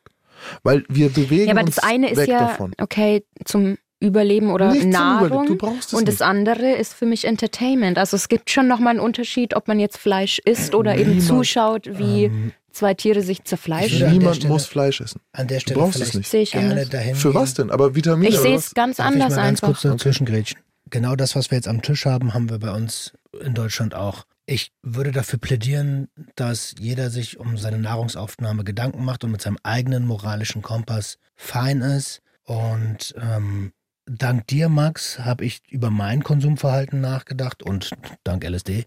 Weil 0.64 0.84
wir 0.90 1.10
bewegen 1.10 1.48
ja, 1.48 1.52
aber 1.52 1.62
uns 1.62 1.76
das 1.76 1.84
eine 1.84 2.10
ist 2.10 2.28
ja, 2.28 2.40
davon. 2.40 2.74
Okay, 2.80 3.24
zum 3.46 3.78
Überleben 4.02 4.50
oder 4.50 4.72
Nichts 4.72 4.88
Nahrung. 4.88 5.46
Du 5.46 5.56
brauchst 5.56 5.90
es 5.90 5.94
und 5.94 6.08
nicht. 6.08 6.20
das 6.20 6.22
andere 6.22 6.72
ist 6.72 6.94
für 6.94 7.06
mich 7.06 7.26
Entertainment. 7.26 7.98
Also 7.98 8.18
es 8.18 8.28
gibt 8.28 8.50
schon 8.50 8.68
nochmal 8.68 8.92
einen 8.92 9.00
Unterschied, 9.00 9.56
ob 9.56 9.68
man 9.68 9.80
jetzt 9.80 9.98
Fleisch 9.98 10.40
isst 10.40 10.74
oder 10.74 10.96
Niemand, 10.96 11.18
eben 11.18 11.22
zuschaut, 11.22 11.88
wie 11.98 12.26
ähm, 12.26 12.52
zwei 12.72 12.96
Tiere 12.96 13.22
sich 13.22 13.44
zerfleischen. 13.44 14.12
Niemand 14.12 14.38
Stelle, 14.38 14.52
muss 14.52 14.66
Fleisch 14.66 15.02
essen. 15.02 15.22
An 15.34 15.48
der 15.48 15.60
Stelle 15.60 15.76
du 15.76 15.86
brauchst 15.86 16.02
es 16.02 16.16
nicht. 16.16 16.30
Sehe 16.30 16.42
ich 16.42 16.52
gerne 16.52 16.86
dahin 16.88 17.16
Für 17.16 17.34
was 17.36 17.54
denn? 17.54 17.70
Aber 17.70 17.96
Vitamine. 17.96 18.30
Ich 18.30 18.40
sehe 18.40 18.56
es 18.56 18.74
ganz 18.74 18.98
Darf 18.98 19.08
anders 19.08 19.34
ich 19.34 19.36
mal 19.36 19.44
ganz 19.44 19.64
einfach. 19.64 19.68
Kurz 19.68 19.82
dazwischen 19.84 20.26
grätschen. 20.26 20.60
Genau 20.90 21.16
das, 21.16 21.36
was 21.36 21.52
wir 21.52 21.58
jetzt 21.58 21.68
am 21.68 21.82
Tisch 21.82 22.06
haben, 22.06 22.34
haben 22.34 22.50
wir 22.50 22.60
bei 22.60 22.72
uns 22.72 23.14
in 23.40 23.54
Deutschland 23.54 23.94
auch. 23.94 24.26
Ich 24.46 24.72
würde 24.82 25.12
dafür 25.12 25.40
plädieren, 25.40 26.10
dass 26.36 26.76
jeder 26.78 27.10
sich 27.10 27.40
um 27.40 27.58
seine 27.58 27.78
Nahrungsaufnahme 27.78 28.64
Gedanken 28.64 29.06
macht 29.06 29.24
und 29.24 29.32
mit 29.32 29.42
seinem 29.42 29.58
eigenen 29.64 30.06
moralischen 30.06 30.62
Kompass 30.62 31.18
fein 31.36 31.82
ist 31.82 32.22
und 32.44 33.16
ähm, 33.22 33.72
dank 34.18 34.48
dir, 34.48 34.70
Max, 34.70 35.20
habe 35.20 35.46
ich 35.46 35.62
über 35.70 35.90
mein 35.90 36.24
Konsumverhalten 36.24 37.02
nachgedacht 37.02 37.64
und 37.64 37.92
dank 38.24 38.44
LSD 38.44 38.86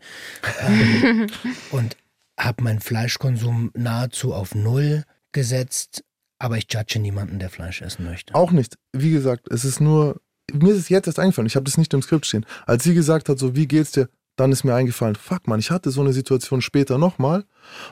ähm, 0.60 1.26
und 1.70 1.96
habe 2.38 2.62
meinen 2.62 2.80
Fleischkonsum 2.80 3.70
nahezu 3.74 4.34
auf 4.34 4.54
Null 4.54 5.04
gesetzt. 5.32 6.04
Aber 6.38 6.58
ich 6.58 6.66
judge 6.68 6.98
niemanden, 6.98 7.38
der 7.38 7.48
Fleisch 7.48 7.80
essen 7.80 8.04
möchte. 8.04 8.34
Auch 8.34 8.50
nicht. 8.50 8.76
Wie 8.92 9.12
gesagt, 9.12 9.48
es 9.50 9.64
ist 9.64 9.80
nur, 9.80 10.20
mir 10.52 10.72
ist 10.72 10.80
es 10.80 10.88
jetzt 10.88 11.06
erst 11.06 11.18
eingefallen, 11.18 11.46
ich 11.46 11.56
habe 11.56 11.64
das 11.64 11.78
nicht 11.78 11.94
im 11.94 12.02
Skript 12.02 12.26
stehen. 12.26 12.44
Als 12.66 12.84
sie 12.84 12.94
gesagt 12.94 13.28
hat, 13.28 13.38
so, 13.38 13.56
wie 13.56 13.66
geht's 13.66 13.92
dir? 13.92 14.08
Dann 14.36 14.50
ist 14.50 14.64
mir 14.64 14.74
eingefallen, 14.74 15.14
fuck 15.14 15.46
man, 15.46 15.60
ich 15.60 15.70
hatte 15.70 15.92
so 15.92 16.00
eine 16.00 16.12
Situation 16.12 16.60
später 16.60 16.98
nochmal. 16.98 17.44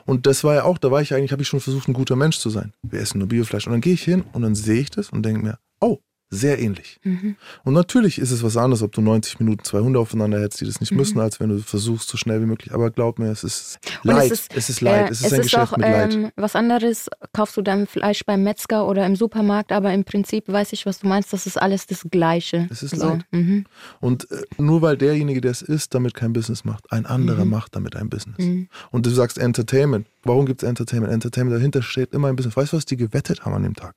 Und 0.05 0.27
das 0.27 0.43
war 0.43 0.55
ja 0.55 0.63
auch, 0.65 0.77
da 0.77 0.91
war 0.91 1.01
ich 1.01 1.13
eigentlich, 1.13 1.31
habe 1.31 1.41
ich 1.41 1.47
schon 1.47 1.61
versucht, 1.61 1.87
ein 1.87 1.93
guter 1.93 2.17
Mensch 2.17 2.37
zu 2.37 2.49
sein. 2.49 2.73
Wir 2.83 2.99
essen 2.99 3.19
nur 3.19 3.29
Biofleisch. 3.29 3.65
Und 3.65 3.71
dann 3.71 3.81
gehe 3.81 3.93
ich 3.93 4.03
hin 4.03 4.25
und 4.33 4.41
dann 4.41 4.53
sehe 4.53 4.81
ich 4.81 4.91
das 4.91 5.09
und 5.09 5.23
denke 5.23 5.41
mir, 5.41 5.57
oh, 5.79 5.99
sehr 6.33 6.59
ähnlich. 6.59 6.99
Mhm. 7.03 7.35
Und 7.63 7.73
natürlich 7.73 8.17
ist 8.19 8.31
es 8.31 8.43
was 8.43 8.57
anderes, 8.57 8.81
ob 8.81 8.91
du 8.91 9.01
90 9.01 9.39
Minuten 9.39 9.63
zwei 9.63 9.79
Hunde 9.79 9.99
aufeinander 9.99 10.41
hättest, 10.41 10.61
die 10.61 10.65
das 10.65 10.79
nicht 10.79 10.91
mhm. 10.91 10.97
müssen, 10.97 11.19
als 11.19 11.39
wenn 11.39 11.49
du 11.49 11.59
versuchst, 11.59 12.09
so 12.09 12.17
schnell 12.17 12.41
wie 12.41 12.45
möglich. 12.45 12.73
Aber 12.73 12.89
glaub 12.91 13.19
mir, 13.19 13.29
es 13.31 13.43
ist 13.43 13.79
Leid. 14.03 14.25
Es 14.25 14.31
ist, 14.31 14.55
es 14.55 14.69
ist 14.69 14.81
Leid. 14.81 15.09
Äh, 15.09 15.11
es 15.11 15.21
ist 15.21 15.27
es 15.27 15.33
ein 15.33 15.39
ist 15.39 15.45
Geschäft 15.45 15.73
auch, 15.73 15.77
mit 15.77 15.87
Leid. 15.87 16.13
Ähm, 16.13 16.31
was 16.35 16.55
anderes, 16.55 17.09
kaufst 17.33 17.55
du 17.57 17.61
dein 17.61 17.87
Fleisch 17.87 18.25
beim 18.25 18.43
Metzger 18.43 18.87
oder 18.87 19.05
im 19.05 19.15
Supermarkt, 19.15 19.71
aber 19.71 19.93
im 19.93 20.03
Prinzip 20.03 20.47
weiß 20.47 20.73
ich, 20.73 20.85
was 20.85 20.99
du 20.99 21.07
meinst, 21.07 21.31
das 21.31 21.45
ist 21.45 21.61
alles 21.61 21.85
das 21.87 22.05
Gleiche. 22.09 22.67
Es 22.71 22.83
ist 22.83 22.95
so. 22.95 23.07
Leid. 23.07 23.25
Mhm. 23.31 23.65
Und 24.01 24.29
äh, 24.31 24.41
nur 24.57 24.81
weil 24.81 24.97
derjenige, 24.97 25.41
der 25.41 25.51
es 25.51 25.61
isst, 25.61 25.93
damit 25.93 26.13
kein 26.13 26.33
Business 26.33 26.65
macht, 26.65 26.91
ein 26.91 27.05
anderer 27.05 27.45
mhm. 27.45 27.51
macht 27.51 27.75
damit 27.75 27.95
ein 27.95 28.09
Business. 28.09 28.39
Mhm. 28.39 28.67
Und 28.91 29.05
du 29.05 29.11
sagst 29.11 29.37
Entertainment. 29.37 30.07
Warum 30.23 30.45
gibt 30.45 30.63
es 30.63 30.69
Entertainment? 30.69 31.13
Entertainment, 31.13 31.57
dahinter 31.57 31.81
steht 31.81 32.13
immer 32.13 32.29
ein 32.29 32.35
Business. 32.35 32.55
Weißt 32.55 32.73
du, 32.73 32.77
was 32.77 32.85
die 32.85 32.97
gewettet 32.97 33.45
haben 33.45 33.53
an 33.53 33.63
dem 33.63 33.75
Tag? 33.75 33.93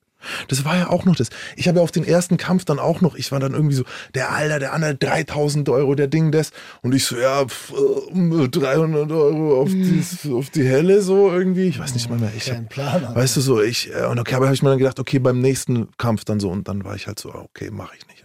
Das 0.47 0.65
war 0.65 0.77
ja 0.77 0.89
auch 0.89 1.05
noch 1.05 1.15
das. 1.15 1.29
Ich 1.55 1.67
habe 1.67 1.77
ja 1.77 1.83
auf 1.83 1.91
den 1.91 2.03
ersten 2.03 2.37
Kampf 2.37 2.65
dann 2.65 2.79
auch 2.79 3.01
noch, 3.01 3.15
ich 3.15 3.31
war 3.31 3.39
dann 3.39 3.53
irgendwie 3.53 3.75
so, 3.75 3.83
der 4.15 4.31
Alter, 4.31 4.59
der 4.59 4.73
andere 4.73 4.95
3000 4.95 5.69
Euro, 5.69 5.95
der 5.95 6.07
Ding, 6.07 6.31
das. 6.31 6.51
Und 6.81 6.93
ich 6.93 7.05
so, 7.05 7.17
ja, 7.17 7.45
300 7.45 9.11
Euro 9.11 9.61
auf, 9.61 9.69
mhm. 9.69 10.03
die, 10.23 10.33
auf 10.33 10.49
die 10.49 10.65
Helle 10.65 11.01
so 11.01 11.31
irgendwie. 11.31 11.67
Ich 11.67 11.79
weiß 11.79 11.93
nicht 11.93 12.09
mal 12.09 12.19
mehr. 12.19 12.31
Ich 12.35 12.49
hab, 12.51 12.69
Plan, 12.69 13.15
weißt 13.15 13.37
du 13.37 13.41
so, 13.41 13.61
ich, 13.61 13.93
äh, 13.93 14.05
und 14.05 14.19
okay, 14.19 14.35
aber 14.35 14.45
habe 14.45 14.55
ich 14.55 14.63
mir 14.63 14.69
dann 14.69 14.79
gedacht, 14.79 14.99
okay, 14.99 15.19
beim 15.19 15.39
nächsten 15.39 15.89
Kampf 15.97 16.25
dann 16.25 16.39
so. 16.39 16.49
Und 16.49 16.67
dann 16.67 16.83
war 16.83 16.95
ich 16.95 17.07
halt 17.07 17.19
so, 17.19 17.33
okay, 17.33 17.69
mache 17.71 17.95
ich 17.97 18.07
nicht. 18.07 18.16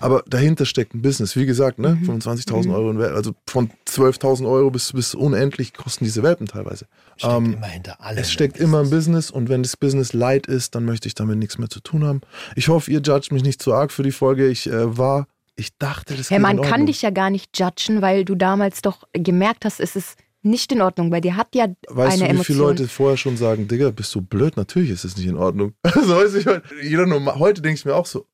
Aber 0.00 0.22
dahinter 0.26 0.66
steckt 0.66 0.94
ein 0.94 1.02
Business. 1.02 1.36
Wie 1.36 1.46
gesagt, 1.46 1.78
ne? 1.78 1.96
Mhm. 2.00 2.20
25.000 2.20 2.66
mhm. 2.66 2.74
Euro 2.74 2.90
in 2.90 2.98
Welpen, 2.98 3.16
also 3.16 3.32
von 3.46 3.70
12.000 3.86 4.48
Euro 4.48 4.70
bis, 4.70 4.92
bis 4.92 5.14
unendlich 5.14 5.74
kosten 5.74 6.04
diese 6.04 6.22
Welpen 6.22 6.46
teilweise. 6.46 6.86
Steckt 7.16 7.32
ähm, 7.32 7.52
immer 7.54 7.66
hinter 7.66 8.00
allem. 8.00 8.18
Es 8.18 8.32
steckt 8.32 8.58
immer 8.58 8.80
ein 8.80 8.90
Business 8.90 9.30
und 9.30 9.48
wenn 9.48 9.62
das 9.62 9.76
Business 9.76 10.12
leid 10.12 10.46
ist, 10.46 10.74
dann 10.74 10.84
möchte 10.84 11.08
ich 11.08 11.14
damit 11.14 11.38
nichts 11.38 11.58
mehr 11.58 11.68
zu 11.68 11.80
tun 11.80 12.04
haben. 12.04 12.20
Ich 12.56 12.68
hoffe, 12.68 12.90
ihr 12.90 13.00
judgt 13.00 13.32
mich 13.32 13.42
nicht 13.42 13.62
zu 13.62 13.72
arg 13.74 13.92
für 13.92 14.02
die 14.02 14.12
Folge. 14.12 14.48
Ich 14.48 14.66
äh, 14.66 14.96
war, 14.98 15.26
ich 15.56 15.76
dachte, 15.78 16.14
das 16.14 16.30
hey, 16.30 16.38
Man 16.38 16.60
kann 16.60 16.86
dich 16.86 17.02
ja 17.02 17.10
gar 17.10 17.30
nicht 17.30 17.58
judgen, 17.58 18.02
weil 18.02 18.24
du 18.24 18.34
damals 18.34 18.82
doch 18.82 19.04
gemerkt 19.12 19.64
hast, 19.64 19.80
es 19.80 19.96
ist 19.96 20.16
nicht 20.44 20.70
in 20.72 20.82
Ordnung, 20.82 21.10
weil 21.10 21.20
dir 21.20 21.36
hat 21.36 21.54
ja 21.54 21.68
weißt 21.88 22.14
eine 22.14 22.18
du, 22.18 22.24
wie 22.24 22.30
Emotion. 22.30 22.44
viele 22.44 22.58
Leute 22.58 22.88
vorher 22.88 23.16
schon 23.16 23.36
sagen, 23.36 23.66
Digga, 23.66 23.90
bist 23.90 24.14
du 24.14 24.20
blöd? 24.20 24.56
Natürlich 24.56 24.90
ist 24.90 25.04
es 25.04 25.16
nicht 25.16 25.26
in 25.26 25.36
Ordnung. 25.36 25.74
Also, 25.82 26.16
weiß 26.16 26.34
ich, 26.34 26.46
jeder 26.82 27.06
nur, 27.06 27.38
heute 27.38 27.62
denke 27.62 27.78
ich 27.78 27.84
mir 27.84 27.94
auch 27.94 28.06
so, 28.06 28.26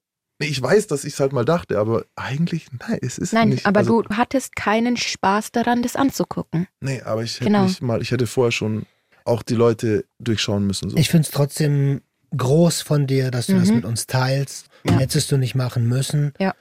ich 0.47 0.61
weiß, 0.61 0.87
dass 0.87 1.05
ich 1.05 1.15
es 1.15 1.21
halt 1.21 1.33
mal 1.33 1.45
dachte, 1.45 1.79
aber 1.79 2.05
eigentlich, 2.17 2.67
nein, 2.79 2.99
es 3.03 3.19
ist 3.19 3.33
nein, 3.33 3.51
nicht. 3.51 3.65
Nein, 3.65 3.69
aber 3.69 3.81
also, 3.81 4.03
du 4.03 4.17
hattest 4.17 4.57
keinen 4.57 4.97
Spaß 4.97 5.53
daran, 5.53 5.83
das 5.83 5.97
anzugucken. 5.97 6.67
Nee, 6.81 7.03
aber 7.03 7.23
ich 7.23 7.37
hätte 7.37 7.45
genau. 7.45 7.65
nicht 7.65 7.83
mal, 7.83 8.01
ich 8.01 8.11
hätte 8.11 8.27
vorher 8.27 8.53
schon 8.53 8.87
auch 9.25 9.43
die 9.43 9.55
Leute 9.55 10.05
durchschauen 10.19 10.67
müssen. 10.67 10.91
So. 10.91 10.97
Ich 10.97 11.11
finde 11.11 11.27
es 11.27 11.31
trotzdem 11.31 12.01
groß 12.37 12.83
von 12.83 13.07
dir, 13.07 13.31
dass 13.31 13.47
du 13.47 13.55
mhm. 13.55 13.61
das 13.61 13.71
mit 13.71 13.85
uns 13.85 14.07
teilst. 14.07 14.67
Ja. 14.85 14.99
Hättest 14.99 15.31
du 15.31 15.37
nicht 15.37 15.55
machen 15.55 15.87
müssen. 15.87 16.33
Ja. 16.39 16.55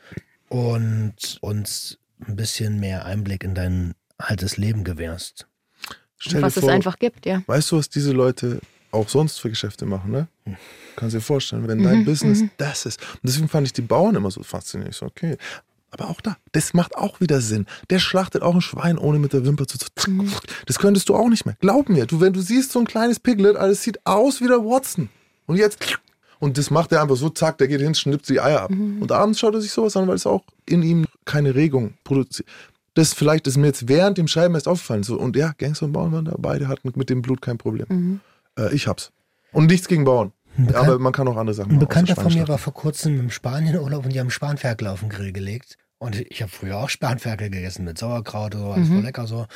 Und 0.50 1.38
uns 1.42 2.00
ein 2.28 2.36
bisschen 2.36 2.80
mehr 2.80 3.06
Einblick 3.06 3.44
in 3.44 3.56
dein 3.56 3.94
altes 4.18 4.58
Leben 4.58 4.84
gewährst. 4.84 5.48
Stell 6.18 6.42
was 6.42 6.56
vor, 6.56 6.64
es 6.64 6.70
einfach 6.70 7.00
gibt, 7.00 7.26
ja. 7.26 7.44
Weißt 7.48 7.72
du, 7.72 7.78
was 7.78 7.90
diese 7.90 8.12
Leute 8.12 8.60
auch 8.92 9.10
sonst 9.10 9.40
für 9.40 9.50
Geschäfte 9.50 9.86
machen, 9.86 10.12
ne? 10.12 10.28
Kannst 10.96 11.16
dir 11.16 11.22
vorstellen, 11.22 11.68
wenn 11.68 11.84
dein 11.84 12.00
mhm, 12.00 12.06
Business 12.06 12.42
mhm. 12.42 12.52
das 12.58 12.86
ist. 12.86 13.02
Und 13.02 13.20
deswegen 13.24 13.48
fand 13.48 13.68
ich 13.68 13.74
die 13.74 13.82
Bauern 13.82 14.16
immer 14.16 14.32
so 14.32 14.44
faszinierend. 14.44 14.94
Ich 14.94 15.00
so, 15.00 15.06
okay. 15.06 15.38
Aber 15.92 16.10
auch 16.10 16.22
da, 16.22 16.38
das 16.52 16.74
macht 16.74 16.96
auch 16.96 17.20
wieder 17.20 17.42
Sinn. 17.42 17.66
Der 17.90 18.00
schlachtet 18.00 18.42
auch 18.42 18.54
ein 18.54 18.62
Schwein, 18.62 18.98
ohne 18.98 19.18
mit 19.18 19.34
der 19.34 19.46
Wimper 19.46 19.68
zu. 19.68 19.78
zu 19.78 19.88
Mhm. 20.12 20.32
Das 20.66 20.78
könntest 20.78 21.10
du 21.10 21.16
auch 21.16 21.30
nicht 21.30 21.46
mehr. 21.46 21.56
Glaub 21.60 21.90
mir, 21.90 22.06
du, 22.06 22.22
wenn 22.22 22.34
du 22.34 22.42
siehst 22.42 22.72
so 22.72 22.80
ein 22.80 22.86
kleines 22.86 23.20
Piglet, 23.20 23.56
alles 23.56 23.84
sieht 23.84 24.06
aus 24.06 24.42
wie 24.42 24.48
der 24.48 24.60
Watson. 24.60 25.10
Und 25.48 25.58
jetzt. 25.58 25.80
Und 26.40 26.58
das 26.58 26.70
macht 26.70 26.92
er 26.92 27.02
einfach 27.02 27.18
so, 27.18 27.30
zack, 27.30 27.58
der 27.58 27.68
geht 27.68 27.82
hin, 27.82 27.96
schnippt 27.96 28.30
die 28.30 28.40
Eier 28.40 28.62
ab. 28.62 28.72
Mhm. 28.72 29.02
Und 29.02 29.12
abends 29.12 29.40
schaut 29.40 29.56
er 29.56 29.62
sich 29.62 29.72
sowas 29.72 29.98
an, 29.98 30.08
weil 30.08 30.16
es 30.16 30.26
auch 30.26 30.44
in 30.66 30.84
ihm 30.84 31.06
keine 31.26 31.56
Regung 31.56 31.96
produziert. 32.04 32.48
Das 32.94 33.14
vielleicht 33.14 33.48
ist 33.48 33.58
mir 33.58 33.68
jetzt 33.68 33.88
während 33.88 34.18
dem 34.18 34.28
Schreiben 34.28 34.56
erst 34.56 34.68
aufgefallen. 34.68 35.04
So, 35.04 35.20
und 35.20 35.36
ja, 35.36 35.54
Gangster 35.58 35.86
und 35.86 35.94
Bauern 35.94 36.12
waren 36.12 36.26
da, 36.26 36.36
beide 36.38 36.68
hatten 36.68 36.92
mit 36.96 37.10
dem 37.10 37.22
Blut 37.22 37.42
kein 37.42 37.58
Problem. 37.58 37.86
Mhm. 37.90 38.20
Äh, 38.60 38.74
ich 38.74 38.88
hab's. 38.88 39.12
Und 39.52 39.68
nichts 39.68 39.88
gegen 39.88 40.04
Bauern. 40.04 40.32
Bekan- 40.58 40.76
Aber 40.76 41.00
man 41.00 41.14
kann 41.14 41.28
auch 41.28 41.38
andere 41.38 41.54
Sachen 41.54 41.70
Ein 41.72 41.76
machen. 41.76 41.88
Bekannter 41.88 42.14
außer 42.14 42.22
von 42.24 42.34
mir 42.34 42.48
war 42.48 42.58
vor 42.58 42.74
kurzem 42.74 43.20
im 43.20 43.30
Spanienurlaub 43.32 44.04
und 44.06 44.14
die 44.14 44.20
haben 44.20 44.30
Spanferkel 44.30 44.88
auf 44.88 45.00
den 45.00 45.10
Grill 45.10 45.32
gelegt. 45.32 45.78
Und 46.02 46.16
ich 46.30 46.42
habe 46.42 46.50
früher 46.50 46.78
auch 46.78 46.88
Spanferkel 46.88 47.50
gegessen 47.50 47.84
mit 47.84 47.98
Sauerkraut 47.98 48.56
oder 48.56 48.64
so, 48.64 48.72
alles 48.72 48.88
voll 48.88 49.02
lecker 49.02 49.28
so. 49.28 49.48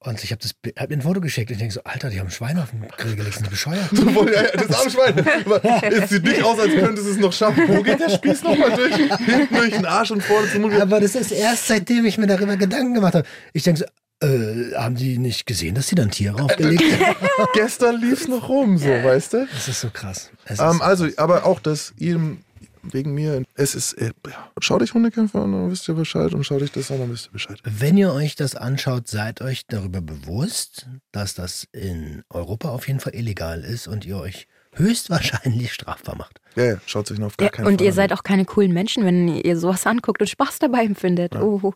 Und 0.00 0.24
ich 0.24 0.32
habe 0.32 0.40
das 0.42 0.50
hab 0.76 0.88
mir 0.90 0.96
ein 0.96 1.02
Foto 1.02 1.20
geschickt 1.20 1.50
und 1.50 1.54
ich 1.54 1.58
denke 1.60 1.74
so, 1.74 1.80
Alter, 1.84 2.10
die 2.10 2.18
haben 2.18 2.28
Schweine 2.30 2.64
auf 2.64 2.70
den 2.72 2.88
Grill 2.96 3.14
gelegt, 3.14 3.36
sind 3.36 3.48
bescheuert. 3.48 3.86
Voll, 4.12 4.32
ja, 4.34 4.42
das 4.42 4.76
arme 4.80 4.90
Schwein. 4.90 5.92
Es 5.92 6.10
sieht 6.10 6.24
nicht 6.24 6.42
aus, 6.42 6.58
als 6.58 6.74
könnte 6.74 7.00
es 7.02 7.18
noch 7.18 7.32
schaffen. 7.32 7.62
Wo 7.68 7.82
geht 7.84 8.00
der 8.00 8.08
Spieß 8.08 8.42
nochmal 8.42 8.72
durch? 8.74 8.96
Hinten 8.96 9.54
durch 9.54 9.70
den 9.70 9.86
Arsch 9.86 10.10
und 10.10 10.24
vorne 10.24 10.48
zum 10.50 10.62
Mund. 10.62 10.74
Aber 10.80 10.98
das 10.98 11.14
ist 11.14 11.30
erst 11.30 11.68
seitdem 11.68 12.04
ich 12.04 12.18
mir 12.18 12.26
darüber 12.26 12.56
Gedanken 12.56 12.94
gemacht 12.94 13.14
habe. 13.14 13.26
Ich 13.52 13.62
denke 13.62 13.78
so, 13.78 13.84
äh, 14.22 14.74
haben 14.76 14.94
die 14.94 15.18
nicht 15.18 15.46
gesehen, 15.46 15.74
dass 15.74 15.88
die 15.88 15.94
dann 15.94 16.10
Tiere 16.10 16.42
aufgelegt 16.42 16.82
haben? 17.00 17.48
Gestern 17.54 18.00
lief's 18.00 18.28
noch 18.28 18.48
rum, 18.48 18.78
so, 18.78 18.88
weißt 18.88 19.34
du? 19.34 19.46
Das 19.52 19.68
ist 19.68 19.80
so 19.80 19.90
krass. 19.90 20.30
Es 20.44 20.52
ist 20.52 20.60
Ähm, 20.60 20.80
also, 20.80 21.06
aber 21.16 21.44
auch 21.44 21.60
das 21.60 21.92
jedem 21.96 22.38
wegen 22.82 23.14
mir, 23.14 23.42
es 23.54 23.74
ist, 23.74 23.92
äh, 23.94 24.12
ja, 24.26 24.50
schau 24.60 24.78
dich 24.78 24.92
Hundekämpfer 24.92 25.42
an, 25.42 25.52
dann 25.52 25.70
wisst 25.70 25.88
ihr 25.88 25.94
Bescheid 25.94 26.34
und 26.34 26.44
schau 26.44 26.58
dich 26.58 26.72
das 26.72 26.90
an, 26.90 26.98
dann 26.98 27.12
wisst 27.12 27.28
ihr 27.28 27.32
Bescheid. 27.32 27.60
Wenn 27.64 27.96
ihr 27.96 28.12
euch 28.12 28.34
das 28.34 28.56
anschaut, 28.56 29.08
seid 29.08 29.40
euch 29.40 29.66
darüber 29.66 30.00
bewusst, 30.00 30.88
dass 31.12 31.34
das 31.34 31.68
in 31.72 32.24
Europa 32.28 32.70
auf 32.70 32.88
jeden 32.88 33.00
Fall 33.00 33.14
illegal 33.14 33.62
ist 33.62 33.86
und 33.86 34.04
ihr 34.04 34.16
euch 34.18 34.48
höchstwahrscheinlich 34.74 35.72
strafbar 35.72 36.16
macht. 36.16 36.40
Ja, 36.56 36.64
ja, 36.64 36.76
schaut 36.86 37.06
sich 37.06 37.18
noch 37.18 37.28
auf 37.28 37.36
gar 37.36 37.46
Ja, 37.46 37.50
keinen 37.50 37.66
und 37.66 37.76
Fall 37.78 37.84
ihr 37.86 37.90
an. 37.92 37.94
seid 37.96 38.12
auch 38.12 38.22
keine 38.22 38.44
coolen 38.44 38.72
Menschen, 38.72 39.04
wenn 39.04 39.28
ihr 39.28 39.56
sowas 39.58 39.86
anguckt 39.86 40.20
und 40.20 40.28
Spaß 40.28 40.58
dabei 40.58 40.84
empfindet. 40.84 41.34
Oh. 41.36 41.72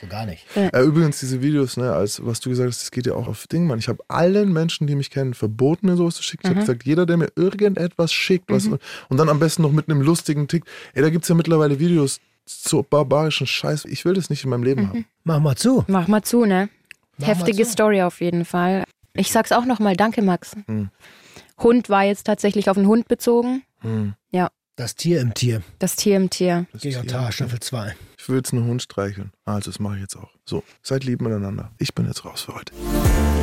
So 0.00 0.06
gar 0.08 0.26
nicht. 0.26 0.44
Äh, 0.56 0.80
übrigens, 0.82 1.20
diese 1.20 1.42
Videos, 1.42 1.76
ne, 1.76 1.92
als 1.92 2.24
was 2.24 2.40
du 2.40 2.50
gesagt 2.50 2.68
hast, 2.68 2.82
das 2.82 2.90
geht 2.90 3.06
ja 3.06 3.14
auch 3.14 3.28
auf 3.28 3.46
Ding, 3.46 3.66
Mann. 3.66 3.78
Ich 3.78 3.88
habe 3.88 4.02
allen 4.08 4.52
Menschen, 4.52 4.86
die 4.86 4.94
mich 4.96 5.10
kennen, 5.10 5.34
verboten, 5.34 5.86
mir 5.86 5.96
sowas 5.96 6.16
zu 6.16 6.22
schicken. 6.22 6.42
Ich 6.46 6.50
habe 6.50 6.60
gesagt, 6.60 6.84
jeder, 6.84 7.06
der 7.06 7.16
mir 7.16 7.28
irgendetwas 7.36 8.12
schickt, 8.12 8.50
was, 8.50 8.66
und 8.66 8.80
dann 9.10 9.28
am 9.28 9.38
besten 9.38 9.62
noch 9.62 9.72
mit 9.72 9.88
einem 9.88 10.00
lustigen 10.00 10.48
Tick. 10.48 10.64
Ey, 10.94 11.02
da 11.02 11.10
gibt 11.10 11.24
es 11.24 11.28
ja 11.28 11.34
mittlerweile 11.34 11.78
Videos 11.78 12.20
zu 12.46 12.82
barbarischen 12.82 13.46
Scheiß. 13.46 13.84
Ich 13.86 14.04
will 14.04 14.14
das 14.14 14.30
nicht 14.30 14.44
in 14.44 14.50
meinem 14.50 14.62
Leben 14.62 14.88
haben. 14.88 15.04
Mach 15.24 15.40
mal 15.40 15.56
zu. 15.56 15.84
Mach 15.88 16.08
mal 16.08 16.22
zu, 16.22 16.44
ne? 16.44 16.68
Mach 17.18 17.28
Heftige 17.28 17.64
zu. 17.64 17.72
Story 17.72 18.02
auf 18.02 18.20
jeden 18.20 18.44
Fall. 18.44 18.84
Ich 19.14 19.32
sag's 19.32 19.50
auch 19.50 19.64
nochmal, 19.64 19.96
danke 19.96 20.20
Max. 20.22 20.54
Hm. 20.66 20.90
Hund 21.58 21.88
war 21.88 22.04
jetzt 22.04 22.24
tatsächlich 22.24 22.68
auf 22.70 22.76
den 22.76 22.86
Hund 22.86 23.08
bezogen. 23.08 23.62
Hm. 23.80 24.14
Ja, 24.30 24.48
Das 24.76 24.94
Tier 24.94 25.20
im 25.20 25.32
Tier. 25.34 25.62
das 25.78 25.96
Tier 25.96 26.16
im 26.16 26.28
Tier. 26.30 26.66
Das 26.72 26.84
ist 26.84 27.00
GJH 27.02 27.32
Staffel 27.32 27.60
2. 27.60 27.94
Ich 28.18 28.28
will 28.28 28.36
jetzt 28.36 28.52
einen 28.52 28.66
Hund 28.66 28.82
streicheln. 28.82 29.32
Also, 29.44 29.70
das 29.70 29.78
mache 29.78 29.94
ich 29.96 30.00
jetzt 30.02 30.16
auch. 30.16 30.30
So, 30.44 30.62
seid 30.82 31.04
lieb 31.04 31.20
miteinander. 31.22 31.70
Ich 31.78 31.94
bin 31.94 32.06
jetzt 32.06 32.24
raus 32.24 32.42
für 32.42 32.54
heute. 32.54 32.72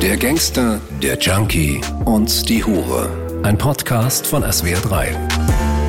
Der 0.02 0.16
Gangster, 0.16 0.80
der 1.02 1.18
Junkie 1.18 1.80
und 2.04 2.48
die 2.48 2.62
Hure. 2.64 3.40
Ein 3.42 3.58
Podcast 3.58 4.26
von 4.26 4.42
SWR 4.50 4.80
3. 4.80 5.83